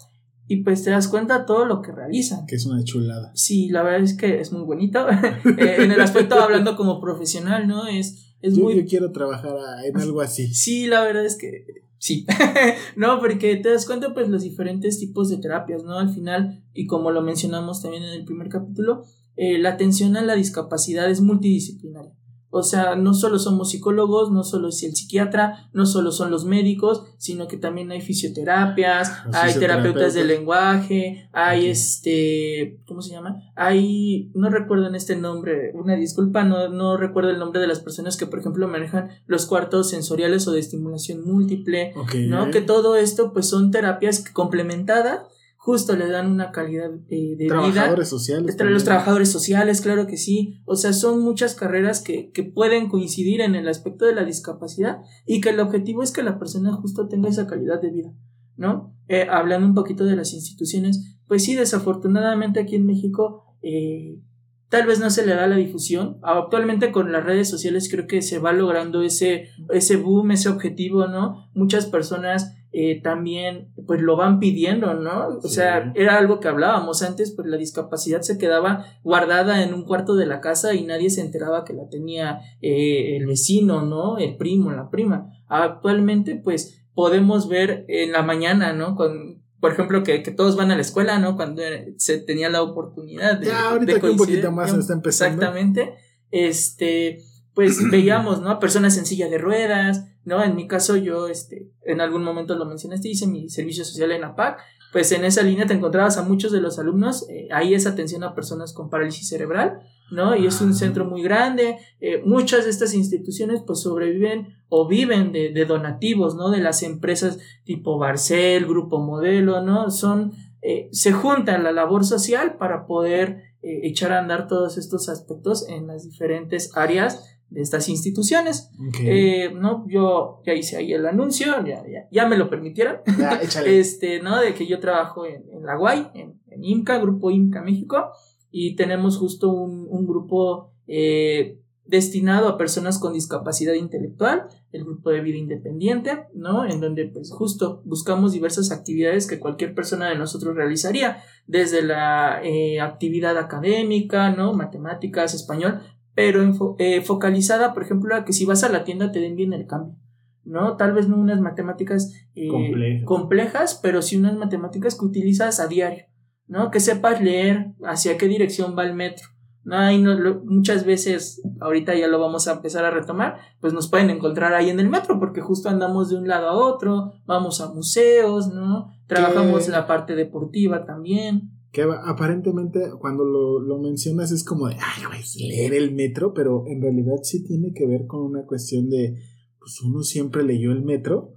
y 0.47 0.57
pues 0.63 0.83
te 0.83 0.89
das 0.89 1.07
cuenta 1.07 1.45
todo 1.45 1.65
lo 1.65 1.81
que 1.81 1.91
realizan. 1.91 2.45
Que 2.45 2.55
es 2.55 2.65
una 2.65 2.83
chulada. 2.83 3.31
Sí, 3.33 3.69
la 3.69 3.81
verdad 3.81 4.01
es 4.01 4.17
que 4.17 4.39
es 4.39 4.51
muy 4.51 4.63
bonito. 4.63 5.07
Eh, 5.57 5.75
en 5.79 5.91
el 5.91 6.01
aspecto 6.01 6.35
hablando 6.35 6.75
como 6.75 6.99
profesional, 6.99 7.67
¿no? 7.67 7.87
Es, 7.87 8.32
es 8.43 8.55
Yo, 8.55 8.63
muy... 8.63 8.75
yo 8.75 8.85
quiero 8.85 9.11
trabajar 9.11 9.55
en 9.85 9.97
algo 9.97 10.21
así. 10.21 10.47
Sí, 10.53 10.85
la 10.85 11.03
verdad 11.03 11.25
es 11.25 11.37
que 11.37 11.65
sí. 11.97 12.27
no, 12.95 13.19
porque 13.19 13.55
te 13.55 13.69
das 13.69 13.85
cuenta 13.85 14.13
pues 14.13 14.29
los 14.29 14.43
diferentes 14.43 14.99
tipos 14.99 15.29
de 15.29 15.37
terapias, 15.37 15.83
¿no? 15.83 15.97
Al 15.97 16.13
final, 16.13 16.63
y 16.73 16.85
como 16.85 17.09
lo 17.09 17.21
mencionamos 17.21 17.81
también 17.81 18.03
en 18.03 18.09
el 18.09 18.25
primer 18.25 18.49
capítulo, 18.49 19.03
eh, 19.37 19.57
la 19.57 19.69
atención 19.69 20.15
a 20.17 20.21
la 20.21 20.35
discapacidad 20.35 21.09
es 21.09 21.21
multidisciplinaria. 21.21 22.13
O 22.55 22.61
sea, 22.61 22.95
no 22.95 23.15
solo 23.15 23.39
somos 23.39 23.71
psicólogos, 23.71 24.31
no 24.31 24.43
solo 24.43 24.67
es 24.67 24.83
el 24.83 24.95
psiquiatra, 24.95 25.69
no 25.73 25.87
solo 25.87 26.11
son 26.11 26.29
los 26.29 26.45
médicos, 26.45 27.03
sino 27.17 27.47
que 27.47 27.57
también 27.57 27.91
hay 27.91 27.99
fisioterapias, 27.99 29.25
Los 29.25 29.35
hay 29.35 29.55
terapeutas 29.55 30.13
del 30.13 30.27
lenguaje, 30.27 31.27
hay 31.33 31.65
este, 31.65 32.79
¿cómo 32.85 33.01
se 33.01 33.09
llama? 33.09 33.41
Hay, 33.55 34.29
no 34.35 34.51
recuerdo 34.51 34.87
en 34.87 34.93
este 34.93 35.15
nombre, 35.15 35.71
una 35.73 35.95
disculpa, 35.95 36.43
no, 36.43 36.69
no 36.69 36.95
recuerdo 36.95 37.31
el 37.31 37.39
nombre 37.39 37.59
de 37.59 37.65
las 37.65 37.79
personas 37.79 38.17
que, 38.17 38.27
por 38.27 38.37
ejemplo, 38.37 38.67
manejan 38.67 39.09
los 39.25 39.47
cuartos 39.47 39.89
sensoriales 39.89 40.47
o 40.47 40.51
de 40.51 40.59
estimulación 40.59 41.25
múltiple. 41.25 41.95
¿no? 42.27 42.51
Que 42.51 42.61
todo 42.61 42.95
esto, 42.95 43.33
pues, 43.33 43.49
son 43.49 43.71
terapias 43.71 44.23
complementadas, 44.31 45.21
justo 45.63 45.95
le 45.95 46.09
dan 46.09 46.29
una 46.29 46.51
calidad 46.51 46.91
eh, 47.07 47.37
de 47.37 47.45
vida. 47.45 47.47
Trabajadores 47.47 48.09
sociales. 48.09 48.51
Entre 48.51 48.69
los 48.69 48.83
también. 48.83 48.85
trabajadores 48.85 49.31
sociales, 49.31 49.79
claro 49.79 50.07
que 50.07 50.17
sí. 50.17 50.61
O 50.65 50.75
sea, 50.75 50.91
son 50.91 51.21
muchas 51.21 51.55
carreras 51.55 52.01
que, 52.01 52.31
que 52.31 52.43
pueden 52.43 52.89
coincidir 52.89 53.39
en 53.39 53.55
el 53.55 53.69
aspecto 53.69 54.03
de 54.03 54.13
la 54.13 54.25
discapacidad 54.25 54.97
y 55.25 55.39
que 55.39 55.51
el 55.51 55.61
objetivo 55.61 56.03
es 56.03 56.11
que 56.11 56.21
la 56.21 56.37
persona 56.37 56.73
justo 56.73 57.07
tenga 57.07 57.29
esa 57.29 57.47
calidad 57.47 57.81
de 57.81 57.91
vida, 57.91 58.13
¿no? 58.57 58.93
Eh, 59.07 59.25
hablando 59.31 59.65
un 59.65 59.73
poquito 59.73 60.03
de 60.03 60.17
las 60.17 60.33
instituciones, 60.33 61.17
pues 61.29 61.45
sí, 61.45 61.55
desafortunadamente 61.55 62.59
aquí 62.59 62.75
en 62.75 62.85
México 62.85 63.55
eh, 63.61 64.19
tal 64.67 64.85
vez 64.85 64.99
no 64.99 65.09
se 65.11 65.25
le 65.25 65.33
da 65.33 65.47
la 65.47 65.55
difusión. 65.55 66.17
Actualmente 66.23 66.91
con 66.91 67.13
las 67.13 67.23
redes 67.23 67.49
sociales 67.49 67.87
creo 67.89 68.05
que 68.05 68.21
se 68.21 68.37
va 68.37 68.51
logrando 68.51 69.01
ese, 69.01 69.47
ese 69.69 69.95
boom, 69.95 70.31
ese 70.31 70.49
objetivo, 70.49 71.07
¿no? 71.07 71.49
Muchas 71.53 71.85
personas 71.85 72.53
eh, 72.75 72.99
también 73.01 73.71
pues 73.85 74.01
lo 74.01 74.15
van 74.17 74.39
pidiendo, 74.39 74.93
¿no? 74.95 75.27
O 75.27 75.41
Sí. 75.43 75.55
sea, 75.55 75.91
era 75.95 76.17
algo 76.17 76.39
que 76.39 76.47
hablábamos 76.47 77.03
antes, 77.03 77.31
pues 77.31 77.47
la 77.47 77.57
discapacidad 77.57 78.21
se 78.21 78.37
quedaba 78.39 78.85
guardada 79.03 79.63
en 79.63 79.73
un 79.75 79.85
cuarto 79.85 80.15
de 80.15 80.25
la 80.25 80.41
casa 80.41 80.73
y 80.73 80.83
nadie 80.83 81.09
se 81.11 81.21
enteraba 81.21 81.65
que 81.65 81.73
la 81.73 81.87
tenía 81.87 82.39
eh, 82.61 83.15
el 83.17 83.27
vecino, 83.27 83.83
¿no? 83.83 84.17
El 84.17 84.37
primo, 84.37 84.71
la 84.71 84.89
prima. 84.89 85.29
Actualmente, 85.47 86.35
pues 86.35 86.83
podemos 86.95 87.47
ver 87.47 87.85
en 87.87 88.11
la 88.11 88.23
mañana, 88.23 88.73
¿no? 88.73 88.95
Con, 88.95 89.43
por 89.59 89.71
ejemplo, 89.71 90.03
que, 90.03 90.23
que 90.23 90.31
todos 90.31 90.55
van 90.55 90.71
a 90.71 90.75
la 90.75 90.81
escuela, 90.81 91.19
¿no? 91.19 91.35
Cuando 91.35 91.61
se 91.97 92.17
tenía 92.19 92.49
la 92.49 92.63
oportunidad 92.63 93.37
de, 93.39 93.45
Ya, 93.47 93.69
ahorita 93.69 93.93
de 93.93 93.99
que 94.01 94.09
un 94.09 94.17
poquito 94.17 94.51
más 94.51 94.73
está 94.73 94.93
empezando. 94.93 95.35
Exactamente. 95.43 95.93
Este, 96.31 97.19
pues 97.53 97.79
veíamos, 97.91 98.41
¿no? 98.41 98.59
Personas 98.59 98.97
en 98.97 99.05
silla 99.05 99.29
de 99.29 99.37
ruedas, 99.37 100.05
¿no? 100.25 100.43
En 100.43 100.55
mi 100.55 100.67
caso, 100.67 100.95
yo, 100.95 101.27
este, 101.27 101.69
en 101.85 102.01
algún 102.01 102.23
momento 102.23 102.55
lo 102.55 102.65
mencionaste, 102.65 103.09
hice 103.09 103.27
mi 103.27 103.49
servicio 103.49 103.85
social 103.85 104.11
en 104.11 104.23
APAC. 104.23 104.59
Pues 104.91 105.11
en 105.11 105.25
esa 105.25 105.41
línea 105.41 105.65
te 105.65 105.73
encontrabas 105.73 106.17
a 106.17 106.23
muchos 106.23 106.51
de 106.51 106.61
los 106.61 106.77
alumnos. 106.77 107.27
eh, 107.29 107.47
ahí 107.51 107.73
es 107.73 107.87
atención 107.87 108.23
a 108.23 108.35
personas 108.35 108.73
con 108.73 108.91
parálisis 108.91 109.27
cerebral, 109.27 109.79
¿no? 110.11 110.35
Y 110.35 110.45
es 110.45 110.61
un 110.61 110.69
Ah. 110.69 110.73
centro 110.75 111.05
muy 111.05 111.23
grande. 111.23 111.77
eh, 111.99 112.21
muchas 112.25 112.65
de 112.65 112.69
estas 112.69 112.93
instituciones, 112.93 113.63
pues 113.65 113.79
sobreviven 113.81 114.55
o 114.69 114.87
viven 114.87 115.31
de, 115.31 115.49
de 115.51 115.65
donativos, 115.65 116.35
¿no? 116.35 116.51
De 116.51 116.59
las 116.59 116.83
empresas 116.83 117.39
tipo 117.63 117.97
Barcel, 117.97 118.65
Grupo 118.67 118.99
Modelo, 118.99 119.61
¿no? 119.63 119.89
Son, 119.89 120.33
eh, 120.61 120.89
se 120.91 121.11
juntan 121.11 121.63
la 121.63 121.71
labor 121.71 122.05
social 122.05 122.57
para 122.57 122.85
poder 122.85 123.41
eh, 123.63 123.79
echar 123.87 124.11
a 124.11 124.19
andar 124.19 124.47
todos 124.47 124.77
estos 124.77 125.09
aspectos 125.09 125.67
en 125.69 125.87
las 125.87 126.03
diferentes 126.03 126.69
áreas 126.75 127.32
de 127.53 127.61
estas 127.61 127.87
instituciones. 127.87 128.71
Eh, 129.03 129.51
no, 129.53 129.85
yo 129.87 130.41
ya 130.45 130.53
hice 130.53 130.77
ahí 130.77 130.91
el 130.91 131.05
anuncio, 131.05 131.63
ya, 131.65 131.83
ya, 131.87 132.07
ya 132.11 132.27
me 132.27 132.37
lo 132.37 132.49
permitieron, 132.49 132.97
Ya, 133.17 133.39
este, 133.65 134.21
¿no? 134.21 134.41
De 134.41 134.53
que 134.55 134.65
yo 134.65 134.79
trabajo 134.79 135.25
en, 135.25 135.43
en 135.51 135.63
la 135.63 135.79
UAI, 135.79 136.07
en, 136.15 136.41
en 136.47 136.63
IMCA, 136.63 136.97
Grupo 136.97 137.29
IMCA 137.29 137.61
México, 137.61 138.09
y 138.51 138.75
tenemos 138.75 139.17
justo 139.17 139.51
un, 139.51 139.87
un 139.89 140.07
grupo 140.07 140.73
eh, 140.87 141.59
destinado 141.85 142.47
a 142.47 142.57
personas 142.57 142.97
con 142.97 143.13
discapacidad 143.13 143.73
intelectual, 143.73 144.47
el 144.71 144.85
grupo 144.85 145.09
de 145.09 145.21
vida 145.21 145.37
independiente, 145.37 146.25
¿no? 146.33 146.65
En 146.65 146.79
donde 146.79 147.05
pues 147.05 147.31
justo 147.31 147.81
buscamos 147.85 148.31
diversas 148.31 148.71
actividades 148.71 149.27
que 149.27 149.39
cualquier 149.39 149.75
persona 149.75 150.09
de 150.09 150.15
nosotros 150.15 150.55
realizaría, 150.55 151.21
desde 151.45 151.81
la 151.83 152.41
eh, 152.43 152.79
actividad 152.79 153.37
académica, 153.37 154.31
¿no? 154.31 154.53
Matemáticas, 154.53 155.33
español, 155.33 155.81
pero 156.15 156.43
enfo- 156.43 156.75
eh, 156.79 157.01
focalizada, 157.01 157.73
por 157.73 157.83
ejemplo, 157.83 158.15
a 158.15 158.25
que 158.25 158.33
si 158.33 158.45
vas 158.45 158.63
a 158.63 158.69
la 158.69 158.83
tienda 158.83 159.11
te 159.11 159.19
den 159.19 159.35
bien 159.35 159.53
el 159.53 159.65
cambio, 159.67 159.95
¿no? 160.43 160.77
Tal 160.77 160.93
vez 160.93 161.07
no 161.07 161.17
unas 161.17 161.39
matemáticas 161.41 162.13
eh, 162.35 162.47
Complejas. 162.47 163.05
complejas, 163.05 163.79
pero 163.81 164.01
sí 164.01 164.17
unas 164.17 164.35
matemáticas 164.35 164.97
que 164.97 165.05
utilizas 165.05 165.59
a 165.59 165.67
diario, 165.67 166.05
¿no? 166.47 166.69
Que 166.71 166.79
sepas 166.79 167.21
leer 167.21 167.73
hacia 167.83 168.17
qué 168.17 168.27
dirección 168.27 168.75
va 168.77 168.85
el 168.85 168.93
metro. 168.93 169.27
No, 169.65 169.77
ahí 169.77 169.97
no, 169.97 170.13
lo- 170.13 170.43
muchas 170.43 170.85
veces, 170.85 171.41
ahorita 171.61 171.95
ya 171.95 172.07
lo 172.07 172.19
vamos 172.19 172.49
a 172.49 172.53
empezar 172.55 172.83
a 172.83 172.91
retomar, 172.91 173.37
pues 173.61 173.71
nos 173.71 173.89
pueden 173.89 174.09
encontrar 174.09 174.53
ahí 174.53 174.69
en 174.69 174.81
el 174.81 174.89
metro, 174.89 175.19
porque 175.21 175.39
justo 175.39 175.69
andamos 175.69 176.09
de 176.09 176.17
un 176.17 176.27
lado 176.27 176.49
a 176.49 176.53
otro, 176.53 177.13
vamos 177.25 177.61
a 177.61 177.69
museos, 177.73 178.49
¿no? 178.53 178.89
Trabajamos 179.07 179.65
¿Qué? 179.65 179.71
la 179.71 179.87
parte 179.87 180.15
deportiva 180.15 180.83
también. 180.85 181.52
Que 181.73 181.81
aparentemente 181.81 182.91
cuando 182.99 183.25
lo, 183.25 183.59
lo 183.59 183.79
mencionas 183.79 184.31
es 184.31 184.43
como 184.45 184.67
de, 184.67 184.75
ay, 184.75 185.05
güey, 185.05 185.21
leer 185.49 185.73
el 185.73 185.93
metro, 185.93 186.33
pero 186.33 186.63
en 186.67 186.81
realidad 186.81 187.15
sí 187.23 187.43
tiene 187.43 187.73
que 187.73 187.87
ver 187.87 188.05
con 188.07 188.21
una 188.21 188.45
cuestión 188.45 188.89
de, 188.89 189.15
pues 189.59 189.81
uno 189.81 190.03
siempre 190.03 190.43
leyó 190.43 190.71
el 190.71 190.83
metro, 190.83 191.33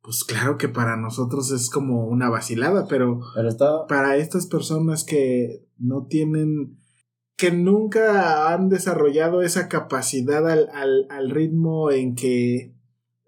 pues 0.00 0.22
claro 0.24 0.56
que 0.58 0.68
para 0.68 0.96
nosotros 0.96 1.50
es 1.50 1.68
como 1.68 2.06
una 2.06 2.30
vacilada, 2.30 2.86
pero 2.88 3.20
Pero 3.34 3.48
está. 3.48 3.86
para 3.88 4.16
estas 4.16 4.46
personas 4.46 5.04
que 5.04 5.66
no 5.76 6.06
tienen, 6.06 6.78
que 7.36 7.50
nunca 7.50 8.54
han 8.54 8.68
desarrollado 8.68 9.42
esa 9.42 9.68
capacidad 9.68 10.48
al, 10.48 10.68
al, 10.72 11.06
al 11.10 11.30
ritmo 11.30 11.90
en 11.90 12.14
que 12.14 12.76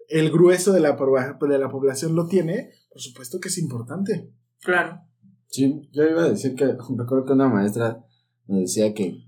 el 0.07 0.31
grueso 0.31 0.71
de 0.71 0.79
la, 0.79 0.95
de 0.95 1.59
la 1.59 1.69
población 1.69 2.15
lo 2.15 2.27
tiene, 2.27 2.69
por 2.89 3.01
supuesto 3.01 3.39
que 3.39 3.49
es 3.49 3.57
importante. 3.57 4.31
Claro. 4.61 5.01
Sí, 5.53 5.87
yo 5.91 6.03
iba 6.03 6.23
a 6.23 6.29
decir 6.29 6.55
que 6.55 6.65
recuerdo 6.97 7.25
que 7.25 7.33
una 7.33 7.47
maestra 7.47 8.03
nos 8.47 8.59
decía 8.61 8.91
que 8.95 9.19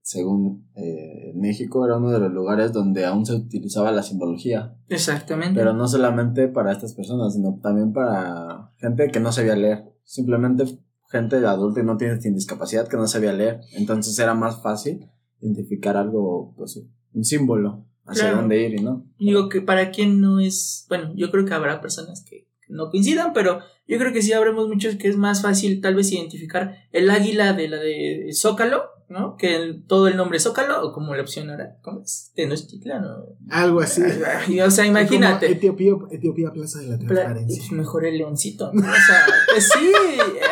según 0.00 0.66
eh, 0.74 1.32
México 1.34 1.84
era 1.84 1.98
uno 1.98 2.10
de 2.12 2.18
los 2.18 2.32
lugares 2.32 2.72
donde 2.72 3.04
aún 3.04 3.26
se 3.26 3.34
utilizaba 3.34 3.90
la 3.92 4.02
simbología, 4.02 4.74
Exactamente. 4.88 5.58
pero 5.58 5.74
no 5.74 5.86
solamente 5.86 6.48
para 6.48 6.72
estas 6.72 6.94
personas, 6.94 7.34
sino 7.34 7.58
también 7.62 7.92
para 7.92 8.72
gente 8.78 9.10
que 9.10 9.20
no 9.20 9.32
sabía 9.32 9.54
leer, 9.56 9.84
simplemente 10.04 10.64
gente 11.10 11.36
adulta 11.44 11.80
y 11.80 11.84
no 11.84 11.96
tiene 11.98 12.20
sin 12.22 12.34
discapacidad 12.34 12.88
que 12.88 12.96
no 12.96 13.06
sabía 13.06 13.32
leer, 13.34 13.60
entonces 13.76 14.18
era 14.18 14.32
más 14.34 14.62
fácil 14.62 15.06
identificar 15.42 15.96
algo, 15.98 16.54
pues 16.56 16.80
un 17.12 17.24
símbolo 17.24 17.84
hacia 18.06 18.22
Claro. 18.24 18.36
dónde 18.38 18.62
ir 18.66 18.80
y 18.80 18.82
no. 18.82 19.04
Digo 19.18 19.48
que 19.50 19.60
para 19.60 19.90
quien 19.90 20.20
no 20.22 20.40
es, 20.40 20.86
bueno, 20.88 21.12
yo 21.16 21.30
creo 21.30 21.44
que 21.44 21.52
habrá 21.54 21.80
personas 21.82 22.24
que 22.24 22.48
no 22.68 22.90
coincidan, 22.90 23.32
pero 23.32 23.60
yo 23.88 23.98
creo 23.98 24.12
que 24.12 24.22
sí 24.22 24.32
habremos 24.32 24.68
muchos 24.68 24.96
que 24.96 25.08
es 25.08 25.16
más 25.16 25.42
fácil 25.42 25.80
tal 25.80 25.94
vez 25.94 26.10
identificar 26.12 26.76
el 26.92 27.10
águila 27.10 27.52
de 27.52 27.68
la 27.68 27.76
de 27.78 28.30
Zócalo, 28.32 28.84
¿no? 29.08 29.36
Que 29.36 29.54
el- 29.54 29.84
todo 29.86 30.08
el 30.08 30.16
nombre 30.16 30.40
Zócalo, 30.40 30.84
o 30.84 30.92
como 30.92 31.14
la 31.14 31.22
opción 31.22 31.48
era, 31.50 31.76
¿cómo 31.82 32.00
es? 32.00 32.32
Tenochtitlan, 32.34 33.02
¿no? 33.02 33.24
Algo 33.50 33.80
así. 33.80 34.02
O 34.64 34.70
sea, 34.70 34.84
imagínate. 34.84 35.50
Etiopía, 35.52 35.92
Etiopía 36.10 36.50
Plaza 36.52 36.80
de 36.80 36.88
la 36.88 36.98
Transparencia. 36.98 37.62
pues, 37.68 37.72
mejor 37.72 38.04
el 38.04 38.18
leoncito, 38.18 38.72
¿no? 38.72 38.80
O 38.82 38.84
sea, 39.06 39.24
pues 39.52 39.68
sí, 39.72 39.92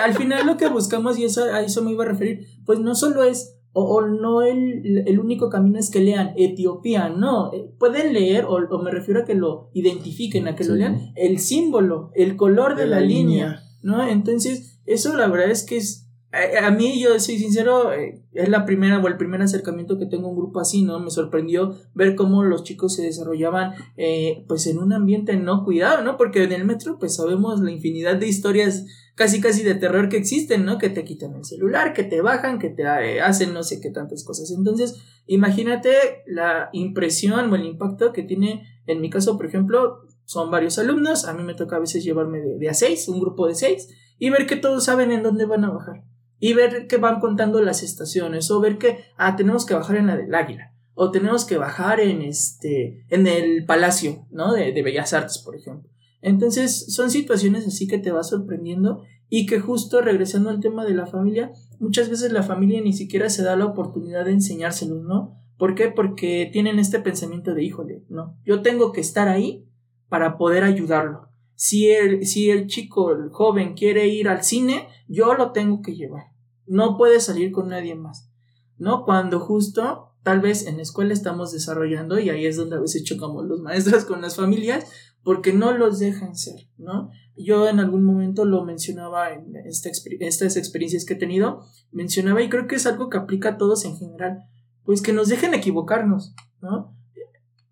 al 0.03 0.15
final 0.15 0.47
lo 0.47 0.57
que 0.57 0.69
buscamos, 0.69 1.19
y 1.19 1.25
eso, 1.25 1.43
a 1.45 1.62
eso 1.62 1.83
me 1.83 1.91
iba 1.91 2.05
a 2.05 2.09
referir, 2.09 2.47
pues 2.65 2.79
no 2.79 2.95
solo 2.95 3.25
es, 3.25 3.54
o, 3.75 3.97
o 3.97 4.07
no 4.07 4.43
el, 4.43 5.03
el 5.07 5.20
único 5.20 5.51
camino 5.51 5.79
es 5.79 5.91
que 5.91 6.01
lean 6.01 6.33
Etiopía, 6.37 7.09
no, 7.09 7.53
eh, 7.53 7.68
pueden 7.79 8.14
leer, 8.14 8.45
o, 8.45 8.55
o 8.55 8.83
me 8.83 8.91
refiero 8.91 9.20
a 9.20 9.25
que 9.25 9.35
lo 9.35 9.68
identifiquen, 9.75 10.49
a 10.49 10.55
que 10.55 10.64
lo 10.64 10.77
lean, 10.77 11.12
el 11.16 11.41
símbolo, 11.41 12.11
el 12.14 12.37
color 12.37 12.77
de, 12.77 12.87
la, 12.87 13.01
línea, 13.01 13.64
¿no? 13.83 14.07
Entonces, 14.07 14.81
eso 14.87 15.16
la 15.16 15.27
verdad 15.27 15.51
es 15.51 15.64
que 15.64 15.77
es, 15.77 16.09
a, 16.31 16.68
a 16.68 16.70
mí, 16.70 17.01
yo 17.01 17.18
soy 17.18 17.37
sincero, 17.37 17.93
eh, 17.93 18.22
es 18.33 18.49
la 18.49 18.64
primera 18.64 19.01
o 19.01 19.09
el 19.09 19.16
primer 19.16 19.43
acercamiento 19.43 19.99
que 19.99 20.07
tengo 20.07 20.29
a 20.29 20.31
un 20.31 20.37
grupo 20.37 20.61
así, 20.61 20.83
¿no? 20.83 21.01
Me 21.01 21.11
sorprendió 21.11 21.75
ver 21.95 22.14
cómo 22.14 22.45
los 22.45 22.62
chicos 22.62 22.95
se 22.95 23.03
desarrollaban, 23.03 23.72
eh, 23.97 24.45
pues 24.47 24.68
en 24.68 24.79
un 24.79 24.93
ambiente 24.93 25.37
no 25.37 25.64
cuidado, 25.64 26.05
¿no? 26.05 26.16
Porque 26.16 26.45
en 26.45 26.53
el 26.53 26.64
metro, 26.64 26.99
pues 27.01 27.16
sabemos 27.16 27.61
la 27.61 27.72
infinidad 27.72 28.16
de 28.16 28.29
historias 28.29 28.87
casi 29.15 29.41
casi 29.41 29.62
de 29.62 29.75
terror 29.75 30.09
que 30.09 30.17
existen, 30.17 30.65
¿no? 30.65 30.79
Que 30.79 30.91
te 30.91 31.05
quitan 31.05 31.35
el 31.35 31.45
celular, 31.45 31.93
que 31.93 32.05
te 32.05 32.21
bajan, 32.21 32.59
que 32.59 32.71
te 32.71 32.83
eh, 32.83 33.21
hacen 33.21 33.55
no 33.55 33.62
sé 33.62 33.81
qué 33.81 33.91
tantas 33.91 34.25
cosas. 34.25 34.51
Entonces, 34.51 34.97
imagínate 35.27 36.23
la 36.27 36.69
impresión 36.73 37.53
o 37.53 37.57
el 37.57 37.65
impacto 37.65 38.12
que 38.12 38.23
tiene, 38.23 38.67
en 38.87 39.01
mi 39.01 39.11
caso, 39.11 39.37
por 39.37 39.47
ejemplo, 39.47 40.01
son 40.25 40.51
varios 40.51 40.79
alumnos, 40.79 41.27
a 41.27 41.35
mí 41.35 41.43
me 41.43 41.55
toca 41.55 41.77
a 41.77 41.81
veces 41.81 42.03
llevarme 42.03 42.41
de, 42.41 42.69
a 42.69 42.75
seis, 42.75 43.09
un 43.09 43.21
grupo 43.21 43.47
de 43.47 43.55
seis, 43.55 43.89
y 44.19 44.31
ver 44.31 44.47
que 44.47 44.57
todos 44.57 44.85
saben 44.85 45.12
en 45.12 45.23
dónde 45.23 45.45
van 45.45 45.65
a 45.65 45.71
bajar. 45.71 46.05
Y 46.41 46.55
ver 46.55 46.87
que 46.89 46.97
van 46.97 47.21
contando 47.21 47.62
las 47.62 47.83
estaciones, 47.83 48.51
o 48.51 48.61
ver 48.61 48.79
que, 48.79 49.05
ah, 49.17 49.37
tenemos 49.37 49.65
que 49.65 49.75
bajar 49.75 49.97
en 49.97 50.09
la 50.09 50.17
del 50.17 50.35
Águila, 50.35 50.73
o 50.95 51.11
tenemos 51.11 51.45
que 51.45 51.57
bajar 51.57 52.01
en 52.01 52.23
este, 52.23 53.05
en 53.11 53.27
el 53.27 53.65
Palacio, 53.65 54.27
¿no? 54.31 54.53
De, 54.53 54.73
de 54.73 54.83
Bellas 54.83 55.12
Artes, 55.12 55.39
por 55.39 55.57
ejemplo. 55.57 55.94
Entonces, 56.25 56.87
son 56.95 57.11
situaciones 57.11 57.66
así 57.66 57.87
que 57.87 57.99
te 57.99 58.11
va 58.11 58.22
sorprendiendo 58.22 59.03
y 59.29 59.45
que 59.45 59.61
justo 59.61 60.01
regresando 60.01 60.49
al 60.49 60.61
tema 60.61 60.87
de 60.87 60.95
la 60.95 61.07
familia, 61.07 61.53
muchas 61.79 62.09
veces 62.09 62.33
la 62.33 62.43
familia 62.43 62.81
ni 62.81 62.95
siquiera 62.95 63.29
se 63.29 63.43
da 63.43 63.57
la 63.57 63.66
oportunidad 63.66 64.25
de 64.25 64.33
enseñárselos, 64.33 65.03
¿no? 65.03 65.39
¿Por 65.59 65.75
qué? 65.75 65.89
Porque 65.89 66.49
tienen 66.51 66.79
este 66.79 66.99
pensamiento 66.99 67.55
de, 67.55 67.62
híjole, 67.62 68.05
no, 68.09 68.39
yo 68.47 68.62
tengo 68.62 68.91
que 68.91 69.03
estar 69.03 69.29
ahí 69.29 69.68
para 70.09 70.39
poder 70.39 70.64
ayudarlo. 70.64 71.29
Si 71.57 71.91
el, 71.91 72.27
si 72.27 72.49
el 72.51 72.68
chico, 72.68 73.12
el 73.12 73.29
joven 73.29 73.75
quiere 73.75 74.09
ir 74.09 74.29
al 74.29 74.43
cine, 74.43 74.89
yo 75.09 75.35
lo 75.35 75.53
tengo 75.53 75.83
que 75.83 75.95
llevar. 75.95 76.25
No 76.66 76.97
puede 76.97 77.20
salir 77.20 77.53
con 77.53 77.68
nadie 77.68 77.95
más. 77.95 78.31
¿No? 78.79 79.05
Cuando 79.05 79.41
justo, 79.41 80.14
tal 80.22 80.41
vez 80.41 80.66
en 80.66 80.79
la 80.79 80.83
escuela 80.83 81.12
estamos 81.12 81.53
desarrollando, 81.53 82.18
y 82.18 82.31
ahí 82.31 82.47
es 82.47 82.57
donde 82.57 82.77
a 82.77 82.81
veces 82.81 83.05
chocamos 83.05 83.45
los 83.45 83.61
maestros 83.61 84.07
con 84.07 84.22
las 84.22 84.37
familias, 84.37 84.87
porque 85.25 85.53
no 85.53 85.72
los 85.72 85.99
dejan 85.99 86.37
ser, 86.37 86.68
¿no? 86.79 87.11
Yo 87.37 87.68
en 87.68 87.81
algún 87.81 88.05
momento 88.05 88.45
lo 88.45 88.64
mencionaba 88.64 89.33
en 89.33 89.57
esta 89.66 89.89
exper- 89.89 90.18
estas 90.20 90.57
experiencias 90.57 91.05
que 91.05 91.14
he 91.14 91.18
tenido, 91.18 91.64
mencionaba 91.91 92.43
y 92.43 92.49
creo 92.49 92.66
que 92.68 92.77
es 92.77 92.87
algo 92.87 93.09
que 93.11 93.16
aplica 93.18 93.51
a 93.51 93.57
todos 93.57 93.85
en 93.85 93.97
general, 93.97 94.45
pues 94.85 95.03
que 95.03 95.12
nos 95.12 95.29
dejen 95.29 95.55
equivocarnos, 95.55 96.35
¿no? 96.61 96.95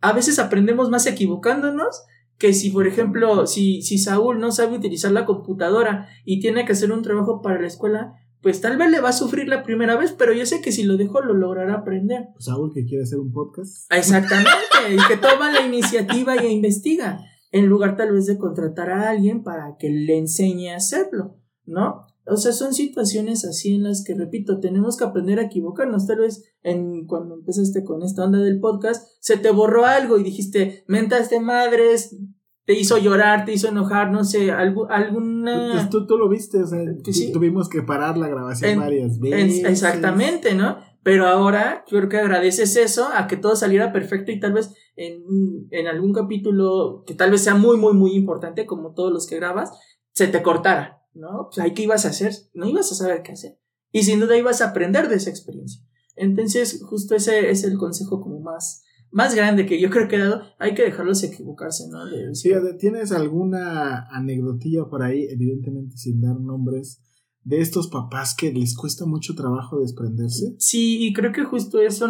A 0.00 0.12
veces 0.12 0.40
aprendemos 0.40 0.90
más 0.90 1.06
equivocándonos 1.06 2.02
que 2.38 2.52
si, 2.54 2.70
por 2.70 2.88
ejemplo, 2.88 3.46
si, 3.46 3.82
si 3.82 3.98
Saúl 3.98 4.40
no 4.40 4.50
sabe 4.50 4.76
utilizar 4.76 5.12
la 5.12 5.26
computadora 5.26 6.08
y 6.24 6.40
tiene 6.40 6.64
que 6.64 6.72
hacer 6.72 6.90
un 6.90 7.02
trabajo 7.02 7.40
para 7.40 7.60
la 7.60 7.68
escuela, 7.68 8.14
pues 8.40 8.60
tal 8.60 8.76
vez 8.78 8.90
le 8.90 9.00
va 9.00 9.10
a 9.10 9.12
sufrir 9.12 9.46
la 9.46 9.62
primera 9.62 9.94
vez, 9.96 10.10
pero 10.10 10.32
yo 10.32 10.44
sé 10.44 10.60
que 10.60 10.72
si 10.72 10.82
lo 10.82 10.96
dejo 10.96 11.20
lo 11.20 11.34
logrará 11.34 11.74
aprender. 11.74 12.24
Saúl 12.40 12.72
que 12.74 12.84
quiere 12.84 13.04
hacer 13.04 13.20
un 13.20 13.30
podcast. 13.32 13.86
Exactamente, 13.92 14.50
y 14.90 14.96
que 15.06 15.16
toma 15.18 15.52
la 15.52 15.64
iniciativa 15.64 16.42
y 16.42 16.46
investiga. 16.52 17.20
En 17.52 17.66
lugar 17.66 17.96
tal 17.96 18.12
vez 18.12 18.26
de 18.26 18.38
contratar 18.38 18.90
a 18.90 19.08
alguien 19.10 19.42
para 19.44 19.76
que 19.78 19.88
le 19.90 20.18
enseñe 20.18 20.70
a 20.70 20.76
hacerlo, 20.76 21.36
¿no? 21.64 22.06
O 22.26 22.36
sea, 22.36 22.52
son 22.52 22.72
situaciones 22.72 23.44
así 23.44 23.74
en 23.74 23.82
las 23.82 24.04
que, 24.04 24.14
repito, 24.14 24.60
tenemos 24.60 24.96
que 24.96 25.04
aprender 25.04 25.38
a 25.40 25.44
equivocarnos. 25.44 26.06
Tal 26.06 26.20
vez 26.20 26.44
en, 26.62 27.04
cuando 27.06 27.34
empezaste 27.34 27.82
con 27.84 28.02
esta 28.02 28.24
onda 28.24 28.38
del 28.38 28.60
podcast, 28.60 29.08
se 29.20 29.36
te 29.36 29.50
borró 29.50 29.86
algo 29.86 30.18
y 30.18 30.22
dijiste, 30.22 30.84
mentaste 30.86 31.40
madres, 31.40 32.16
te 32.64 32.78
hizo 32.78 32.96
llorar, 32.96 33.44
te 33.44 33.52
hizo 33.54 33.68
enojar, 33.68 34.12
no 34.12 34.22
sé, 34.22 34.52
algo, 34.52 34.88
alguna... 34.88 35.70
Pues 35.72 35.90
tú, 35.90 36.06
tú 36.06 36.16
lo 36.16 36.28
viste, 36.28 36.62
o 36.62 36.66
sea, 36.66 36.78
sí. 37.10 37.32
tuvimos 37.32 37.68
que 37.68 37.82
parar 37.82 38.16
la 38.16 38.28
grabación 38.28 38.70
En- 38.70 38.78
varias 38.78 39.14
En- 39.16 39.20
veces. 39.20 39.64
exactamente, 39.64 40.54
¿no? 40.54 40.76
Pero 41.02 41.26
ahora 41.26 41.84
yo 41.88 41.98
creo 41.98 42.08
que 42.08 42.18
agradeces 42.18 42.76
eso 42.76 43.08
a 43.12 43.26
que 43.26 43.36
todo 43.36 43.56
saliera 43.56 43.92
perfecto 43.92 44.30
y 44.30 44.38
tal 44.38 44.52
vez 44.52 44.72
en, 44.96 45.22
en 45.70 45.86
algún 45.88 46.12
capítulo 46.12 47.02
que 47.06 47.14
tal 47.14 47.30
vez 47.30 47.42
sea 47.42 47.54
muy, 47.54 47.76
muy, 47.76 47.94
muy 47.94 48.12
importante, 48.12 48.66
como 48.66 48.94
todos 48.94 49.12
los 49.12 49.26
que 49.26 49.36
grabas, 49.36 49.72
se 50.12 50.28
te 50.28 50.42
cortara, 50.42 51.02
¿no? 51.14 51.48
Pues 51.48 51.58
ahí 51.58 51.74
qué 51.74 51.82
ibas 51.82 52.04
a 52.04 52.10
hacer, 52.10 52.32
no 52.54 52.68
ibas 52.68 52.92
a 52.92 52.94
saber 52.94 53.22
qué 53.22 53.32
hacer. 53.32 53.58
Y 53.90 54.04
sin 54.04 54.20
duda 54.20 54.36
ibas 54.36 54.60
a 54.60 54.68
aprender 54.68 55.08
de 55.08 55.16
esa 55.16 55.30
experiencia. 55.30 55.82
Entonces, 56.14 56.82
justo 56.84 57.14
ese 57.14 57.50
es 57.50 57.64
el 57.64 57.78
consejo 57.78 58.20
como 58.20 58.40
más, 58.40 58.84
más 59.10 59.34
grande 59.34 59.66
que 59.66 59.80
yo 59.80 59.90
creo 59.90 60.08
que 60.08 60.16
he 60.16 60.20
dado. 60.20 60.42
Hay 60.58 60.74
que 60.74 60.82
dejarlos 60.82 61.22
equivocarse, 61.22 61.88
¿no? 61.88 62.06
De 62.06 62.34
Sí, 62.34 62.52
¿tienes 62.78 63.12
alguna 63.12 64.06
anecdotilla 64.10 64.84
por 64.88 65.02
ahí, 65.02 65.26
evidentemente 65.30 65.96
sin 65.96 66.20
dar 66.20 66.38
nombres, 66.38 67.00
de 67.44 67.60
estos 67.60 67.88
papás 67.88 68.34
que 68.36 68.52
les 68.52 68.76
cuesta 68.76 69.04
mucho 69.04 69.34
trabajo 69.34 69.80
desprenderse? 69.80 70.54
Sí, 70.58 71.04
y 71.06 71.12
creo 71.12 71.32
que 71.32 71.44
justo 71.44 71.80
eso, 71.80 72.08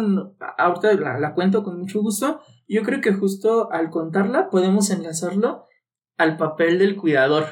ahorita 0.57 0.93
la, 0.93 1.19
la 1.19 1.33
cuento 1.33 1.63
con 1.63 1.79
mucho 1.79 2.01
gusto, 2.01 2.39
yo 2.67 2.83
creo 2.83 3.01
que 3.01 3.13
justo 3.13 3.71
al 3.71 3.89
contarla 3.89 4.49
podemos 4.49 4.89
enlazarlo 4.89 5.65
al 6.17 6.37
papel 6.37 6.79
del 6.79 6.95
cuidador, 6.95 7.45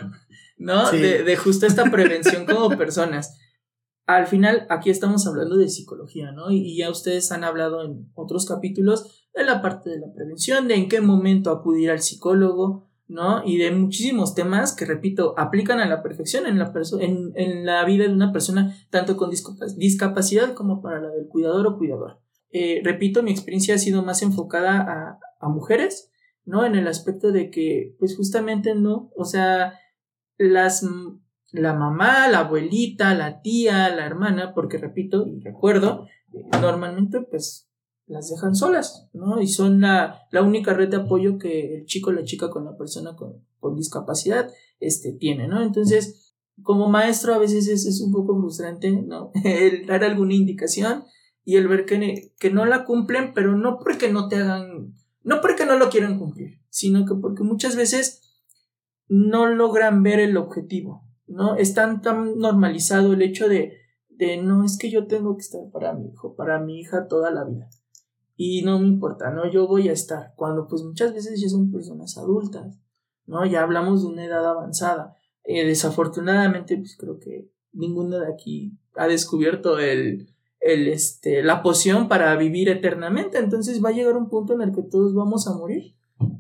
¿no? 0.57 0.85
Sí. 0.85 0.97
De, 0.97 1.23
de 1.23 1.35
justo 1.37 1.65
esta 1.65 1.89
prevención 1.89 2.45
como 2.45 2.69
personas. 2.77 3.37
Al 4.05 4.27
final, 4.27 4.67
aquí 4.69 4.89
estamos 4.89 5.25
hablando 5.25 5.57
de 5.57 5.69
psicología, 5.69 6.31
¿no? 6.31 6.51
Y, 6.51 6.57
y 6.57 6.77
ya 6.77 6.89
ustedes 6.89 7.31
han 7.31 7.43
hablado 7.43 7.83
en 7.83 8.11
otros 8.13 8.45
capítulos 8.45 9.29
de 9.33 9.43
la 9.43 9.61
parte 9.61 9.89
de 9.89 9.99
la 9.99 10.13
prevención, 10.13 10.67
de 10.67 10.75
en 10.75 10.89
qué 10.89 11.01
momento 11.01 11.51
acudir 11.51 11.89
al 11.89 12.01
psicólogo, 12.01 12.90
¿no? 13.11 13.43
Y 13.45 13.57
de 13.57 13.71
muchísimos 13.71 14.33
temas 14.33 14.73
que, 14.73 14.85
repito, 14.85 15.35
aplican 15.37 15.79
a 15.79 15.85
la 15.85 16.01
perfección 16.01 16.47
en 16.47 16.57
la, 16.57 16.71
en, 16.99 17.33
en 17.35 17.65
la 17.65 17.83
vida 17.83 18.05
de 18.05 18.13
una 18.13 18.31
persona, 18.31 18.73
tanto 18.89 19.17
con 19.17 19.29
discapa- 19.29 19.75
discapacidad 19.75 20.53
como 20.53 20.81
para 20.81 21.01
la 21.01 21.09
del 21.09 21.27
cuidador 21.27 21.67
o 21.67 21.77
cuidador. 21.77 22.21
Eh, 22.51 22.81
repito, 22.83 23.21
mi 23.21 23.31
experiencia 23.31 23.75
ha 23.75 23.79
sido 23.79 24.01
más 24.01 24.21
enfocada 24.21 24.79
a, 24.81 25.19
a 25.39 25.49
mujeres, 25.49 26.09
¿no? 26.45 26.65
En 26.65 26.75
el 26.75 26.87
aspecto 26.87 27.31
de 27.31 27.49
que, 27.49 27.95
pues 27.99 28.15
justamente 28.15 28.75
no, 28.75 29.11
o 29.15 29.25
sea, 29.25 29.73
las, 30.37 30.87
la 31.51 31.73
mamá, 31.73 32.29
la 32.29 32.39
abuelita, 32.39 33.13
la 33.13 33.41
tía, 33.41 33.93
la 33.93 34.05
hermana, 34.05 34.53
porque 34.53 34.77
repito 34.77 35.27
y 35.27 35.41
recuerdo, 35.41 36.07
eh, 36.33 36.43
normalmente 36.61 37.21
pues 37.29 37.69
las 38.11 38.29
dejan 38.29 38.55
solas, 38.55 39.07
¿no? 39.13 39.41
Y 39.41 39.47
son 39.47 39.79
la, 39.79 40.27
la 40.31 40.41
única 40.41 40.73
red 40.73 40.89
de 40.89 40.97
apoyo 40.97 41.37
que 41.37 41.77
el 41.77 41.85
chico 41.85 42.09
o 42.09 42.13
la 42.13 42.25
chica 42.25 42.49
con 42.49 42.65
la 42.65 42.75
persona 42.77 43.15
con, 43.15 43.41
discapacidad 43.75 44.51
este, 44.79 45.13
tiene, 45.13 45.47
¿no? 45.47 45.63
Entonces, 45.63 46.35
como 46.61 46.89
maestro 46.89 47.33
a 47.33 47.37
veces 47.37 47.67
es, 47.67 47.85
es 47.85 48.01
un 48.01 48.11
poco 48.11 48.37
frustrante, 48.37 48.91
¿no? 48.91 49.31
El 49.45 49.85
dar 49.85 50.03
alguna 50.03 50.33
indicación 50.33 51.05
y 51.43 51.55
el 51.55 51.67
ver 51.67 51.85
que, 51.85 52.33
que 52.37 52.51
no 52.51 52.65
la 52.65 52.85
cumplen, 52.85 53.33
pero 53.33 53.55
no 53.55 53.79
porque 53.79 54.11
no 54.11 54.27
te 54.27 54.35
hagan, 54.35 54.93
no 55.23 55.41
porque 55.41 55.65
no 55.65 55.77
lo 55.77 55.89
quieran 55.89 56.19
cumplir, 56.19 56.59
sino 56.69 57.05
que 57.05 57.15
porque 57.15 57.43
muchas 57.43 57.75
veces 57.75 58.43
no 59.07 59.47
logran 59.47 60.03
ver 60.03 60.19
el 60.19 60.37
objetivo, 60.37 61.03
¿no? 61.27 61.55
Es 61.55 61.73
tan, 61.73 62.01
tan 62.01 62.37
normalizado 62.37 63.13
el 63.13 63.21
hecho 63.21 63.47
de, 63.47 63.77
de 64.09 64.37
no, 64.37 64.65
es 64.65 64.77
que 64.77 64.91
yo 64.91 65.07
tengo 65.07 65.35
que 65.35 65.41
estar 65.41 65.61
para 65.71 65.93
mi 65.93 66.09
hijo, 66.09 66.35
para 66.35 66.59
mi 66.59 66.79
hija 66.79 67.07
toda 67.07 67.31
la 67.31 67.45
vida. 67.45 67.69
Y 68.43 68.63
no 68.63 68.79
me 68.79 68.87
importa, 68.87 69.29
¿no? 69.29 69.51
Yo 69.51 69.67
voy 69.67 69.87
a 69.87 69.93
estar. 69.93 70.33
Cuando 70.35 70.67
pues 70.67 70.81
muchas 70.81 71.13
veces 71.13 71.39
ya 71.39 71.47
son 71.47 71.71
personas 71.71 72.17
adultas, 72.17 72.75
¿no? 73.27 73.45
Ya 73.45 73.61
hablamos 73.61 74.01
de 74.01 74.07
una 74.07 74.25
edad 74.25 74.43
avanzada. 74.43 75.15
Eh, 75.43 75.63
desafortunadamente, 75.63 76.75
pues 76.75 76.97
creo 76.97 77.19
que 77.19 77.51
ninguno 77.71 78.17
de 78.17 78.33
aquí 78.33 78.79
ha 78.95 79.05
descubierto 79.05 79.77
el, 79.77 80.33
el, 80.59 80.87
este, 80.87 81.43
la 81.43 81.61
poción 81.61 82.07
para 82.07 82.35
vivir 82.35 82.67
eternamente. 82.69 83.37
Entonces 83.37 83.79
va 83.85 83.89
a 83.89 83.93
llegar 83.93 84.17
un 84.17 84.27
punto 84.27 84.55
en 84.55 84.61
el 84.61 84.71
que 84.73 84.81
todos 84.81 85.13
vamos 85.13 85.47
a 85.47 85.53
morir. 85.53 85.93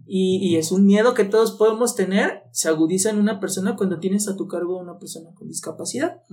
Y, 0.07 0.37
y 0.41 0.55
es 0.55 0.71
un 0.71 0.87
miedo 0.87 1.13
que 1.13 1.25
todos 1.25 1.51
podemos 1.51 1.95
tener, 1.95 2.45
se 2.51 2.67
agudiza 2.67 3.11
en 3.11 3.19
una 3.19 3.39
persona 3.39 3.75
cuando 3.75 3.99
tienes 3.99 4.27
a 4.27 4.35
tu 4.35 4.47
cargo 4.47 4.79
a 4.79 4.81
una 4.81 4.97
persona 4.97 5.35
con 5.35 5.47
discapacidad, 5.47 6.23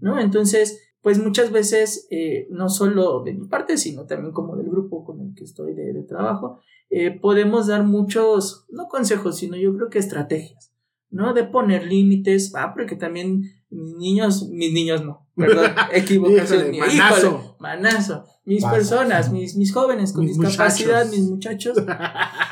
¿no? 0.00 0.20
Entonces, 0.20 0.78
pues 1.06 1.20
muchas 1.20 1.52
veces, 1.52 2.08
eh, 2.10 2.48
no 2.50 2.68
solo 2.68 3.22
de 3.22 3.32
mi 3.32 3.46
parte, 3.46 3.78
sino 3.78 4.06
también 4.06 4.32
como 4.32 4.56
del 4.56 4.68
grupo 4.68 5.04
con 5.04 5.20
el 5.20 5.36
que 5.36 5.44
estoy 5.44 5.72
de, 5.72 5.92
de 5.92 6.02
trabajo, 6.02 6.58
eh, 6.90 7.12
podemos 7.12 7.68
dar 7.68 7.84
muchos, 7.84 8.66
no 8.70 8.88
consejos, 8.88 9.36
sino 9.36 9.56
yo 9.56 9.72
creo 9.76 9.88
que 9.88 10.00
estrategias, 10.00 10.74
¿no? 11.10 11.32
De 11.32 11.44
poner 11.44 11.86
límites, 11.86 12.52
ah, 12.56 12.72
porque 12.74 12.96
también 12.96 13.42
mis 13.70 13.94
niños, 13.98 14.48
mis 14.48 14.72
niños 14.72 15.04
no, 15.04 15.28
perdón, 15.36 15.70
equivocación, 15.92 16.74
Híjole, 16.74 16.92
híjole, 16.96 16.98
manazo. 16.98 17.56
manazo, 17.60 18.24
mis 18.44 18.64
personas, 18.64 19.30
mis, 19.30 19.54
mis 19.54 19.72
jóvenes 19.72 20.12
con 20.12 20.24
Mis 20.24 20.36
discapacidad, 20.36 21.04
muchachos. 21.04 21.16
mis 21.20 21.30
muchachos, 21.30 21.78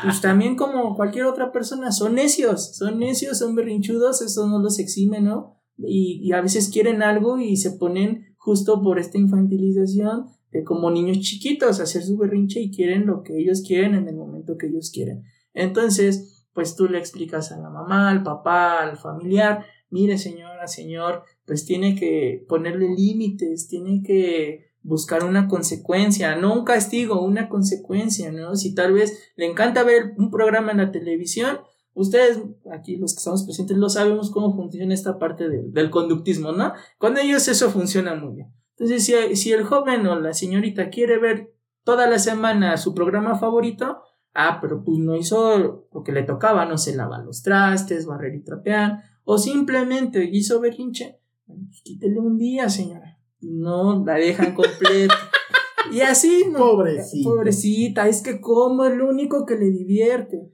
pues 0.04 0.20
también 0.20 0.54
como 0.54 0.94
cualquier 0.94 1.24
otra 1.24 1.50
persona, 1.50 1.90
son 1.90 2.14
necios, 2.14 2.76
son 2.76 3.00
necios, 3.00 3.36
son 3.36 3.56
berrinchudos, 3.56 4.22
eso 4.22 4.46
no 4.46 4.60
los 4.60 4.78
exime, 4.78 5.20
¿no? 5.20 5.60
Y, 5.76 6.20
y 6.22 6.30
a 6.30 6.40
veces 6.40 6.70
quieren 6.72 7.02
algo 7.02 7.38
y 7.40 7.56
se 7.56 7.72
ponen 7.72 8.33
justo 8.44 8.82
por 8.82 8.98
esta 8.98 9.16
infantilización 9.16 10.26
de 10.52 10.64
como 10.64 10.90
niños 10.90 11.20
chiquitos, 11.20 11.80
hacer 11.80 12.02
su 12.02 12.18
berrinche 12.18 12.60
y 12.60 12.70
quieren 12.70 13.06
lo 13.06 13.22
que 13.22 13.38
ellos 13.38 13.62
quieren 13.66 13.94
en 13.94 14.06
el 14.06 14.16
momento 14.16 14.58
que 14.58 14.66
ellos 14.66 14.90
quieren. 14.92 15.24
Entonces, 15.54 16.44
pues 16.52 16.76
tú 16.76 16.86
le 16.86 16.98
explicas 16.98 17.52
a 17.52 17.58
la 17.58 17.70
mamá, 17.70 18.10
al 18.10 18.22
papá, 18.22 18.82
al 18.82 18.98
familiar, 18.98 19.64
mire 19.88 20.18
señora, 20.18 20.68
señor, 20.68 21.22
pues 21.46 21.64
tiene 21.64 21.96
que 21.96 22.44
ponerle 22.46 22.94
límites, 22.94 23.66
tiene 23.66 24.02
que 24.02 24.66
buscar 24.82 25.24
una 25.24 25.48
consecuencia, 25.48 26.36
no 26.36 26.52
un 26.52 26.64
castigo, 26.66 27.24
una 27.24 27.48
consecuencia, 27.48 28.30
¿no? 28.30 28.56
Si 28.56 28.74
tal 28.74 28.92
vez 28.92 29.32
le 29.36 29.46
encanta 29.46 29.84
ver 29.84 30.12
un 30.18 30.30
programa 30.30 30.72
en 30.72 30.78
la 30.78 30.92
televisión, 30.92 31.60
ustedes, 31.94 32.38
aquí 32.72 32.96
los 32.96 33.14
que 33.14 33.18
estamos 33.18 33.44
presentes, 33.44 33.76
lo 33.76 33.88
sabemos 33.88 34.30
cómo 34.30 34.54
funciona 34.54 34.92
esta 34.94 35.18
parte 35.18 35.48
del- 35.48 35.72
del 35.72 35.90
conductismo, 35.90 36.52
¿no? 36.52 36.72
Con 36.98 37.16
ellos 37.18 37.48
eso 37.48 37.70
funciona 37.70 38.14
muy 38.14 38.34
bien. 38.36 38.52
Entonces, 38.76 39.04
si, 39.04 39.36
si 39.36 39.52
el 39.52 39.64
joven 39.64 40.06
o 40.06 40.18
la 40.18 40.32
señorita 40.34 40.90
quiere 40.90 41.18
ver 41.18 41.54
toda 41.84 42.08
la 42.08 42.18
semana 42.18 42.76
su 42.76 42.94
programa 42.94 43.38
favorito, 43.38 43.98
ah, 44.34 44.58
pero 44.60 44.82
pues 44.84 44.98
no 44.98 45.14
hizo 45.16 45.86
lo 45.92 46.02
que 46.04 46.12
le 46.12 46.24
tocaba, 46.24 46.64
no 46.66 46.76
se 46.78 46.96
lava 46.96 47.22
los 47.22 47.42
trastes, 47.42 48.06
barrer 48.06 48.34
y 48.34 48.42
trapear, 48.42 48.98
o 49.24 49.38
simplemente 49.38 50.28
hizo 50.32 50.60
berrinche, 50.60 51.20
pues 51.46 51.82
quítele 51.84 52.18
un 52.18 52.36
día, 52.38 52.68
señora. 52.68 53.18
No 53.40 54.02
la 54.04 54.14
dejan 54.14 54.54
completa. 54.54 55.14
y 55.92 56.00
así, 56.00 56.44
no. 56.50 56.58
Pobrecita. 56.58 57.28
Pobrecita, 57.28 58.08
es 58.08 58.22
que 58.22 58.40
como 58.40 58.84
es 58.86 58.96
lo 58.96 59.08
único 59.08 59.44
que 59.46 59.56
le 59.56 59.70
divierte. 59.70 60.50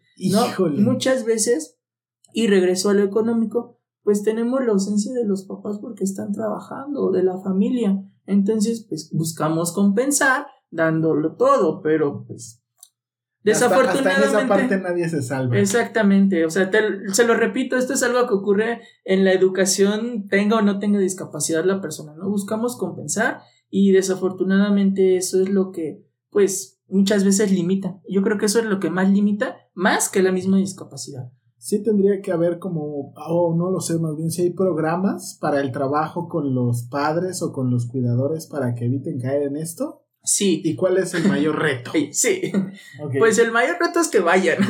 Muchas 0.82 1.24
veces, 1.24 1.78
y 2.32 2.46
regreso 2.46 2.90
a 2.90 2.94
lo 2.94 3.02
económico, 3.02 3.78
pues 4.02 4.22
tenemos 4.22 4.64
la 4.64 4.72
ausencia 4.72 5.12
de 5.12 5.24
los 5.26 5.44
papás 5.44 5.78
porque 5.80 6.04
están 6.04 6.32
trabajando, 6.32 7.10
de 7.10 7.22
la 7.22 7.38
familia. 7.38 8.02
Entonces, 8.26 8.86
pues 8.88 9.10
buscamos 9.12 9.72
compensar 9.72 10.46
dándolo 10.70 11.34
todo, 11.36 11.80
pero 11.82 12.24
pues 12.26 12.62
Hasta- 13.44 13.66
Hasta, 13.66 13.74
en 13.74 13.80
desafortunadamente... 13.80 14.36
esa 14.38 14.48
parte 14.48 14.78
nadie 14.78 15.08
se 15.08 15.22
salva. 15.22 15.58
Exactamente, 15.58 16.44
o 16.44 16.50
sea, 16.50 16.70
te- 16.70 17.08
se 17.12 17.26
lo 17.26 17.34
repito, 17.34 17.76
esto 17.76 17.94
es 17.94 18.02
algo 18.02 18.26
que 18.28 18.34
ocurre 18.34 18.80
en 19.04 19.24
la 19.24 19.32
educación, 19.32 20.28
tenga 20.28 20.56
o 20.58 20.62
no 20.62 20.78
tenga 20.78 20.98
discapacidad 20.98 21.64
la 21.64 21.80
persona, 21.80 22.14
¿no? 22.16 22.28
Buscamos 22.28 22.76
compensar 22.76 23.40
y 23.70 23.92
desafortunadamente 23.92 25.16
eso 25.16 25.40
es 25.42 25.48
lo 25.48 25.70
que, 25.72 26.04
pues, 26.30 26.79
muchas 26.91 27.24
veces 27.24 27.53
limita. 27.53 28.01
Yo 28.09 28.22
creo 28.22 28.38
que 28.38 28.47
eso 28.47 28.59
es 28.59 28.66
lo 28.66 28.80
que 28.80 28.91
más 28.91 29.11
limita, 29.11 29.57
más 29.74 30.09
que 30.09 30.22
la 30.22 30.32
misma 30.32 30.59
discapacidad. 30.59 31.30
Sí 31.59 31.82
tendría 31.82 32.22
que 32.22 32.32
haber 32.32 32.59
como, 32.59 33.12
o 33.14 33.55
no 33.55 33.70
lo 33.70 33.80
sé, 33.80 33.99
más 33.99 34.16
bien 34.16 34.30
si 34.30 34.43
hay 34.43 34.51
programas 34.51 35.36
para 35.41 35.61
el 35.61 35.72
trabajo 35.72 36.26
con 36.28 36.55
los 36.55 36.84
padres 36.84 37.43
o 37.43 37.53
con 37.53 37.70
los 37.70 37.86
cuidadores 37.86 38.47
para 38.47 38.74
que 38.74 38.86
eviten 38.86 39.20
caer 39.20 39.43
en 39.43 39.57
esto. 39.57 40.05
Sí, 40.22 40.61
¿Y 40.64 40.74
cuál 40.76 40.99
es 40.99 41.14
el 41.14 41.26
mayor 41.28 41.59
reto? 41.59 41.93
sí. 42.12 42.41
Pues 43.18 43.38
el 43.38 43.53
mayor 43.53 43.76
reto 43.80 44.01
es 44.01 44.09
que 44.09 44.20
vayan. 44.20 44.59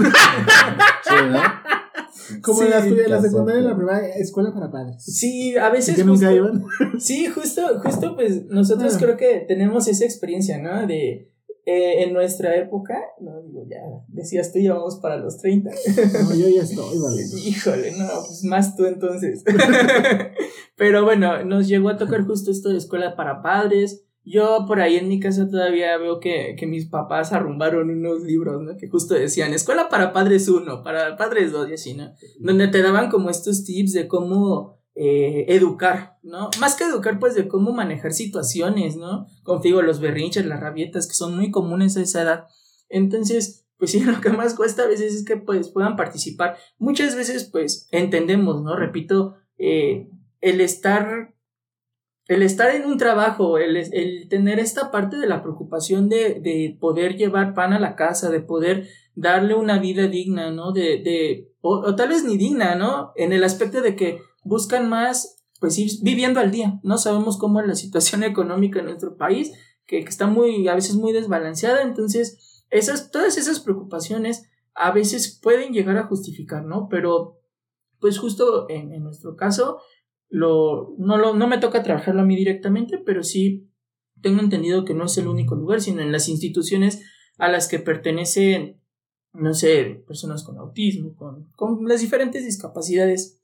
Sí, 2.23 2.41
como 2.43 2.59
sí, 2.59 2.65
en 2.65 2.71
la, 2.71 2.85
en 2.85 3.11
la 3.11 3.21
secundaria 3.21 3.61
y 3.61 3.65
la 3.65 3.77
primaria, 3.77 4.09
escuela 4.15 4.53
para 4.53 4.71
padres. 4.71 5.03
Sí, 5.03 5.57
a 5.57 5.69
¿Y 5.69 5.73
veces... 5.73 5.97
que 5.97 6.05
nunca 6.05 6.33
iban? 6.33 6.65
Sí, 6.99 7.27
justo, 7.27 7.63
justo, 7.83 8.15
pues 8.15 8.47
nosotros 8.47 8.95
Ah. 8.95 8.99
creo 9.01 9.17
que 9.17 9.45
tenemos 9.49 9.89
esa 9.89 10.05
experiencia, 10.05 10.59
¿no? 10.59 10.87
De 10.87 11.30
eh, 11.71 12.03
en 12.03 12.13
nuestra 12.13 12.57
época, 12.57 12.99
no 13.21 13.41
digo 13.43 13.65
ya, 13.69 13.79
decías 14.09 14.53
tú 14.53 14.59
ya 14.59 14.75
vamos 14.75 14.99
para 15.01 15.17
los 15.17 15.39
30. 15.39 15.71
No, 15.71 16.35
yo 16.35 16.49
ya 16.49 16.63
estoy, 16.63 16.99
vale. 16.99 17.23
Híjole, 17.47 17.93
no, 17.93 18.09
pues 18.27 18.43
más 18.43 18.77
tú 18.77 18.87
entonces. 18.87 19.45
Pero 20.77 21.05
bueno, 21.05 21.45
nos 21.45 21.69
llegó 21.69 21.89
a 21.89 21.97
tocar 21.97 22.25
justo 22.25 22.51
esto 22.51 22.71
de 22.71 22.79
escuela 22.79 23.15
para 23.15 23.41
padres. 23.41 24.05
Yo 24.25 24.65
por 24.67 24.81
ahí 24.81 24.97
en 24.97 25.09
mi 25.09 25.21
casa 25.21 25.49
todavía 25.49 25.97
veo 25.97 26.19
que, 26.19 26.57
que 26.59 26.67
mis 26.67 26.87
papás 26.89 27.33
arrumbaron 27.33 27.89
unos 27.89 28.23
libros, 28.23 28.61
¿no? 28.63 28.77
Que 28.77 28.89
justo 28.89 29.15
decían, 29.15 29.55
escuela 29.55 29.89
para 29.89 30.13
padres 30.13 30.49
1, 30.49 30.83
para 30.83 31.17
padres 31.17 31.53
2 31.53 31.71
y 31.71 31.75
así, 31.75 31.95
¿no? 31.95 32.13
Donde 32.41 32.67
te 32.67 32.83
daban 32.83 33.11
como 33.11 33.31
estos 33.31 33.65
tips 33.65 33.93
de 33.93 34.09
cómo 34.09 34.80
eh, 35.03 35.47
educar, 35.49 36.19
¿no? 36.23 36.51
Más 36.61 36.77
que 36.77 36.85
educar, 36.85 37.19
pues 37.19 37.35
de 37.35 37.49
cómo 37.49 37.73
manejar 37.73 38.13
situaciones, 38.13 38.97
¿no? 38.97 39.29
Digo, 39.63 39.81
los 39.81 39.99
berrinches, 39.99 40.45
las 40.45 40.61
rabietas, 40.61 41.09
que 41.09 41.15
son 41.15 41.35
muy 41.37 41.51
comunes 41.51 41.97
a 41.97 42.03
esa 42.03 42.21
edad. 42.21 42.49
Entonces, 42.91 43.67
pues 43.79 43.91
sí, 43.93 44.01
lo 44.01 44.21
que 44.21 44.29
más 44.29 44.53
cuesta 44.53 44.83
a 44.83 44.89
veces 44.89 45.15
es 45.15 45.25
que 45.25 45.39
pues 45.39 45.71
puedan 45.71 45.97
participar. 45.97 46.59
Muchas 46.77 47.17
veces, 47.17 47.49
pues, 47.51 47.89
entendemos, 47.93 48.63
¿no? 48.63 48.77
Repito, 48.77 49.37
eh, 49.57 50.11
el 50.43 50.61
estar 50.61 51.35
el 52.29 52.43
estar 52.43 52.75
en 52.75 52.85
un 52.85 52.99
trabajo, 52.99 53.57
el, 53.57 53.77
el, 53.79 54.29
tener 54.29 54.59
esta 54.59 54.91
parte 54.91 55.17
de 55.17 55.27
la 55.27 55.43
preocupación 55.43 56.11
de, 56.11 56.41
de, 56.41 56.77
poder 56.79 57.17
llevar 57.17 57.55
pan 57.55 57.73
a 57.73 57.81
la 57.81 57.97
casa, 57.97 58.31
de 58.31 58.41
poder 58.41 58.87
darle 59.15 59.55
una 59.55 59.79
vida 59.79 60.09
digna, 60.09 60.51
¿no? 60.53 60.73
De, 60.73 60.99
de 60.99 61.55
o, 61.63 61.79
o, 61.79 61.97
tal 61.97 62.11
vez 62.11 62.23
ni 62.23 62.37
digna, 62.37 62.75
¿no? 62.75 63.13
En 63.17 63.33
el 63.33 63.43
aspecto 63.45 63.81
de 63.81 63.97
que 63.97 64.21
buscan 64.43 64.89
más, 64.89 65.45
pues 65.61 65.79
ir 65.79 65.91
viviendo 66.03 66.41
al 66.41 66.51
día, 66.51 66.81
¿no? 66.83 66.99
Sabemos 66.99 67.39
cómo 67.39 67.61
es 67.61 67.67
la 67.67 67.75
situación 67.75 68.23
económica 68.25 68.81
en 68.81 68.87
nuestro 68.87 69.17
país, 69.17 69.53
que, 69.87 70.03
que 70.03 70.09
está 70.09 70.27
muy, 70.27 70.69
a 70.69 70.75
veces 70.75 70.95
muy 70.95 71.13
desbalanceada, 71.13 71.83
entonces, 71.83 72.65
esas, 72.71 73.11
todas 73.11 73.37
esas 73.37 73.61
preocupaciones 73.61 74.49
a 74.75 74.93
veces 74.93 75.39
pueden 75.43 75.73
llegar 75.73 75.99
a 75.99 76.07
justificar, 76.07 76.65
¿no? 76.65 76.89
Pero, 76.89 77.41
pues 77.99 78.19
justo 78.19 78.67
en, 78.71 78.93
en 78.93 79.03
nuestro 79.03 79.37
caso, 79.37 79.81
lo, 80.29 80.95
no, 80.97 81.19
lo, 81.19 81.35
no 81.35 81.49
me 81.49 81.59
toca 81.59 81.83
trabajarlo 81.83 82.23
a 82.23 82.25
mí 82.25 82.37
directamente, 82.37 82.99
pero 82.99 83.25
sí 83.25 83.69
tengo 84.23 84.41
entendido 84.41 84.85
que 84.85 84.95
no 84.95 85.05
es 85.07 85.19
el 85.19 85.27
único 85.27 85.57
lugar, 85.57 85.81
sino 85.81 86.01
en 86.01 86.13
las 86.13 86.29
instituciones 86.29 87.03
a 87.37 87.49
las 87.49 87.69
que 87.69 87.79
pertenecen, 87.79 88.81
no 89.33 89.55
sé, 89.55 90.05
personas 90.07 90.45
con 90.45 90.59
autismo, 90.59 91.15
con, 91.17 91.51
con 91.57 91.87
las 91.89 92.01
diferentes 92.01 92.45
discapacidades 92.45 93.40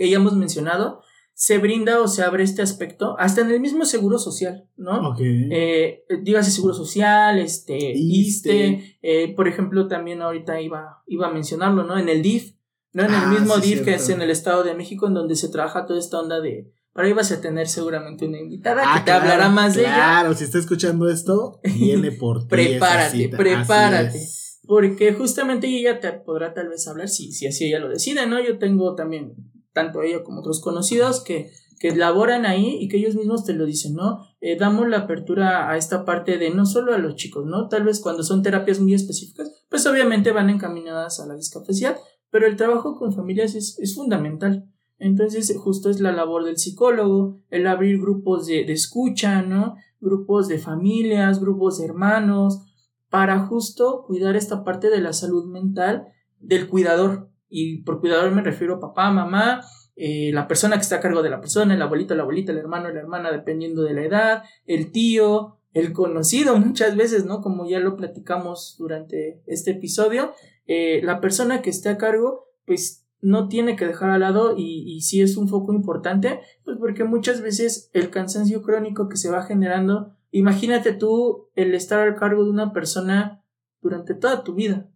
que 0.00 0.08
ya 0.08 0.16
hemos 0.16 0.34
mencionado, 0.34 1.02
se 1.34 1.58
brinda 1.58 2.00
o 2.00 2.08
se 2.08 2.22
abre 2.22 2.42
este 2.42 2.62
aspecto 2.62 3.16
hasta 3.18 3.42
en 3.42 3.50
el 3.50 3.60
mismo 3.60 3.84
seguro 3.84 4.18
social, 4.18 4.66
¿no? 4.78 5.10
Okay. 5.10 5.48
Eh, 5.50 6.04
dígase 6.22 6.50
seguro 6.50 6.72
social, 6.72 7.38
este, 7.38 7.92
ISTE, 7.94 8.96
eh, 9.02 9.34
por 9.36 9.46
ejemplo, 9.46 9.86
también 9.88 10.22
ahorita 10.22 10.58
iba, 10.62 11.02
iba 11.06 11.26
a 11.26 11.32
mencionarlo, 11.34 11.84
¿no? 11.84 11.98
En 11.98 12.08
el 12.08 12.22
DIF, 12.22 12.54
¿no? 12.94 13.02
En 13.02 13.10
Ah, 13.10 13.24
el 13.30 13.40
mismo 13.40 13.56
sí, 13.56 13.74
DIF 13.74 13.84
que 13.84 13.94
es 13.96 14.08
en 14.08 14.22
el 14.22 14.30
Estado 14.30 14.62
de 14.64 14.74
México, 14.74 15.06
en 15.06 15.12
donde 15.12 15.36
se 15.36 15.50
trabaja 15.50 15.84
toda 15.84 15.98
esta 15.98 16.18
onda 16.18 16.40
de. 16.40 16.72
Por 16.94 17.04
ahí 17.04 17.12
vas 17.12 17.30
a 17.30 17.42
tener 17.42 17.68
seguramente 17.68 18.24
una 18.26 18.38
invitada 18.38 18.82
Ah, 18.86 18.98
que 19.00 19.04
te 19.04 19.10
hablará 19.12 19.50
más 19.50 19.74
de 19.74 19.82
ella. 19.82 19.94
Claro, 19.94 20.34
si 20.34 20.44
está 20.44 20.56
escuchando 20.58 21.10
esto, 21.10 21.60
viene 21.78 22.10
por 22.22 22.40
ti. 22.44 22.48
Prepárate, 22.48 23.16
cita. 23.18 23.36
prepárate. 23.36 24.18
Porque 24.66 25.12
justamente 25.12 25.66
ella 25.66 26.00
te 26.00 26.10
podrá 26.12 26.54
tal 26.54 26.68
vez 26.70 26.88
hablar 26.88 27.08
si, 27.10 27.32
si 27.32 27.46
así 27.46 27.66
ella 27.66 27.80
lo 27.80 27.90
decide, 27.90 28.26
¿no? 28.26 28.42
Yo 28.42 28.58
tengo 28.58 28.94
también, 28.94 29.34
tanto 29.72 30.02
ella 30.02 30.22
como 30.22 30.40
otros 30.40 30.60
conocidos 30.60 31.22
que, 31.22 31.50
que 31.78 31.94
laboran 31.94 32.44
ahí 32.46 32.76
y 32.80 32.88
que 32.88 32.98
ellos 32.98 33.14
mismos 33.14 33.44
te 33.44 33.54
lo 33.54 33.64
dicen, 33.64 33.94
¿no? 33.94 34.26
Eh, 34.40 34.56
damos 34.58 34.88
la 34.88 34.98
apertura 34.98 35.70
a 35.70 35.76
esta 35.76 36.04
parte 36.04 36.38
de 36.38 36.50
no 36.50 36.66
solo 36.66 36.94
a 36.94 36.98
los 36.98 37.16
chicos, 37.16 37.46
¿no? 37.46 37.68
Tal 37.68 37.84
vez 37.84 38.00
cuando 38.00 38.22
son 38.22 38.42
terapias 38.42 38.80
muy 38.80 38.94
específicas, 38.94 39.50
pues 39.70 39.86
obviamente 39.86 40.32
van 40.32 40.50
encaminadas 40.50 41.20
a 41.20 41.26
la 41.26 41.34
discapacidad, 41.34 41.96
pero 42.30 42.46
el 42.46 42.56
trabajo 42.56 42.96
con 42.96 43.12
familias 43.12 43.54
es, 43.54 43.78
es 43.78 43.94
fundamental. 43.94 44.68
Entonces, 44.98 45.56
justo 45.58 45.88
es 45.88 46.00
la 46.00 46.12
labor 46.12 46.44
del 46.44 46.58
psicólogo, 46.58 47.40
el 47.48 47.66
abrir 47.66 47.98
grupos 47.98 48.46
de, 48.46 48.66
de 48.66 48.74
escucha, 48.74 49.40
¿no? 49.40 49.76
Grupos 50.00 50.48
de 50.48 50.58
familias, 50.58 51.40
grupos 51.40 51.78
de 51.78 51.86
hermanos, 51.86 52.60
para 53.08 53.46
justo 53.46 54.04
cuidar 54.06 54.36
esta 54.36 54.62
parte 54.64 54.90
de 54.90 55.00
la 55.00 55.14
salud 55.14 55.46
mental 55.46 56.08
del 56.38 56.68
cuidador. 56.68 57.29
Y 57.50 57.82
por 57.82 58.00
cuidador 58.00 58.30
me 58.30 58.42
refiero 58.42 58.76
a 58.76 58.80
papá, 58.80 59.10
mamá, 59.10 59.60
eh, 59.96 60.30
la 60.32 60.48
persona 60.48 60.76
que 60.76 60.82
está 60.82 60.96
a 60.96 61.00
cargo 61.00 61.22
de 61.22 61.28
la 61.28 61.40
persona, 61.40 61.74
el 61.74 61.82
abuelito, 61.82 62.14
la 62.14 62.22
abuelita, 62.22 62.52
el 62.52 62.58
hermano, 62.58 62.88
la 62.88 63.00
hermana, 63.00 63.30
dependiendo 63.30 63.82
de 63.82 63.92
la 63.92 64.04
edad, 64.04 64.42
el 64.64 64.92
tío, 64.92 65.58
el 65.74 65.92
conocido 65.92 66.56
muchas 66.58 66.96
veces, 66.96 67.26
¿no? 67.26 67.42
Como 67.42 67.68
ya 67.68 67.80
lo 67.80 67.96
platicamos 67.96 68.76
durante 68.78 69.42
este 69.46 69.72
episodio, 69.72 70.32
eh, 70.66 71.00
la 71.02 71.20
persona 71.20 71.60
que 71.60 71.70
esté 71.70 71.90
a 71.90 71.98
cargo, 71.98 72.46
pues 72.64 73.06
no 73.20 73.48
tiene 73.48 73.76
que 73.76 73.86
dejar 73.86 74.10
al 74.10 74.20
lado 74.20 74.54
y, 74.56 74.84
y 74.86 75.02
sí 75.02 75.20
es 75.20 75.36
un 75.36 75.48
foco 75.48 75.74
importante, 75.74 76.40
pues 76.64 76.78
porque 76.78 77.04
muchas 77.04 77.42
veces 77.42 77.90
el 77.92 78.08
cansancio 78.08 78.62
crónico 78.62 79.08
que 79.08 79.18
se 79.18 79.30
va 79.30 79.42
generando, 79.42 80.16
imagínate 80.30 80.94
tú 80.94 81.50
el 81.54 81.74
estar 81.74 82.00
al 82.00 82.16
cargo 82.16 82.44
de 82.44 82.50
una 82.50 82.72
persona 82.72 83.44
durante 83.82 84.14
toda 84.14 84.44
tu 84.44 84.54
vida, 84.54 84.90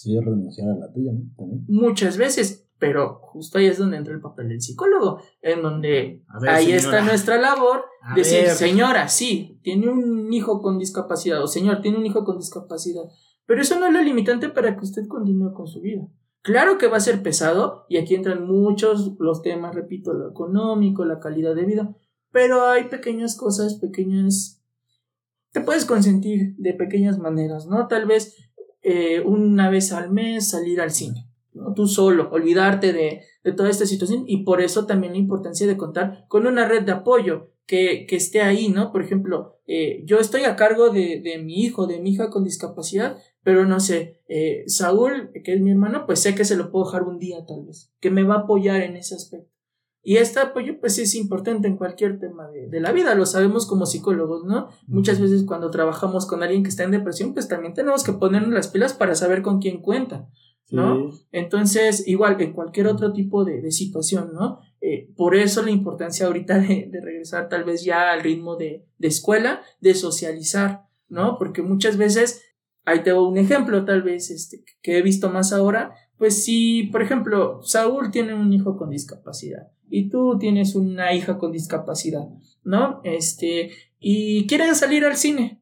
Sí, 0.00 0.18
renunciar 0.18 0.70
a 0.70 0.76
la 0.76 0.90
tuya, 0.90 1.12
¿no? 1.12 1.20
También. 1.36 1.64
muchas 1.68 2.16
veces, 2.16 2.66
pero 2.78 3.20
justo 3.20 3.58
ahí 3.58 3.66
es 3.66 3.76
donde 3.76 3.98
entra 3.98 4.14
el 4.14 4.22
papel 4.22 4.48
del 4.48 4.62
psicólogo, 4.62 5.20
en 5.42 5.60
donde 5.60 6.24
ver, 6.40 6.50
ahí 6.50 6.64
señora. 6.64 6.80
está 6.80 7.00
nuestra 7.02 7.36
labor, 7.38 7.84
A 8.00 8.14
decir, 8.14 8.44
ver. 8.44 8.50
señora, 8.52 9.08
sí, 9.08 9.58
tiene 9.62 9.90
un 9.90 10.32
hijo 10.32 10.62
con 10.62 10.78
discapacidad, 10.78 11.42
o 11.42 11.46
señor, 11.46 11.82
tiene 11.82 11.98
un 11.98 12.06
hijo 12.06 12.24
con 12.24 12.38
discapacidad, 12.38 13.02
pero 13.44 13.60
eso 13.60 13.78
no 13.78 13.88
es 13.88 13.92
lo 13.92 14.00
limitante 14.00 14.48
para 14.48 14.74
que 14.74 14.84
usted 14.86 15.06
continúe 15.06 15.52
con 15.52 15.66
su 15.66 15.82
vida. 15.82 16.08
Claro 16.40 16.78
que 16.78 16.88
va 16.88 16.96
a 16.96 17.00
ser 17.00 17.22
pesado, 17.22 17.84
y 17.90 17.98
aquí 17.98 18.14
entran 18.14 18.46
muchos 18.46 19.16
los 19.18 19.42
temas, 19.42 19.74
repito, 19.74 20.14
lo 20.14 20.30
económico, 20.30 21.04
la 21.04 21.20
calidad 21.20 21.54
de 21.54 21.66
vida, 21.66 21.94
pero 22.32 22.64
hay 22.64 22.84
pequeñas 22.84 23.36
cosas, 23.36 23.74
pequeñas... 23.74 24.56
Te 25.52 25.60
puedes 25.60 25.84
consentir 25.84 26.54
de 26.56 26.72
pequeñas 26.74 27.18
maneras, 27.18 27.66
¿no? 27.66 27.88
Tal 27.88 28.06
vez 28.06 28.49
eh, 28.82 29.20
una 29.20 29.70
vez 29.70 29.92
al 29.92 30.10
mes 30.10 30.50
salir 30.50 30.80
al 30.80 30.90
cine, 30.90 31.28
¿no? 31.52 31.74
Tú 31.74 31.86
solo, 31.86 32.30
olvidarte 32.30 32.92
de, 32.92 33.22
de 33.44 33.52
toda 33.52 33.70
esta 33.70 33.86
situación 33.86 34.24
y 34.26 34.44
por 34.44 34.60
eso 34.60 34.86
también 34.86 35.12
la 35.12 35.18
importancia 35.18 35.66
de 35.66 35.76
contar 35.76 36.24
con 36.28 36.46
una 36.46 36.66
red 36.66 36.82
de 36.82 36.92
apoyo 36.92 37.50
que, 37.66 38.06
que 38.08 38.16
esté 38.16 38.42
ahí, 38.42 38.68
¿no? 38.68 38.90
Por 38.90 39.02
ejemplo, 39.02 39.60
eh, 39.66 40.02
yo 40.04 40.18
estoy 40.18 40.42
a 40.42 40.56
cargo 40.56 40.90
de, 40.90 41.20
de 41.22 41.38
mi 41.38 41.62
hijo, 41.62 41.86
de 41.86 42.00
mi 42.00 42.10
hija 42.10 42.28
con 42.30 42.42
discapacidad, 42.42 43.18
pero 43.42 43.64
no 43.64 43.80
sé, 43.80 44.20
eh, 44.28 44.64
Saúl, 44.66 45.30
que 45.44 45.54
es 45.54 45.60
mi 45.60 45.70
hermano, 45.70 46.04
pues 46.06 46.20
sé 46.20 46.34
que 46.34 46.44
se 46.44 46.56
lo 46.56 46.70
puedo 46.70 46.86
dejar 46.86 47.04
un 47.04 47.18
día 47.18 47.44
tal 47.46 47.64
vez, 47.64 47.92
que 48.00 48.10
me 48.10 48.24
va 48.24 48.34
a 48.34 48.38
apoyar 48.40 48.82
en 48.82 48.96
ese 48.96 49.14
aspecto. 49.14 49.59
Y 50.02 50.16
este 50.16 50.40
apoyo 50.40 50.80
pues 50.80 50.98
es 50.98 51.14
importante 51.14 51.68
en 51.68 51.76
cualquier 51.76 52.18
tema 52.18 52.48
de, 52.48 52.68
de 52.68 52.80
la 52.80 52.92
vida, 52.92 53.14
lo 53.14 53.26
sabemos 53.26 53.66
como 53.66 53.84
psicólogos, 53.84 54.44
¿no? 54.44 54.68
Muchas 54.86 55.20
veces 55.20 55.44
cuando 55.44 55.70
trabajamos 55.70 56.26
con 56.26 56.42
alguien 56.42 56.62
que 56.62 56.70
está 56.70 56.84
en 56.84 56.90
depresión, 56.92 57.34
pues 57.34 57.48
también 57.48 57.74
tenemos 57.74 58.02
que 58.02 58.14
ponernos 58.14 58.52
las 58.52 58.68
pilas 58.68 58.94
para 58.94 59.14
saber 59.14 59.42
con 59.42 59.60
quién 59.60 59.82
cuenta. 59.82 60.28
¿no? 60.70 61.10
Sí. 61.10 61.26
Entonces, 61.32 62.06
igual 62.06 62.40
en 62.40 62.52
cualquier 62.52 62.86
otro 62.86 63.12
tipo 63.12 63.44
de, 63.44 63.60
de 63.60 63.70
situación, 63.70 64.30
¿no? 64.32 64.60
Eh, 64.80 65.10
por 65.16 65.34
eso 65.34 65.62
la 65.62 65.70
importancia 65.70 66.26
ahorita 66.26 66.58
de, 66.58 66.88
de 66.90 67.00
regresar 67.00 67.48
tal 67.48 67.64
vez 67.64 67.84
ya 67.84 68.12
al 68.12 68.22
ritmo 68.22 68.56
de, 68.56 68.86
de 68.98 69.08
escuela, 69.08 69.62
de 69.80 69.94
socializar, 69.94 70.86
¿no? 71.08 71.36
Porque 71.38 71.62
muchas 71.62 71.96
veces, 71.96 72.42
ahí 72.84 73.02
te 73.02 73.10
doy 73.10 73.28
un 73.28 73.38
ejemplo 73.38 73.84
tal 73.84 74.02
vez 74.02 74.30
este, 74.30 74.64
que 74.82 74.98
he 74.98 75.02
visto 75.02 75.30
más 75.30 75.52
ahora, 75.52 75.94
pues 76.20 76.44
si, 76.44 76.84
por 76.92 77.02
ejemplo, 77.02 77.60
Saúl 77.64 78.10
tiene 78.12 78.34
un 78.34 78.52
hijo 78.52 78.76
con 78.76 78.90
discapacidad 78.90 79.68
y 79.88 80.08
tú 80.10 80.38
tienes 80.38 80.76
una 80.76 81.12
hija 81.14 81.36
con 81.38 81.50
discapacidad, 81.50 82.28
¿no? 82.62 83.00
Este, 83.02 83.70
y 83.98 84.46
quieren 84.46 84.74
salir 84.76 85.04
al 85.04 85.16
cine, 85.16 85.60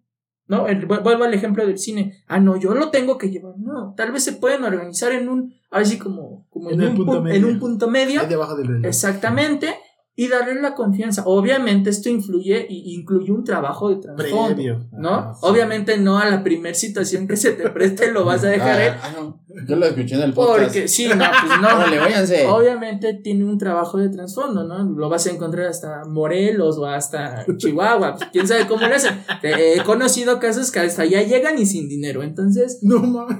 ¿no? 0.49 0.67
El- 0.67 0.87
vu- 0.89 1.03
vuelvo 1.03 1.25
al 1.25 1.33
ejemplo 1.33 1.65
del 1.67 1.79
cine. 1.79 2.25
Ah, 2.27 2.41
no, 2.41 2.57
yo 2.59 2.75
lo 2.75 2.91
tengo 2.91 3.17
que 3.19 3.31
llevar. 3.31 3.55
No, 3.59 3.95
tal 3.97 4.11
vez 4.13 4.25
se 4.25 4.33
pueden 4.33 4.65
organizar 4.65 5.13
en 5.13 5.29
un, 5.29 5.55
así 5.71 5.97
como, 5.99 6.47
como 6.51 6.71
En 6.71 6.83
un, 6.83 6.95
punto 6.97 7.13
pu- 7.21 7.23
medio. 7.23 7.37
en 7.39 7.45
un 7.45 7.59
punto 7.61 7.89
medio. 7.89 8.21
Ahí 8.21 8.27
debajo 8.29 8.57
del 8.57 8.67
reloj. 8.67 8.85
Exactamente. 8.87 9.75
Y 10.21 10.27
darle 10.27 10.61
la 10.61 10.75
confianza. 10.75 11.23
Obviamente 11.27 11.91
esto 11.91 12.09
influye 12.09 12.67
y 12.69 12.93
incluye 12.97 13.31
un 13.31 13.45
trabajo 13.45 13.89
de 13.91 13.97
trasfondo. 14.03 14.87
¿No? 14.91 15.09
Ajá, 15.15 15.35
sí. 15.35 15.41
Obviamente 15.43 15.97
no 15.97 16.19
a 16.19 16.25
la 16.29 16.43
primer 16.43 16.75
situación 16.75 17.29
que 17.29 17.37
se 17.37 17.53
te 17.53 17.71
preste 17.71 18.11
lo 18.11 18.25
vas 18.25 18.43
a 18.43 18.49
dejar, 18.49 18.81
¿eh? 18.81 18.89
Ah, 18.91 19.01
ah, 19.05 19.11
no. 19.17 19.41
Yo 19.69 19.77
lo 19.77 19.87
escuché 19.87 20.17
en 20.17 20.23
el 20.23 20.33
podcast. 20.35 20.65
Porque 20.65 20.89
sí, 20.89 21.07
no, 21.07 21.15
pues 21.19 21.61
no. 21.63 22.01
Váyanse. 22.01 22.47
Obviamente 22.49 23.15
tiene 23.15 23.45
un 23.45 23.59
trabajo 23.59 23.99
de 23.99 24.09
trasfondo, 24.09 24.65
¿no? 24.65 24.83
Lo 24.91 25.09
vas 25.09 25.25
a 25.29 25.31
encontrar 25.31 25.67
hasta 25.69 26.03
Morelos 26.07 26.79
o 26.79 26.87
hasta 26.87 27.47
Chihuahua. 27.57 28.17
pues, 28.17 28.29
quién 28.33 28.49
sabe 28.49 28.67
cómo 28.67 28.89
lo 28.89 28.95
hacen. 28.97 29.23
Eh, 29.45 29.75
He 29.77 29.85
conocido 29.85 30.41
casos 30.41 30.73
que 30.73 30.81
hasta 30.81 31.03
allá 31.03 31.23
llegan 31.23 31.57
y 31.61 31.65
sin 31.67 31.89
dinero. 31.89 32.25
Entonces, 32.25 32.81
No 32.83 32.99
mames. 32.99 33.39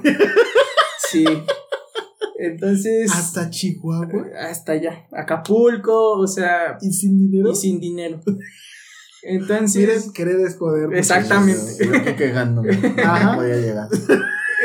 sí. 1.11 1.25
Entonces, 2.41 3.11
Hasta 3.11 3.49
Chihuahua. 3.49 4.27
hasta 4.39 4.71
allá. 4.73 5.07
Acapulco, 5.11 6.13
o 6.13 6.25
sea, 6.27 6.77
Y 6.81 6.91
sin 6.93 7.17
dinero. 7.17 7.51
y 7.51 7.55
sin 7.55 7.79
dinero. 7.79 8.21
Entonces, 9.23 9.75
Miren, 9.75 10.13
querer 10.13 10.39
es 10.39 10.55
poder. 10.55 10.93
Exactamente. 10.95 11.61
Yo 11.85 12.15
quejándome. 12.15 12.69
Ajá. 13.03 13.35
Podía 13.35 13.57
llegar. 13.57 13.89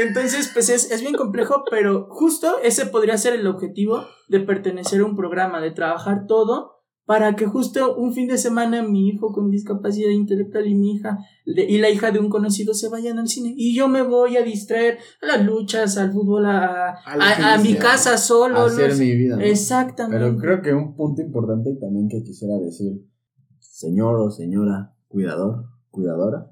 entonces 0.00 0.50
pues 0.52 0.68
es, 0.68 0.90
es 0.92 1.00
bien 1.00 1.14
complejo, 1.14 1.64
pero 1.70 2.06
justo 2.08 2.58
ese 2.62 2.86
podría 2.86 3.18
ser 3.18 3.32
el 3.34 3.46
objetivo 3.48 4.04
de 4.28 4.40
pertenecer 4.40 5.00
a 5.00 5.04
un 5.06 5.16
programa, 5.16 5.60
de 5.60 5.72
trabajar 5.72 6.26
todo 6.28 6.73
para 7.06 7.36
que 7.36 7.44
justo 7.46 7.96
un 7.96 8.12
fin 8.14 8.28
de 8.28 8.38
semana 8.38 8.82
mi 8.82 9.08
hijo 9.08 9.32
con 9.32 9.50
discapacidad 9.50 10.08
intelectual 10.10 10.66
y 10.66 10.74
mi 10.74 10.92
hija 10.94 11.18
y 11.44 11.78
la 11.78 11.90
hija 11.90 12.10
de 12.10 12.18
un 12.18 12.30
conocido 12.30 12.72
se 12.72 12.88
vayan 12.88 13.18
al 13.18 13.28
cine 13.28 13.52
y 13.56 13.74
yo 13.76 13.88
me 13.88 14.02
voy 14.02 14.36
a 14.38 14.42
distraer 14.42 14.98
a 15.22 15.26
las 15.36 15.44
luchas, 15.44 15.98
al 15.98 16.12
fútbol, 16.12 16.46
a, 16.46 16.90
A 16.90 16.94
a- 17.04 17.54
a 17.54 17.58
mi 17.58 17.74
casa 17.74 18.16
solo. 18.16 18.54
no 18.54 18.60
Hacer 18.64 18.96
mi 18.96 19.14
vida. 19.16 19.36
¿no? 19.36 19.42
Exactamente. 19.42 20.18
Pero 20.24 20.38
creo 20.38 20.62
que 20.62 20.72
un 20.72 20.94
punto 20.96 21.20
importante 21.20 21.70
y 21.70 21.78
también 21.78 22.08
que 22.08 22.22
quisiera 22.22 22.56
decir, 22.58 23.06
señor 23.60 24.16
o 24.20 24.30
señora 24.30 24.94
cuidador, 25.08 25.66
cuidadora, 25.90 26.50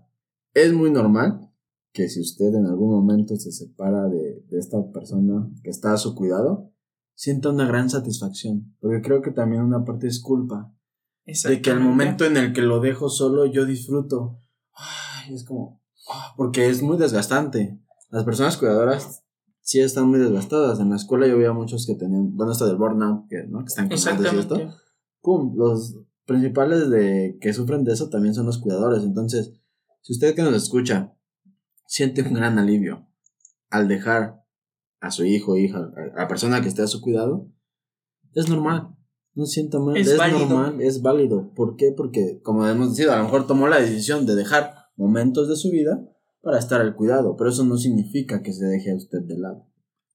es 0.54 0.72
muy 0.72 0.90
normal 0.90 1.48
que 1.92 2.08
si 2.08 2.20
usted 2.20 2.54
en 2.54 2.66
algún 2.66 2.90
momento 2.90 3.36
se 3.36 3.52
separa 3.52 4.08
de, 4.08 4.44
de 4.48 4.58
esta 4.58 4.78
persona 4.92 5.48
que 5.62 5.70
está 5.70 5.92
a 5.92 5.98
su 5.98 6.14
cuidado, 6.14 6.71
sienta 7.14 7.50
una 7.50 7.66
gran 7.66 7.90
satisfacción. 7.90 8.74
Porque 8.80 9.02
creo 9.02 9.22
que 9.22 9.30
también 9.30 9.62
una 9.62 9.84
parte 9.84 10.06
es 10.06 10.20
culpa. 10.20 10.72
De 11.24 11.62
que 11.62 11.70
al 11.70 11.80
momento 11.80 12.24
en 12.24 12.36
el 12.36 12.52
que 12.52 12.62
lo 12.62 12.80
dejo 12.80 13.08
solo, 13.08 13.46
yo 13.46 13.64
disfruto. 13.64 14.40
Ay, 14.74 15.34
es 15.34 15.44
como. 15.44 15.80
ah, 16.12 16.34
porque 16.36 16.68
es 16.68 16.82
muy 16.82 16.96
desgastante. 16.98 17.78
Las 18.10 18.24
personas 18.24 18.56
cuidadoras 18.56 19.22
sí 19.60 19.80
están 19.80 20.08
muy 20.08 20.18
desgastadas. 20.18 20.80
En 20.80 20.90
la 20.90 20.96
escuela 20.96 21.26
yo 21.26 21.38
veía 21.38 21.52
muchos 21.52 21.86
que 21.86 21.94
tenían. 21.94 22.36
Bueno, 22.36 22.52
esto 22.52 22.66
del 22.66 22.76
burnout, 22.76 23.28
que, 23.28 23.44
¿no? 23.44 23.60
que 23.60 23.66
están 23.66 23.88
cansados 23.88 24.34
y 24.34 24.38
esto. 24.38 24.74
Pum, 25.20 25.54
los 25.56 25.96
principales 26.26 26.90
de 26.90 27.38
que 27.40 27.52
sufren 27.52 27.84
de 27.84 27.92
eso 27.92 28.08
también 28.08 28.34
son 28.34 28.46
los 28.46 28.58
cuidadores. 28.58 29.04
Entonces, 29.04 29.52
si 30.00 30.12
usted 30.12 30.34
que 30.34 30.42
nos 30.42 30.54
escucha 30.54 31.14
siente 31.86 32.22
un 32.22 32.34
gran 32.34 32.58
alivio 32.58 33.06
al 33.70 33.86
dejar 33.86 34.41
a 35.02 35.10
su 35.10 35.24
hijo, 35.24 35.56
hija, 35.56 35.92
a 36.14 36.20
la 36.20 36.28
persona 36.28 36.62
que 36.62 36.68
esté 36.68 36.80
a 36.80 36.86
su 36.86 37.00
cuidado, 37.00 37.50
es 38.34 38.48
normal. 38.48 38.96
No 39.34 39.46
sienta 39.46 39.78
mal, 39.78 39.96
Es 39.96 40.08
es, 40.08 40.18
normal, 40.18 40.80
es 40.80 41.02
válido. 41.02 41.52
¿Por 41.54 41.76
qué? 41.76 41.92
Porque, 41.96 42.40
como 42.42 42.66
hemos 42.66 42.96
dicho, 42.96 43.10
a 43.10 43.16
lo 43.16 43.24
mejor 43.24 43.46
tomó 43.46 43.66
la 43.66 43.80
decisión 43.80 44.26
de 44.26 44.34
dejar 44.34 44.74
momentos 44.96 45.48
de 45.48 45.56
su 45.56 45.70
vida 45.70 46.08
para 46.40 46.58
estar 46.58 46.80
al 46.80 46.94
cuidado, 46.94 47.36
pero 47.36 47.50
eso 47.50 47.64
no 47.64 47.76
significa 47.78 48.42
que 48.42 48.52
se 48.52 48.64
deje 48.66 48.92
a 48.92 48.96
usted 48.96 49.22
de 49.22 49.38
lado. 49.38 49.66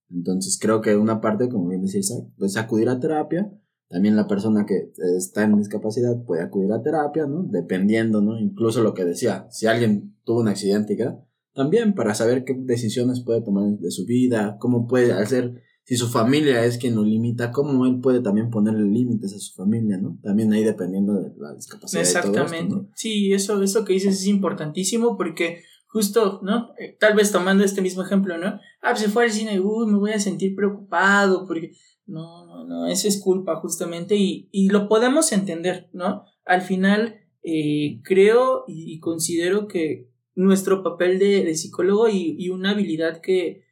Entonces, 0.09 0.57
creo 0.61 0.81
que 0.81 0.95
una 0.95 1.19
parte, 1.19 1.49
como 1.49 1.67
bien 1.67 1.81
decía 1.81 1.99
Isaac, 1.99 2.25
pues 2.37 2.55
acudir 2.55 2.89
a 2.89 2.99
terapia, 2.99 3.51
también 3.89 4.15
la 4.15 4.27
persona 4.27 4.65
que 4.65 4.93
está 5.17 5.43
en 5.43 5.57
discapacidad 5.57 6.23
puede 6.23 6.43
acudir 6.43 6.71
a 6.71 6.81
terapia, 6.81 7.25
¿no? 7.25 7.43
Dependiendo, 7.43 8.21
¿no? 8.21 8.39
Incluso 8.39 8.83
lo 8.83 8.93
que 8.93 9.03
decía, 9.03 9.47
si 9.49 9.65
alguien 9.67 10.15
tuvo 10.23 10.41
un 10.41 10.47
accidente 10.47 10.93
y 10.93 10.97
queda, 10.97 11.25
también 11.57 11.95
para 11.95 12.13
saber 12.13 12.43
qué 12.45 12.53
decisiones 12.55 13.23
puede 13.25 13.41
tomar 13.41 13.79
de 13.79 13.89
su 13.89 14.05
vida, 14.05 14.57
cómo 14.59 14.85
puede 14.85 15.11
hacer, 15.11 15.63
si 15.85 15.97
su 15.97 16.07
familia 16.07 16.63
es 16.63 16.77
quien 16.77 16.93
lo 16.93 17.03
limita, 17.03 17.51
cómo 17.51 17.83
él 17.87 17.99
puede 17.99 18.21
también 18.21 18.51
ponerle 18.51 18.87
límites 18.87 19.33
a 19.33 19.39
su 19.39 19.55
familia, 19.55 19.97
¿no? 19.97 20.19
También 20.21 20.53
ahí 20.53 20.63
dependiendo 20.63 21.15
de 21.15 21.31
la 21.35 21.55
discapacidad. 21.55 22.03
Exactamente. 22.03 22.75
Sí, 22.93 23.33
eso, 23.33 23.63
eso 23.63 23.83
que 23.83 23.93
dices 23.93 24.21
es 24.21 24.27
importantísimo 24.27 25.17
porque 25.17 25.63
justo, 25.87 26.41
¿no? 26.43 26.75
Eh, 26.77 26.95
Tal 26.99 27.15
vez 27.15 27.31
tomando 27.31 27.63
este 27.63 27.81
mismo 27.81 28.03
ejemplo, 28.03 28.37
¿no? 28.37 28.59
Ah, 28.83 28.91
pues 28.91 28.99
se 28.99 29.09
fue 29.09 29.23
al 29.23 29.31
cine, 29.31 29.59
uy, 29.59 29.87
me 29.87 29.97
voy 29.97 30.11
a 30.11 30.19
sentir 30.19 30.55
preocupado 30.55 31.47
porque... 31.47 31.71
No, 32.05 32.45
no, 32.45 32.65
no, 32.65 32.87
eso 32.87 33.09
es 33.09 33.19
culpa 33.19 33.59
justamente 33.59 34.15
y, 34.15 34.47
y 34.53 34.69
lo 34.69 34.87
podemos 34.87 35.33
entender, 35.33 35.89
¿no? 35.91 36.23
Al 36.45 36.61
final, 36.61 37.15
eh, 37.43 37.99
creo 38.03 38.63
y 38.65 38.99
considero 38.99 39.67
que 39.67 40.06
nuestro 40.37 40.83
papel 40.83 41.17
de, 41.17 41.53
psicólogo 41.55 42.07
y, 42.07 42.35
y 42.37 42.49
una 42.49 42.71
habilidad 42.71 43.21
que, 43.21 43.65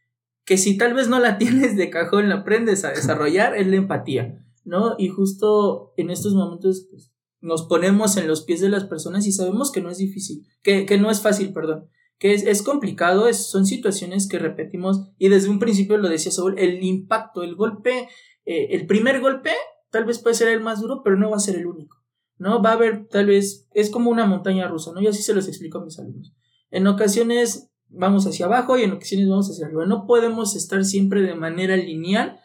que 0.46 0.58
si 0.58 0.78
tal 0.78 0.96
vez 0.96 1.08
no 1.08 1.20
la 1.20 1.38
tienes 1.38 1.78
de 1.78 1.90
cajón, 1.90 2.28
la 2.28 2.38
aprendes 2.38 2.84
a 2.84 2.90
desarrollar, 2.90 3.56
es 3.56 3.68
la 3.68 3.76
empatía, 3.76 4.44
¿no? 4.66 4.96
Y 4.98 5.10
justo 5.10 5.94
en 5.96 6.10
estos 6.10 6.34
momentos, 6.34 6.88
pues, 6.90 7.14
nos 7.40 7.68
ponemos 7.68 8.18
en 8.18 8.28
los 8.28 8.42
pies 8.42 8.62
de 8.62 8.70
las 8.70 8.86
personas 8.86 9.28
y 9.28 9.32
sabemos 9.32 9.72
que 9.72 9.82
no 9.82 9.92
es 9.92 10.00
difícil, 10.00 10.48
que, 10.64 10.88
que 10.88 10.98
no 10.98 11.12
es 11.12 11.22
fácil, 11.22 11.54
perdón, 11.54 11.88
que 12.18 12.34
es, 12.34 12.44
es 12.44 12.64
complicado, 12.64 13.28
es, 13.28 13.46
son 13.46 13.68
situaciones 13.68 14.28
que 14.28 14.40
repetimos 14.40 15.12
y 15.20 15.30
desde 15.30 15.50
un 15.50 15.60
principio 15.60 15.98
lo 15.98 16.10
decía 16.10 16.32
Saúl, 16.32 16.58
el 16.58 16.84
impacto, 16.84 17.44
el 17.44 17.56
golpe, 17.56 18.10
eh, 18.46 18.70
el 18.72 18.88
primer 18.88 19.22
golpe 19.22 19.52
tal 19.92 20.06
vez 20.06 20.18
puede 20.18 20.36
ser 20.36 20.48
el 20.48 20.62
más 20.62 20.82
duro, 20.82 21.02
pero 21.04 21.16
no 21.16 21.30
va 21.30 21.38
a 21.38 21.40
ser 21.40 21.58
el 21.58 21.68
único, 21.68 21.98
¿no? 22.40 22.64
Va 22.64 22.72
a 22.72 22.74
haber 22.74 23.08
tal 23.08 23.28
vez, 23.28 23.68
es 23.76 23.92
como 23.92 24.10
una 24.10 24.26
montaña 24.26 24.68
rusa, 24.68 24.92
¿no? 24.94 25.02
Yo 25.02 25.12
así 25.12 25.22
se 25.22 25.36
los 25.36 25.48
explico 25.48 25.78
a 25.78 25.86
mis 25.86 26.00
alumnos. 26.00 26.34
En 26.76 26.88
ocasiones 26.88 27.72
vamos 27.88 28.28
hacia 28.28 28.48
abajo 28.48 28.78
y 28.78 28.84
en 28.84 28.92
ocasiones 28.92 29.30
vamos 29.30 29.50
hacia 29.50 29.66
arriba, 29.66 29.86
no 29.86 30.06
podemos 30.06 30.58
estar 30.58 30.84
siempre 30.84 31.22
de 31.22 31.34
manera 31.34 31.78
lineal, 31.78 32.42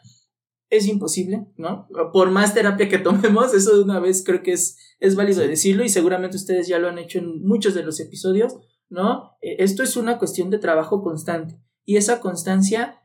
es 0.69 0.87
imposible, 0.87 1.49
¿no? 1.57 1.89
Por 2.13 2.31
más 2.31 2.55
terapia 2.55 2.89
que 2.89 2.99
tomemos, 2.99 3.53
eso 3.55 3.77
de 3.77 3.83
una 3.83 3.99
vez 3.99 4.23
creo 4.25 4.45
que 4.45 4.53
es, 4.53 4.79
es 5.01 5.17
válido 5.17 5.41
decirlo 5.41 5.83
y 5.83 5.89
seguramente 5.89 6.37
ustedes 6.37 6.69
ya 6.69 6.79
lo 6.79 6.89
han 6.89 7.01
hecho 7.01 7.19
en 7.19 7.43
muchos 7.43 7.75
de 7.75 7.83
los 7.83 7.99
episodios, 7.99 8.57
¿no? 8.89 9.33
Eh, 9.43 9.57
Esto 9.59 9.83
es 9.83 9.97
una 9.97 10.17
cuestión 10.17 10.49
de 10.49 10.59
trabajo 10.59 11.03
constante 11.03 11.61
y 11.85 11.97
esa 11.97 12.21
constancia 12.21 13.01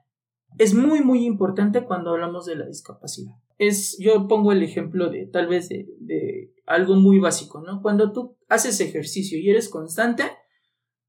es 0.60 0.76
muy, 0.76 1.02
muy 1.02 1.26
importante 1.26 1.86
cuando 1.86 2.12
hablamos 2.12 2.46
de 2.46 2.56
la 2.56 2.68
discapacidad. 2.68 3.34
Es, 3.58 3.98
yo 4.00 4.28
pongo 4.28 4.52
el 4.52 4.62
ejemplo 4.62 5.10
de 5.10 5.26
tal 5.26 5.48
vez 5.48 5.70
de, 5.70 5.88
de 6.02 6.54
algo 6.68 6.94
muy 6.94 7.18
básico, 7.18 7.62
¿no? 7.62 7.82
Cuando 7.82 8.12
tú 8.12 8.38
haces 8.48 8.80
ejercicio 8.80 9.40
y 9.40 9.50
eres 9.50 9.70
constante, 9.70 10.26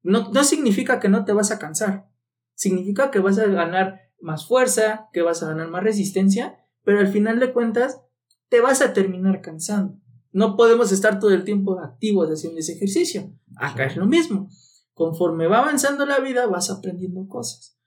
no, 0.07 0.31
no 0.31 0.45
significa 0.45 1.01
que 1.01 1.09
no 1.09 1.25
te 1.25 1.33
vas 1.33 1.51
a 1.51 1.59
cansar, 1.59 2.09
significa 2.55 3.11
que 3.11 3.19
vas 3.19 3.39
a 3.39 3.47
ganar 3.47 4.01
más 4.21 4.47
fuerza, 4.47 5.09
que 5.13 5.23
vas 5.23 5.43
a 5.43 5.49
ganar 5.49 5.69
más 5.69 5.83
resistencia, 5.83 6.59
pero 6.85 7.01
al 7.01 7.09
final 7.09 7.41
de 7.41 7.53
cuentas 7.53 8.01
te 8.49 8.61
vas 8.61 8.81
a 8.83 8.93
terminar 8.93 9.41
cansando. 9.41 9.99
No 10.33 10.57
podemos 10.57 10.93
estar 10.93 11.19
todo 11.19 11.31
el 11.31 11.45
tiempo 11.45 11.81
activos 11.81 12.31
haciendo 12.31 12.61
ese 12.61 12.75
ejercicio. 12.75 13.33
Acá 13.57 13.87
es 13.87 13.97
lo 13.97 14.07
mismo. 14.07 14.49
Conforme 14.93 15.47
va 15.47 15.59
avanzando 15.59 16.07
la 16.07 16.21
vida, 16.21 16.47
vas 16.47 16.71
aprendiendo 16.71 17.27
cosas. 17.27 17.79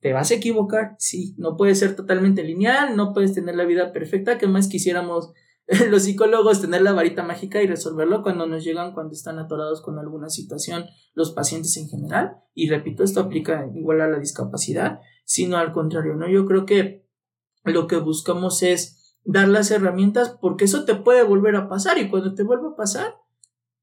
¿Te 0.00 0.12
vas 0.12 0.30
a 0.30 0.34
equivocar? 0.34 0.96
Sí. 0.98 1.34
No 1.38 1.56
puede 1.56 1.74
ser 1.74 1.96
totalmente 1.96 2.44
lineal, 2.44 2.96
no 2.96 3.14
puedes 3.14 3.32
tener 3.32 3.56
la 3.56 3.64
vida 3.64 3.92
perfecta, 3.92 4.38
que 4.38 4.46
más 4.46 4.68
quisiéramos 4.68 5.32
los 5.90 6.02
psicólogos 6.02 6.60
tener 6.60 6.82
la 6.82 6.92
varita 6.92 7.22
mágica 7.22 7.62
y 7.62 7.66
resolverlo 7.66 8.22
cuando 8.22 8.46
nos 8.46 8.64
llegan, 8.64 8.92
cuando 8.92 9.12
están 9.12 9.38
atorados 9.38 9.80
con 9.80 9.98
alguna 9.98 10.28
situación, 10.28 10.86
los 11.14 11.32
pacientes 11.32 11.76
en 11.76 11.88
general. 11.88 12.36
Y 12.54 12.68
repito, 12.68 13.02
esto 13.02 13.20
aplica 13.20 13.66
igual 13.74 14.00
a 14.00 14.08
la 14.08 14.18
discapacidad, 14.18 15.00
sino 15.24 15.56
al 15.56 15.72
contrario, 15.72 16.14
¿no? 16.16 16.28
Yo 16.28 16.44
creo 16.46 16.66
que 16.66 17.06
lo 17.64 17.86
que 17.86 17.96
buscamos 17.96 18.62
es 18.62 19.18
dar 19.24 19.48
las 19.48 19.70
herramientas 19.70 20.36
porque 20.40 20.66
eso 20.66 20.84
te 20.84 20.94
puede 20.94 21.22
volver 21.22 21.56
a 21.56 21.68
pasar 21.68 21.98
y 21.98 22.10
cuando 22.10 22.34
te 22.34 22.42
vuelva 22.42 22.70
a 22.70 22.76
pasar, 22.76 23.14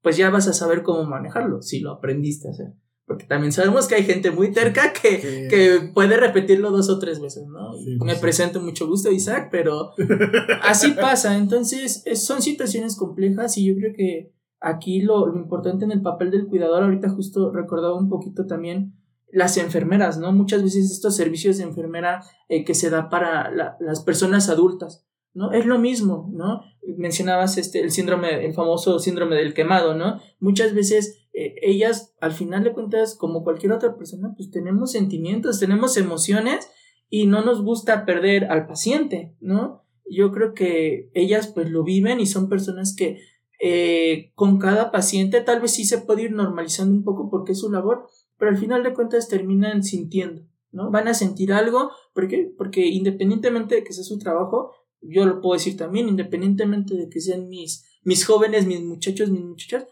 pues 0.02 0.16
ya 0.16 0.30
vas 0.30 0.46
a 0.46 0.52
saber 0.52 0.82
cómo 0.82 1.04
manejarlo, 1.04 1.62
si 1.62 1.80
lo 1.80 1.90
aprendiste 1.90 2.48
a 2.48 2.52
hacer. 2.52 2.74
Porque 3.12 3.26
también 3.26 3.52
sabemos 3.52 3.86
que 3.86 3.94
hay 3.96 4.04
gente 4.04 4.30
muy 4.30 4.52
terca 4.52 4.92
que, 4.92 5.20
Que- 5.20 5.48
que 5.48 5.90
puede 5.94 6.16
repetirlo 6.16 6.70
dos 6.70 6.88
o 6.88 6.98
tres 6.98 7.20
veces, 7.20 7.46
¿no? 7.46 7.72
Sí, 7.74 7.98
Me 8.02 8.14
sí. 8.14 8.20
presento 8.20 8.60
mucho 8.60 8.86
gusto, 8.88 9.10
Isaac, 9.12 9.48
pero 9.50 9.92
así 10.62 10.92
pasa. 10.92 11.36
Entonces, 11.36 12.02
es- 12.06 12.24
son 12.24 12.42
situaciones 12.42 12.96
complejas 12.96 13.56
y 13.58 13.66
yo 13.66 13.74
creo 13.76 13.92
que 13.94 14.32
aquí 14.60 15.00
lo, 15.02 15.26
lo 15.26 15.36
importante 15.38 15.84
en 15.84 15.92
el 15.92 16.02
papel 16.02 16.30
del 16.30 16.46
cuidador, 16.46 16.82
ahorita 16.84 17.10
justo 17.10 17.50
recordaba 17.52 17.96
un 17.98 18.08
poquito 18.08 18.46
también 18.46 18.94
las 19.30 19.56
enfermeras, 19.56 20.18
¿no? 20.18 20.32
Muchas 20.32 20.62
veces 20.62 20.90
estos 20.90 21.16
servicios 21.16 21.56
de 21.58 21.64
enfermera 21.64 22.22
eh, 22.48 22.64
que 22.64 22.74
se 22.74 22.90
da 22.90 23.08
para 23.08 23.50
la- 23.50 23.76
las 23.80 24.00
personas 24.02 24.48
adultas, 24.48 25.06
¿no? 25.34 25.52
Es 25.52 25.66
lo 25.66 25.78
mismo, 25.78 26.30
¿no? 26.32 26.60
Mencionabas 26.98 27.56
este, 27.58 27.80
el 27.80 27.90
síndrome, 27.90 28.44
el 28.44 28.52
famoso 28.54 28.98
síndrome 28.98 29.36
del 29.36 29.54
quemado, 29.54 29.94
¿no? 29.94 30.20
Muchas 30.40 30.74
veces 30.74 31.21
eh, 31.32 31.54
ellas, 31.62 32.14
al 32.20 32.32
final 32.32 32.64
de 32.64 32.72
cuentas, 32.72 33.14
como 33.14 33.42
cualquier 33.42 33.72
otra 33.72 33.96
persona, 33.96 34.34
pues 34.36 34.50
tenemos 34.50 34.92
sentimientos, 34.92 35.60
tenemos 35.60 35.96
emociones 35.96 36.68
y 37.08 37.26
no 37.26 37.44
nos 37.44 37.62
gusta 37.62 38.04
perder 38.04 38.46
al 38.46 38.66
paciente, 38.66 39.34
¿no? 39.40 39.84
Yo 40.10 40.32
creo 40.32 40.54
que 40.54 41.10
ellas 41.14 41.46
pues 41.48 41.70
lo 41.70 41.84
viven 41.84 42.20
y 42.20 42.26
son 42.26 42.48
personas 42.48 42.94
que 42.96 43.20
eh, 43.60 44.32
con 44.34 44.58
cada 44.58 44.90
paciente 44.90 45.40
tal 45.40 45.60
vez 45.60 45.70
sí 45.70 45.84
se 45.84 45.98
puede 45.98 46.22
ir 46.22 46.32
normalizando 46.32 46.94
un 46.94 47.04
poco 47.04 47.30
porque 47.30 47.52
es 47.52 47.60
su 47.60 47.70
labor, 47.70 48.08
pero 48.36 48.50
al 48.50 48.58
final 48.58 48.82
de 48.82 48.92
cuentas 48.92 49.28
terminan 49.28 49.84
sintiendo, 49.84 50.42
¿no? 50.70 50.90
Van 50.90 51.06
a 51.06 51.14
sentir 51.14 51.52
algo, 51.52 51.92
¿por 52.12 52.28
qué? 52.28 52.52
Porque 52.58 52.86
independientemente 52.86 53.76
de 53.76 53.84
que 53.84 53.92
sea 53.92 54.04
su 54.04 54.18
trabajo, 54.18 54.72
yo 55.00 55.26
lo 55.26 55.40
puedo 55.40 55.54
decir 55.54 55.76
también, 55.76 56.08
independientemente 56.08 56.94
de 56.94 57.08
que 57.08 57.20
sean 57.20 57.48
mis, 57.48 57.84
mis 58.02 58.24
jóvenes, 58.26 58.66
mis 58.66 58.82
muchachos, 58.82 59.30
mis 59.30 59.44
muchachas, 59.44 59.86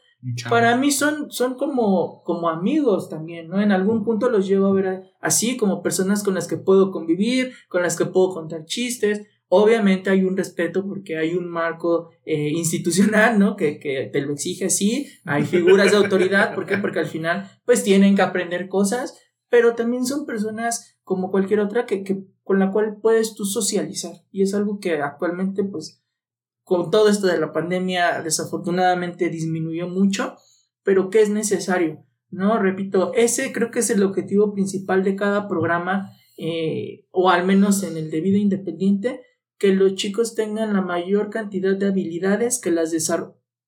para 0.48 0.76
mí 0.76 0.90
son, 0.90 1.30
son 1.30 1.54
como, 1.54 2.22
como 2.24 2.48
amigos 2.48 3.08
también, 3.08 3.48
¿no? 3.48 3.60
En 3.60 3.72
algún 3.72 4.04
punto 4.04 4.28
los 4.28 4.46
llevo 4.46 4.66
a 4.66 4.72
ver 4.72 5.02
así, 5.20 5.56
como 5.56 5.82
personas 5.82 6.22
con 6.22 6.34
las 6.34 6.46
que 6.46 6.56
puedo 6.56 6.90
convivir, 6.90 7.52
con 7.68 7.82
las 7.82 7.96
que 7.96 8.06
puedo 8.06 8.30
contar 8.30 8.64
chistes, 8.64 9.26
Obviamente 9.52 10.10
hay 10.10 10.22
un 10.22 10.36
respeto 10.36 10.86
porque 10.86 11.18
hay 11.18 11.34
un 11.34 11.48
marco 11.48 12.10
eh, 12.24 12.50
institucional, 12.50 13.36
¿no? 13.36 13.56
Que, 13.56 13.80
que, 13.80 14.08
te 14.12 14.20
lo 14.20 14.32
exige 14.32 14.66
así. 14.66 15.08
Hay 15.24 15.42
figuras 15.42 15.90
de 15.90 15.96
autoridad. 15.96 16.54
¿Por 16.54 16.66
qué? 16.66 16.78
Porque 16.78 17.00
al 17.00 17.08
final, 17.08 17.50
pues 17.64 17.82
tienen 17.82 18.14
que 18.14 18.22
aprender 18.22 18.68
cosas, 18.68 19.18
pero 19.48 19.74
también 19.74 20.06
son 20.06 20.24
personas 20.24 20.96
como 21.02 21.32
cualquier 21.32 21.58
otra 21.58 21.84
que, 21.84 22.04
que 22.04 22.22
con 22.44 22.60
la 22.60 22.70
cual 22.70 22.98
puedes 23.02 23.34
tú 23.34 23.44
socializar. 23.44 24.12
Y 24.30 24.42
es 24.42 24.54
algo 24.54 24.78
que 24.78 25.02
actualmente, 25.02 25.64
pues, 25.64 25.99
con 26.64 26.90
todo 26.90 27.08
esto 27.08 27.26
de 27.26 27.38
la 27.38 27.52
pandemia, 27.52 28.22
desafortunadamente 28.22 29.28
disminuyó 29.28 29.88
mucho, 29.88 30.36
pero 30.82 31.10
que 31.10 31.22
es 31.22 31.30
necesario, 31.30 32.04
¿no? 32.30 32.58
Repito, 32.58 33.12
ese 33.14 33.52
creo 33.52 33.70
que 33.70 33.80
es 33.80 33.90
el 33.90 34.02
objetivo 34.02 34.52
principal 34.52 35.02
de 35.02 35.16
cada 35.16 35.48
programa, 35.48 36.12
eh, 36.36 37.06
o 37.10 37.30
al 37.30 37.44
menos 37.44 37.82
en 37.82 37.96
el 37.96 38.10
de 38.10 38.20
vida 38.20 38.38
independiente, 38.38 39.20
que 39.60 39.74
los 39.74 39.94
chicos 39.94 40.34
tengan 40.34 40.72
la 40.72 40.80
mayor 40.80 41.28
cantidad 41.28 41.76
de 41.76 41.86
habilidades, 41.86 42.58
que 42.58 42.70
las, 42.70 42.92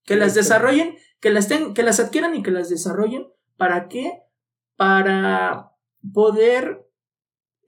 que 0.05 0.16
las 0.16 0.34
desarrollen, 0.34 0.97
que 1.20 1.30
las, 1.30 1.49
que 1.49 1.82
las 1.82 2.01
adquieran 2.01 2.34
y 2.34 2.43
que 2.43 2.51
las 2.51 2.70
desarrollen. 2.70 3.26
¿Para 3.59 3.88
qué? 3.88 4.22
Para 4.76 5.72
poder, 6.14 6.88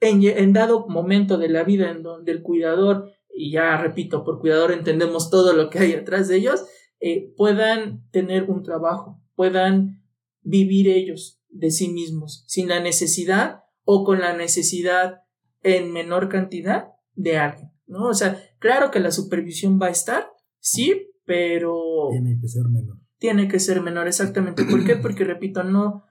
en, 0.01 0.53
dado 0.53 0.87
momento 0.87 1.37
de 1.37 1.49
la 1.49 1.63
vida 1.63 1.91
en 1.91 2.01
donde 2.01 2.31
el 2.31 2.41
cuidador, 2.41 3.11
y 3.35 3.51
ya 3.51 3.77
repito, 3.77 4.23
por 4.23 4.39
cuidador 4.39 4.71
entendemos 4.71 5.29
todo 5.29 5.53
lo 5.53 5.69
que 5.69 5.79
hay 5.79 5.93
atrás 5.93 6.27
de 6.27 6.37
ellos, 6.37 6.65
eh, 6.99 7.33
puedan 7.35 8.09
tener 8.11 8.49
un 8.49 8.63
trabajo, 8.63 9.21
puedan 9.35 10.01
vivir 10.41 10.87
ellos 10.87 11.41
de 11.49 11.71
sí 11.71 11.89
mismos, 11.89 12.45
sin 12.47 12.69
la 12.69 12.79
necesidad 12.79 13.63
o 13.83 14.03
con 14.05 14.19
la 14.19 14.35
necesidad 14.35 15.21
en 15.61 15.91
menor 15.91 16.29
cantidad 16.29 16.93
de 17.13 17.37
alguien. 17.37 17.71
¿no? 17.87 18.07
O 18.07 18.13
sea, 18.13 18.41
claro 18.59 18.91
que 18.91 18.99
la 18.99 19.11
supervisión 19.11 19.79
va 19.81 19.87
a 19.87 19.91
estar, 19.91 20.27
sí, 20.59 21.11
pero... 21.25 22.07
Tiene 22.11 22.39
que 22.39 22.47
ser 22.47 22.63
menor. 22.69 22.97
Tiene 23.17 23.47
que 23.47 23.59
ser 23.59 23.81
menor, 23.81 24.07
exactamente. 24.07 24.63
¿Por 24.65 24.85
qué? 24.85 24.95
Porque, 24.95 25.23
repito, 25.23 25.63
no... 25.63 26.05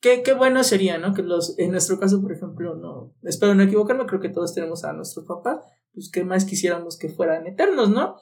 Qué, 0.00 0.22
qué 0.22 0.32
bueno 0.32 0.62
sería, 0.62 0.98
¿no? 0.98 1.12
Que 1.12 1.22
los, 1.22 1.58
en 1.58 1.72
nuestro 1.72 1.98
caso, 1.98 2.22
por 2.22 2.32
ejemplo, 2.32 2.76
no, 2.76 3.16
espero 3.24 3.56
no 3.56 3.64
equivocarme, 3.64 4.06
creo 4.06 4.20
que 4.20 4.28
todos 4.28 4.54
tenemos 4.54 4.84
a 4.84 4.92
nuestros 4.92 5.26
papás, 5.26 5.58
pues 5.98 6.10
qué 6.12 6.24
más 6.24 6.44
quisiéramos 6.44 6.96
que 6.96 7.08
fueran 7.08 7.46
eternos, 7.48 7.90
¿no? 7.90 8.14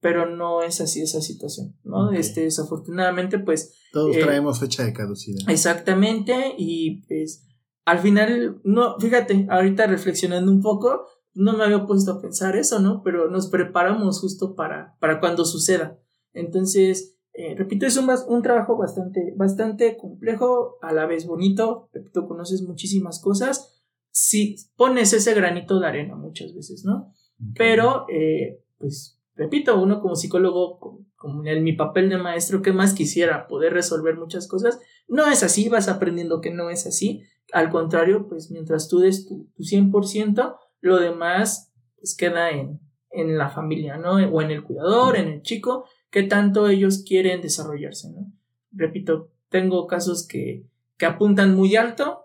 Pero 0.00 0.28
no 0.28 0.62
es 0.62 0.82
así 0.82 1.00
esa 1.00 1.22
situación, 1.22 1.78
¿no? 1.82 2.12
Este, 2.12 2.42
desafortunadamente, 2.42 3.38
pues... 3.38 3.74
Todos 3.90 4.14
eh, 4.14 4.20
traemos 4.20 4.60
fecha 4.60 4.84
de 4.84 4.92
caducidad. 4.92 5.48
Exactamente, 5.48 6.54
y 6.58 7.02
pues 7.06 7.46
al 7.86 8.00
final, 8.00 8.60
no, 8.64 8.98
fíjate, 8.98 9.46
ahorita 9.48 9.86
reflexionando 9.86 10.52
un 10.52 10.60
poco, 10.60 11.06
no 11.32 11.56
me 11.56 11.64
había 11.64 11.86
puesto 11.86 12.12
a 12.12 12.20
pensar 12.20 12.54
eso, 12.56 12.80
¿no? 12.80 13.02
Pero 13.02 13.30
nos 13.30 13.46
preparamos 13.48 14.20
justo 14.20 14.54
para, 14.54 14.96
para 15.00 15.18
cuando 15.18 15.46
suceda. 15.46 15.98
Entonces, 16.34 17.16
eh, 17.32 17.54
repito, 17.56 17.86
es 17.86 17.96
un, 17.96 18.10
un, 18.28 18.42
trabajo 18.42 18.76
bastante, 18.76 19.32
bastante 19.38 19.96
complejo, 19.96 20.76
a 20.82 20.92
la 20.92 21.06
vez 21.06 21.26
bonito, 21.26 21.88
repito, 21.94 22.28
conoces 22.28 22.60
muchísimas 22.60 23.22
cosas, 23.22 23.82
si 24.12 24.56
pones 24.76 25.14
ese 25.14 25.32
granito 25.32 25.80
de 25.80 25.86
arena 25.86 26.14
muchas 26.14 26.54
veces, 26.54 26.84
¿no? 26.84 27.14
Pero, 27.56 28.06
eh, 28.08 28.60
pues, 28.78 29.20
repito, 29.34 29.80
uno 29.80 30.00
como 30.00 30.16
psicólogo, 30.16 31.04
como, 31.16 31.44
en 31.44 31.64
mi 31.64 31.72
papel 31.72 32.08
de 32.08 32.18
maestro, 32.18 32.62
¿qué 32.62 32.72
más 32.72 32.94
quisiera? 32.94 33.46
Poder 33.46 33.72
resolver 33.72 34.16
muchas 34.16 34.48
cosas. 34.48 34.80
No 35.08 35.26
es 35.26 35.42
así, 35.42 35.68
vas 35.68 35.88
aprendiendo 35.88 36.40
que 36.40 36.50
no 36.50 36.70
es 36.70 36.86
así. 36.86 37.22
Al 37.52 37.70
contrario, 37.70 38.28
pues 38.28 38.50
mientras 38.50 38.88
tú 38.88 39.00
des 39.00 39.26
tu, 39.26 39.50
tu 39.54 39.62
100%, 39.62 40.56
lo 40.80 40.98
demás 40.98 41.72
pues 41.96 42.16
queda 42.16 42.50
en, 42.50 42.80
en 43.10 43.38
la 43.38 43.48
familia, 43.48 43.96
¿no? 43.96 44.16
O 44.16 44.42
en 44.42 44.50
el 44.50 44.64
cuidador, 44.64 45.16
en 45.16 45.28
el 45.28 45.42
chico, 45.42 45.86
que 46.10 46.22
tanto 46.24 46.68
ellos 46.68 47.04
quieren 47.06 47.40
desarrollarse, 47.40 48.10
¿no? 48.10 48.32
Repito, 48.72 49.30
tengo 49.48 49.86
casos 49.86 50.26
que, 50.26 50.66
que 50.96 51.06
apuntan 51.06 51.54
muy 51.54 51.76
alto, 51.76 52.24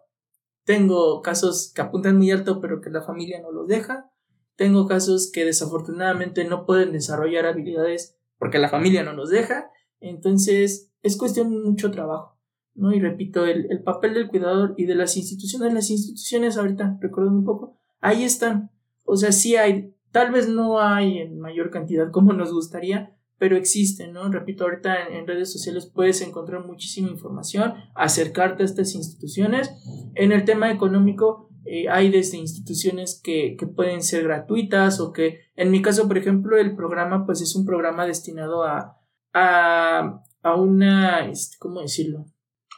tengo 0.63 1.21
casos 1.21 1.71
que 1.73 1.81
apuntan 1.81 2.17
muy 2.17 2.31
alto 2.31 2.59
pero 2.59 2.81
que 2.81 2.89
la 2.89 3.01
familia 3.01 3.41
no 3.41 3.51
los 3.51 3.67
deja, 3.67 4.11
tengo 4.57 4.87
casos 4.87 5.31
que 5.31 5.45
desafortunadamente 5.45 6.43
no 6.43 6.65
pueden 6.65 6.91
desarrollar 6.91 7.45
habilidades 7.45 8.17
porque 8.37 8.59
la 8.59 8.69
familia 8.69 9.03
no 9.03 9.13
los 9.13 9.29
deja, 9.29 9.69
entonces 9.99 10.91
es 11.01 11.17
cuestión 11.17 11.51
de 11.51 11.59
mucho 11.59 11.91
trabajo, 11.91 12.37
¿no? 12.75 12.91
Y 12.91 12.99
repito, 12.99 13.45
el, 13.45 13.67
el 13.71 13.83
papel 13.83 14.13
del 14.13 14.27
cuidador 14.27 14.73
y 14.77 14.85
de 14.85 14.95
las 14.95 15.15
instituciones, 15.15 15.73
las 15.73 15.89
instituciones 15.89 16.57
ahorita, 16.57 16.97
recuerdo 16.99 17.31
un 17.31 17.45
poco, 17.45 17.77
ahí 18.01 18.23
están. 18.23 18.71
O 19.05 19.15
sea, 19.15 19.31
sí 19.31 19.55
hay, 19.55 19.95
tal 20.11 20.31
vez 20.31 20.49
no 20.49 20.81
hay 20.81 21.19
en 21.19 21.39
mayor 21.39 21.69
cantidad 21.69 22.11
como 22.11 22.33
nos 22.33 22.51
gustaría, 22.51 23.17
pero 23.39 23.55
existen, 23.55 24.13
¿no? 24.13 24.29
Repito, 24.29 24.63
ahorita 24.63 25.07
en, 25.09 25.27
redes 25.27 25.51
sociales 25.51 25.85
puedes 25.85 26.21
encontrar 26.21 26.65
muchísima 26.65 27.09
información, 27.09 27.73
acercarte 27.93 28.63
a 28.63 28.65
estas 28.65 28.95
instituciones. 28.95 29.71
En 30.15 30.31
el 30.31 30.43
tema 30.43 30.71
económico, 30.71 31.46
eh, 31.67 31.89
hay 31.89 32.09
desde 32.09 32.37
instituciones 32.37 33.19
que, 33.23 33.55
que, 33.57 33.67
pueden 33.67 34.01
ser 34.01 34.23
gratuitas 34.23 34.99
o 34.99 35.11
que, 35.11 35.41
en 35.55 35.71
mi 35.71 35.81
caso, 35.81 36.07
por 36.07 36.17
ejemplo, 36.17 36.57
el 36.57 36.75
programa, 36.75 37.25
pues 37.25 37.41
es 37.41 37.55
un 37.55 37.65
programa 37.65 38.05
destinado 38.05 38.63
a, 38.63 38.97
a, 39.33 40.23
a 40.41 40.55
una, 40.55 41.29
este, 41.29 41.57
¿cómo 41.59 41.81
decirlo? 41.81 42.25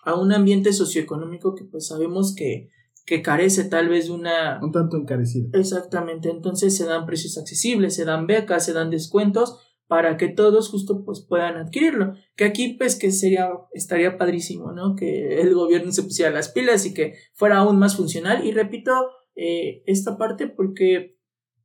A 0.04 0.16
un 0.16 0.34
ambiente 0.34 0.74
socioeconómico 0.74 1.56
que 1.56 1.66
pues 1.66 1.88
sabemos 1.88 2.34
que 2.36 2.70
que 3.10 3.24
carece 3.24 3.64
tal 3.64 3.90
vez 3.90 4.06
de 4.06 4.12
una... 4.12 4.60
Un 4.62 4.72
tanto 4.72 4.96
encarecido. 4.96 5.50
Exactamente, 5.54 6.30
entonces 6.30 6.78
se 6.78 6.86
dan 6.86 7.08
precios 7.08 7.40
accesibles, 7.40 7.96
se 7.96 8.06
dan 8.06 8.28
becas, 8.28 8.64
se 8.64 8.72
dan 8.72 8.92
descuentos 8.92 9.58
para 9.90 10.18
que 10.18 10.28
todos 10.28 10.70
justo 10.70 11.04
pues 11.04 11.26
puedan 11.28 11.58
adquirirlo. 11.58 12.14
Que 12.36 12.44
aquí 12.44 12.76
pues 12.78 12.96
que 12.96 13.12
sería, 13.12 13.50
estaría 13.74 14.20
padrísimo, 14.20 14.72
¿no? 14.72 14.96
Que 14.96 15.42
el 15.42 15.56
gobierno 15.56 15.92
se 15.92 16.04
pusiera 16.04 16.30
las 16.30 16.50
pilas 16.50 16.86
y 16.86 16.94
que 16.94 17.16
fuera 17.34 17.58
aún 17.58 17.80
más 17.80 17.98
funcional. 17.98 18.46
Y 18.46 18.52
repito 18.52 18.92
eh, 19.36 19.82
esta 19.88 20.16
parte 20.16 20.48
porque 20.48 21.18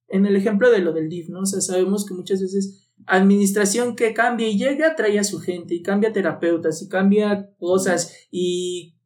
en 0.09 0.25
el 0.25 0.37
ejemplo 0.37 0.71
de 0.71 0.79
lo 0.79 0.95
del 0.95 1.11
DIF, 1.11 1.29
¿no? 1.29 1.41
O 1.41 1.47
sea, 1.47 1.61
sabemos 1.61 2.07
que 2.07 2.15
muchas 2.15 2.41
veces 2.41 2.91
administración 3.05 3.95
que 3.95 4.15
cambia 4.15 4.49
y 4.49 4.57
llega 4.57 4.97
trae 4.97 5.19
a 5.19 5.25
su 5.25 5.39
gente 5.39 5.75
y 5.75 5.83
cambia 5.83 6.15
terapeutas 6.15 6.81
y 6.81 6.89
cambia 6.89 7.51
cosas 7.59 8.27
y 8.31 8.97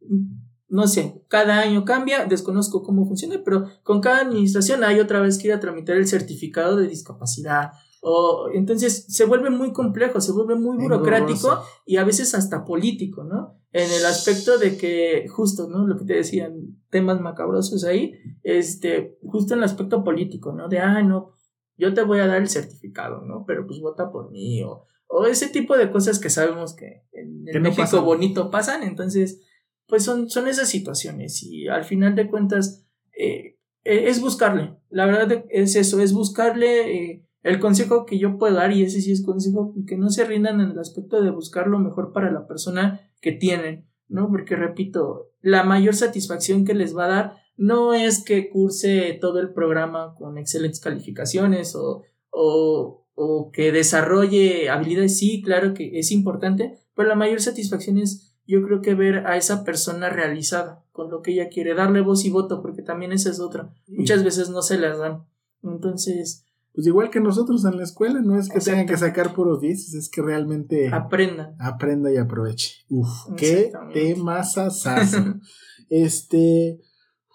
no 0.68 0.86
sé, 0.86 1.24
cada 1.26 1.58
año 1.58 1.84
cambia, 1.84 2.26
desconozco 2.26 2.84
cómo 2.84 3.04
funciona, 3.04 3.42
pero 3.44 3.66
con 3.82 4.00
cada 4.00 4.20
administración 4.20 4.84
hay 4.84 5.00
otra 5.00 5.20
vez 5.20 5.38
que 5.38 5.48
ir 5.48 5.54
a 5.54 5.60
tramitar 5.60 5.96
el 5.96 6.06
certificado 6.06 6.76
de 6.76 6.86
discapacidad. 6.86 7.72
O, 8.00 8.48
entonces 8.52 9.06
se 9.08 9.24
vuelve 9.24 9.50
muy 9.50 9.72
complejo, 9.72 10.20
se 10.20 10.32
vuelve 10.32 10.54
muy 10.54 10.76
burocrático 10.76 11.62
y 11.84 11.96
a 11.96 12.04
veces 12.04 12.34
hasta 12.34 12.64
político, 12.64 13.24
¿no? 13.24 13.56
En 13.72 13.90
el 13.90 14.06
aspecto 14.06 14.58
de 14.58 14.76
que, 14.76 15.26
justo, 15.28 15.68
¿no? 15.68 15.86
Lo 15.86 15.98
que 15.98 16.04
te 16.04 16.14
decían, 16.14 16.78
temas 16.90 17.20
macabrosos 17.20 17.84
ahí, 17.84 18.14
este, 18.42 19.18
justo 19.22 19.54
en 19.54 19.60
el 19.60 19.64
aspecto 19.64 20.04
político, 20.04 20.52
¿no? 20.52 20.68
De, 20.68 20.78
ah, 20.78 21.02
no, 21.02 21.32
yo 21.76 21.92
te 21.94 22.02
voy 22.02 22.20
a 22.20 22.26
dar 22.26 22.40
el 22.40 22.48
certificado, 22.48 23.22
¿no? 23.22 23.44
Pero 23.46 23.66
pues 23.66 23.80
vota 23.80 24.10
por 24.10 24.30
mí, 24.30 24.62
o, 24.62 24.84
o 25.08 25.26
ese 25.26 25.48
tipo 25.48 25.76
de 25.76 25.90
cosas 25.90 26.18
que 26.18 26.30
sabemos 26.30 26.74
que 26.74 27.04
en 27.12 27.44
el 27.46 27.60
México 27.60 28.02
bonito 28.02 28.50
pasan, 28.50 28.82
entonces 28.82 29.40
pues 29.86 30.04
son, 30.04 30.28
son 30.28 30.46
esas 30.48 30.68
situaciones 30.68 31.42
y 31.42 31.66
al 31.66 31.84
final 31.84 32.14
de 32.14 32.28
cuentas 32.28 32.86
eh, 33.18 33.58
eh, 33.84 34.08
es 34.08 34.20
buscarle, 34.20 34.76
la 34.90 35.06
verdad 35.06 35.44
es 35.48 35.76
eso, 35.76 36.00
es 36.00 36.12
buscarle 36.12 36.94
eh, 36.94 37.27
el 37.48 37.60
consejo 37.60 38.04
que 38.04 38.18
yo 38.18 38.38
puedo 38.38 38.56
dar 38.56 38.72
y 38.72 38.82
ese 38.82 39.00
sí 39.00 39.10
es 39.10 39.24
consejo, 39.24 39.74
que 39.86 39.96
no 39.96 40.10
se 40.10 40.24
rindan 40.24 40.60
en 40.60 40.70
el 40.70 40.78
aspecto 40.78 41.22
de 41.22 41.30
buscar 41.30 41.66
lo 41.66 41.78
mejor 41.78 42.12
para 42.12 42.30
la 42.30 42.46
persona 42.46 43.00
que 43.20 43.32
tienen, 43.32 43.88
¿no? 44.06 44.28
Porque 44.28 44.54
repito, 44.54 45.30
la 45.40 45.62
mayor 45.64 45.94
satisfacción 45.94 46.64
que 46.64 46.74
les 46.74 46.96
va 46.96 47.06
a 47.06 47.08
dar 47.08 47.36
no 47.56 47.94
es 47.94 48.22
que 48.22 48.50
curse 48.50 49.16
todo 49.20 49.40
el 49.40 49.52
programa 49.52 50.14
con 50.14 50.36
excelentes 50.36 50.80
calificaciones 50.80 51.74
o, 51.74 52.02
o, 52.30 53.06
o 53.14 53.50
que 53.50 53.72
desarrolle 53.72 54.68
habilidades, 54.68 55.18
sí, 55.18 55.42
claro 55.42 55.74
que 55.74 55.98
es 55.98 56.12
importante, 56.12 56.78
pero 56.94 57.08
la 57.08 57.14
mayor 57.14 57.40
satisfacción 57.40 57.98
es 57.98 58.36
yo 58.46 58.62
creo 58.62 58.80
que 58.80 58.94
ver 58.94 59.26
a 59.26 59.36
esa 59.36 59.64
persona 59.64 60.08
realizada 60.08 60.84
con 60.92 61.10
lo 61.10 61.22
que 61.22 61.32
ella 61.32 61.48
quiere, 61.48 61.74
darle 61.74 62.00
voz 62.00 62.24
y 62.24 62.30
voto, 62.30 62.62
porque 62.62 62.82
también 62.82 63.12
esa 63.12 63.30
es 63.30 63.40
otra. 63.40 63.74
Muchas 63.86 64.24
veces 64.24 64.48
no 64.50 64.62
se 64.62 64.78
las 64.78 64.98
dan. 64.98 65.26
Entonces. 65.62 66.47
Pues 66.78 66.86
igual 66.86 67.10
que 67.10 67.18
nosotros 67.18 67.64
en 67.64 67.76
la 67.76 67.82
escuela, 67.82 68.20
no 68.20 68.38
es 68.38 68.48
que 68.48 68.60
tengan 68.60 68.86
que 68.86 68.96
sacar 68.96 69.34
puros 69.34 69.60
10, 69.60 69.94
es 69.94 70.08
que 70.08 70.22
realmente. 70.22 70.88
Aprenda. 70.94 71.56
Aprenda 71.58 72.12
y 72.12 72.16
aproveche. 72.18 72.84
Uf, 72.88 73.10
qué 73.36 73.72
temazazazo. 73.92 75.40
este. 75.90 76.78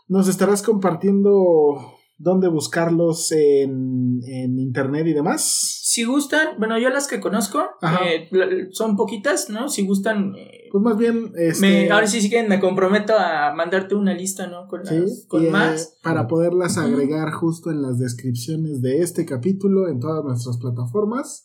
Nos 0.07 0.29
estarás 0.29 0.61
compartiendo 0.61 1.75
dónde 2.23 2.47
buscarlos 2.47 3.31
en, 3.33 4.21
en 4.25 4.57
internet 4.57 5.05
y 5.07 5.13
demás. 5.13 5.79
Si 5.83 6.05
gustan, 6.05 6.57
bueno, 6.57 6.79
yo 6.79 6.89
las 6.89 7.07
que 7.07 7.19
conozco 7.19 7.61
eh, 8.01 8.29
son 8.71 8.95
poquitas, 8.95 9.49
¿no? 9.49 9.67
Si 9.69 9.85
gustan, 9.85 10.33
eh, 10.35 10.69
Pues 10.71 10.81
más 10.83 10.97
bien, 10.97 11.33
este, 11.35 11.61
me, 11.61 11.91
ahora 11.91 12.07
sí, 12.07 12.21
sí 12.21 12.29
que 12.29 12.41
me 12.47 12.59
comprometo 12.61 13.13
a 13.17 13.53
mandarte 13.53 13.93
una 13.95 14.13
lista, 14.13 14.47
¿no? 14.47 14.67
Con, 14.67 14.85
sí, 14.85 14.95
las- 14.95 15.25
con 15.27 15.43
y, 15.43 15.47
eh, 15.47 15.51
más. 15.51 15.97
para 16.01 16.27
poderlas 16.27 16.77
agregar 16.77 17.31
justo 17.33 17.69
en 17.71 17.81
las 17.81 17.99
descripciones 17.99 18.81
de 18.81 19.01
este 19.01 19.25
capítulo 19.25 19.89
en 19.89 19.99
todas 19.99 20.23
nuestras 20.23 20.57
plataformas, 20.57 21.43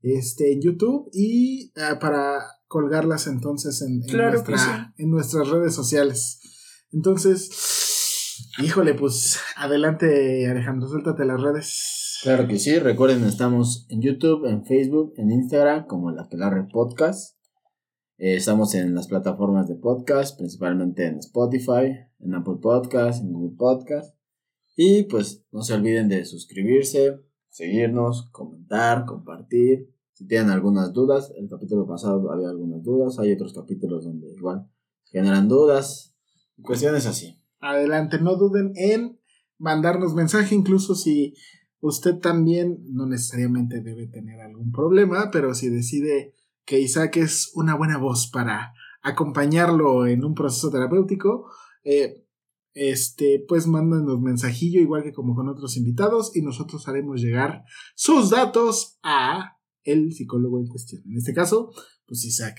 este, 0.00 0.52
en 0.52 0.60
YouTube 0.62 1.10
y 1.12 1.72
ah, 1.76 1.98
para 1.98 2.38
colgarlas 2.68 3.26
entonces 3.26 3.82
en, 3.82 4.02
en 4.02 4.08
Claro 4.08 4.42
en 4.96 5.10
nuestras 5.10 5.48
redes 5.48 5.74
sociales. 5.74 6.40
Entonces, 6.92 7.50
híjole, 8.62 8.94
pues 8.94 9.40
adelante 9.56 10.48
Alejandro, 10.48 10.88
suéltate 10.88 11.24
las 11.24 11.40
redes. 11.40 12.20
Claro 12.22 12.46
que 12.46 12.58
sí, 12.58 12.78
recuerden, 12.78 13.24
estamos 13.24 13.86
en 13.88 14.00
YouTube, 14.00 14.46
en 14.46 14.64
Facebook, 14.64 15.14
en 15.16 15.30
Instagram, 15.30 15.86
como 15.86 16.10
La 16.10 16.22
Aquelarre 16.22 16.66
Podcast. 16.70 17.36
Eh, 18.16 18.36
estamos 18.36 18.74
en 18.74 18.94
las 18.94 19.08
plataformas 19.08 19.68
de 19.68 19.74
podcast, 19.74 20.38
principalmente 20.38 21.06
en 21.06 21.18
Spotify, 21.18 22.06
en 22.20 22.34
Apple 22.34 22.58
Podcast, 22.62 23.22
en 23.22 23.32
Google 23.32 23.56
Podcast. 23.56 24.16
Y 24.76 25.04
pues 25.04 25.44
no 25.50 25.62
se 25.62 25.74
olviden 25.74 26.08
de 26.08 26.24
suscribirse, 26.24 27.20
seguirnos, 27.48 28.30
comentar, 28.30 29.04
compartir. 29.04 29.92
Si 30.12 30.26
tienen 30.26 30.50
algunas 30.50 30.92
dudas, 30.92 31.32
el 31.36 31.48
capítulo 31.48 31.86
pasado 31.86 32.30
había 32.32 32.48
algunas 32.48 32.82
dudas, 32.82 33.18
hay 33.18 33.32
otros 33.32 33.52
capítulos 33.52 34.04
donde 34.04 34.32
igual 34.32 34.68
generan 35.06 35.48
dudas, 35.48 36.16
cuestiones 36.62 37.06
así. 37.06 37.43
Adelante, 37.64 38.20
no 38.20 38.36
duden 38.36 38.72
en 38.76 39.18
mandarnos 39.58 40.14
mensaje, 40.14 40.54
incluso 40.54 40.94
si 40.94 41.34
usted 41.80 42.18
también 42.18 42.78
no 42.90 43.06
necesariamente 43.06 43.80
debe 43.80 44.06
tener 44.06 44.38
algún 44.42 44.70
problema, 44.70 45.30
pero 45.32 45.54
si 45.54 45.70
decide 45.70 46.34
que 46.66 46.78
Isaac 46.78 47.16
es 47.16 47.50
una 47.54 47.74
buena 47.74 47.96
voz 47.96 48.28
para 48.30 48.74
acompañarlo 49.00 50.06
en 50.06 50.24
un 50.26 50.34
proceso 50.34 50.70
terapéutico, 50.70 51.50
eh, 51.84 52.26
este, 52.74 53.42
pues 53.48 53.66
mándanos 53.66 54.20
mensajillo, 54.20 54.80
igual 54.80 55.02
que 55.02 55.14
como 55.14 55.34
con 55.34 55.48
otros 55.48 55.78
invitados, 55.78 56.36
y 56.36 56.42
nosotros 56.42 56.86
haremos 56.86 57.22
llegar 57.22 57.64
sus 57.94 58.28
datos 58.28 58.98
a 59.02 59.56
el 59.84 60.12
psicólogo 60.12 60.58
en 60.58 60.66
cuestión. 60.66 61.02
En 61.06 61.16
este 61.16 61.32
caso, 61.32 61.70
pues 62.06 62.26
Isaac. 62.26 62.58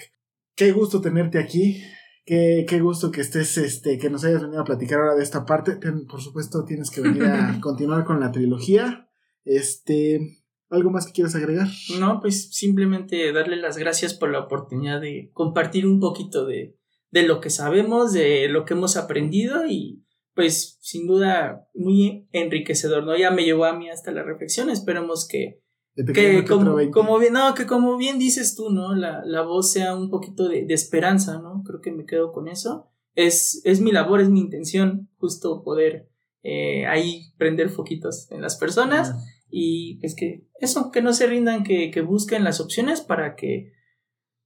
Qué 0.56 0.72
gusto 0.72 1.00
tenerte 1.00 1.38
aquí. 1.38 1.80
Qué, 2.26 2.66
qué 2.68 2.80
gusto 2.80 3.12
que 3.12 3.22
estés, 3.22 3.58
este, 3.58 3.98
que 3.98 4.10
nos 4.10 4.26
hayas 4.26 4.42
venido 4.42 4.62
a 4.62 4.66
platicar 4.66 5.00
ahora 5.00 5.16
de 5.16 5.24
esta 5.24 5.46
parte. 5.46 5.78
Por 6.10 6.22
supuesto, 6.22 6.66
tienes 6.66 6.90
que 6.90 7.02
venir 7.02 7.24
a 7.24 7.60
continuar 7.62 8.04
con 8.04 8.20
la 8.20 8.32
trilogía. 8.32 9.10
Este, 9.44 10.42
¿algo 10.70 10.90
más 10.90 11.06
que 11.06 11.14
quieras 11.14 11.36
agregar? 11.36 11.68
No, 12.00 12.20
pues 12.20 12.50
simplemente 12.52 13.32
darle 13.32 13.58
las 13.58 13.78
gracias 13.78 14.14
por 14.14 14.32
la 14.32 14.40
oportunidad 14.40 15.00
de 15.02 15.30
compartir 15.34 15.86
un 15.86 16.00
poquito 16.00 16.46
de, 16.46 16.76
de 17.12 17.24
lo 17.24 17.40
que 17.42 17.50
sabemos, 17.50 18.12
de 18.12 18.50
lo 18.50 18.66
que 18.66 18.74
hemos 18.74 18.98
aprendido 18.98 19.68
y 19.68 20.04
pues 20.34 20.78
sin 20.82 21.08
duda 21.08 21.70
muy 21.74 22.28
enriquecedor, 22.34 23.06
¿no? 23.06 23.18
Ya 23.18 23.32
me 23.32 23.46
llevó 23.46 23.66
a 23.66 23.78
mí 23.78 23.90
hasta 23.90 24.12
la 24.12 24.22
reflexión, 24.22 24.70
esperemos 24.70 25.28
que, 25.28 25.62
De 25.96 26.12
que 26.12 26.44
como, 26.44 26.76
20. 26.76 26.92
como 26.92 27.18
bien, 27.20 27.34
no, 27.34 27.54
que 27.54 27.66
como 27.66 27.96
bien 27.96 28.20
dices 28.20 28.56
tú, 28.56 28.70
¿no? 28.70 28.94
La, 28.96 29.24
la 29.24 29.44
voz 29.44 29.72
sea 29.72 29.96
un 29.96 30.10
poquito 30.10 30.50
de, 30.50 30.66
de 30.66 30.74
esperanza, 30.74 31.40
¿no? 31.40 31.64
Creo 31.66 31.80
que 31.80 31.94
me 31.94 32.06
quedo 32.06 32.34
con 32.34 32.50
eso. 32.50 32.92
Es, 33.14 33.62
es 33.64 33.80
mi 33.80 33.94
labor, 33.94 34.20
es 34.20 34.30
mi 34.30 34.42
intención, 34.42 35.10
justo 35.18 35.64
poder 35.64 36.10
eh, 36.44 36.86
ahí 36.86 37.34
prender 37.38 37.70
foquitos 37.70 38.30
en 38.30 38.42
las 38.42 38.58
personas. 38.58 39.16
Y 39.50 40.00
es 40.06 40.16
que 40.16 40.46
eso, 40.60 40.92
que 40.92 41.02
no 41.02 41.14
se 41.14 41.28
rindan, 41.28 41.64
que, 41.64 41.92
que 41.92 42.02
busquen 42.02 42.44
las 42.44 42.60
opciones 42.60 43.00
para 43.00 43.36
que 43.36 43.72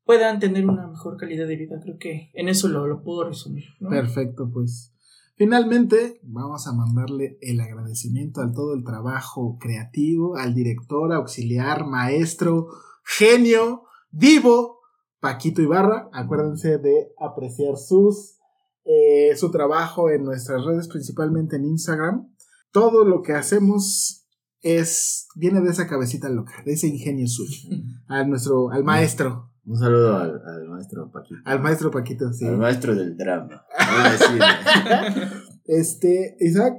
puedan 0.06 0.40
tener 0.40 0.68
una 0.68 0.88
mejor 0.88 1.18
calidad 1.18 1.48
de 1.48 1.56
vida. 1.56 1.80
Creo 1.82 1.98
que 1.98 2.30
en 2.34 2.48
eso 2.48 2.68
lo, 2.68 2.88
lo 2.88 3.02
puedo 3.02 3.24
resumir. 3.28 3.66
¿no? 3.80 3.90
Perfecto, 3.90 4.50
pues. 4.54 4.94
Finalmente, 5.40 6.20
vamos 6.22 6.68
a 6.68 6.74
mandarle 6.74 7.38
el 7.40 7.62
agradecimiento 7.62 8.42
al 8.42 8.54
todo 8.54 8.74
el 8.74 8.84
trabajo 8.84 9.58
creativo, 9.58 10.36
al 10.36 10.54
director, 10.54 11.14
auxiliar, 11.14 11.86
maestro, 11.88 12.68
genio, 13.06 13.84
vivo, 14.12 14.82
Paquito 15.22 15.62
Ibarra. 15.62 16.10
Acuérdense 16.12 16.78
de 16.78 17.14
apreciar 17.18 17.78
sus, 17.78 18.38
eh, 18.84 19.34
su 19.38 19.50
trabajo 19.50 20.10
en 20.10 20.26
nuestras 20.26 20.66
redes, 20.66 20.90
principalmente 20.90 21.56
en 21.56 21.64
Instagram. 21.64 22.36
Todo 22.74 23.06
lo 23.06 23.22
que 23.22 23.32
hacemos 23.32 24.28
es 24.60 25.30
viene 25.38 25.62
de 25.62 25.70
esa 25.70 25.88
cabecita 25.88 26.28
loca, 26.28 26.62
de 26.66 26.74
ese 26.74 26.88
ingenio 26.88 27.30
suyo. 27.30 27.78
A 28.10 28.26
nuestro, 28.26 28.72
al 28.72 28.84
maestro, 28.84 29.49
Un 29.70 29.78
saludo 29.78 30.18
al, 30.18 30.42
al 30.48 30.68
maestro 30.68 31.12
Paquito. 31.12 31.42
al 31.46 31.62
maestro 31.62 31.92
Paquito, 31.92 32.34
sí. 32.34 32.44
Al 32.44 32.58
maestro 32.58 32.96
del 32.96 33.16
drama. 33.16 33.64
Este, 35.66 36.36
Isaac, 36.40 36.74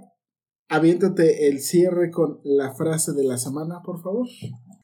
aviéntate 0.68 1.46
el 1.46 1.60
cierre 1.60 2.10
con 2.10 2.40
la 2.42 2.74
frase 2.74 3.12
de 3.12 3.22
la 3.22 3.38
semana, 3.38 3.82
por 3.84 4.02
favor. 4.02 4.26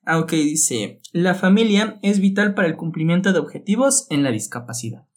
Ah, 0.05 0.21
ok, 0.21 0.31
dice, 0.31 1.01
la 1.13 1.35
familia 1.35 1.99
es 2.03 2.21
vital 2.21 2.55
para 2.55 2.69
el 2.69 2.77
cumplimiento 2.77 3.33
de 3.33 3.41
objetivos 3.41 4.07
en 4.11 4.23
la 4.23 4.31
discapacidad. 4.31 5.09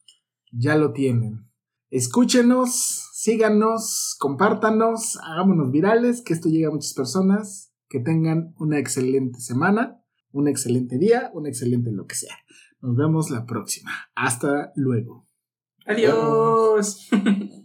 Ya 0.52 0.76
lo 0.76 0.92
tienen. 0.92 1.48
Escúchenos, 1.92 3.12
síganos, 3.14 4.16
compártanos, 4.20 5.20
hagámonos 5.22 5.72
virales, 5.72 6.24
que 6.24 6.34
esto 6.34 6.50
llegue 6.50 6.66
a 6.66 6.72
muchas 6.72 6.96
personas. 6.96 7.72
Que 7.88 8.00
tengan 8.00 8.56
una 8.58 8.80
excelente 8.80 9.40
semana, 9.42 10.04
un 10.32 10.48
excelente 10.48 10.98
día, 10.98 11.30
un 11.36 11.46
excelente 11.46 11.92
lo 11.92 12.08
que 12.08 12.16
sea. 12.16 12.36
Nos 12.82 12.96
vemos 12.96 13.30
la 13.30 13.46
próxima. 13.46 13.92
Hasta 14.16 14.72
luego. 14.76 15.26
Adiós. 15.86 17.10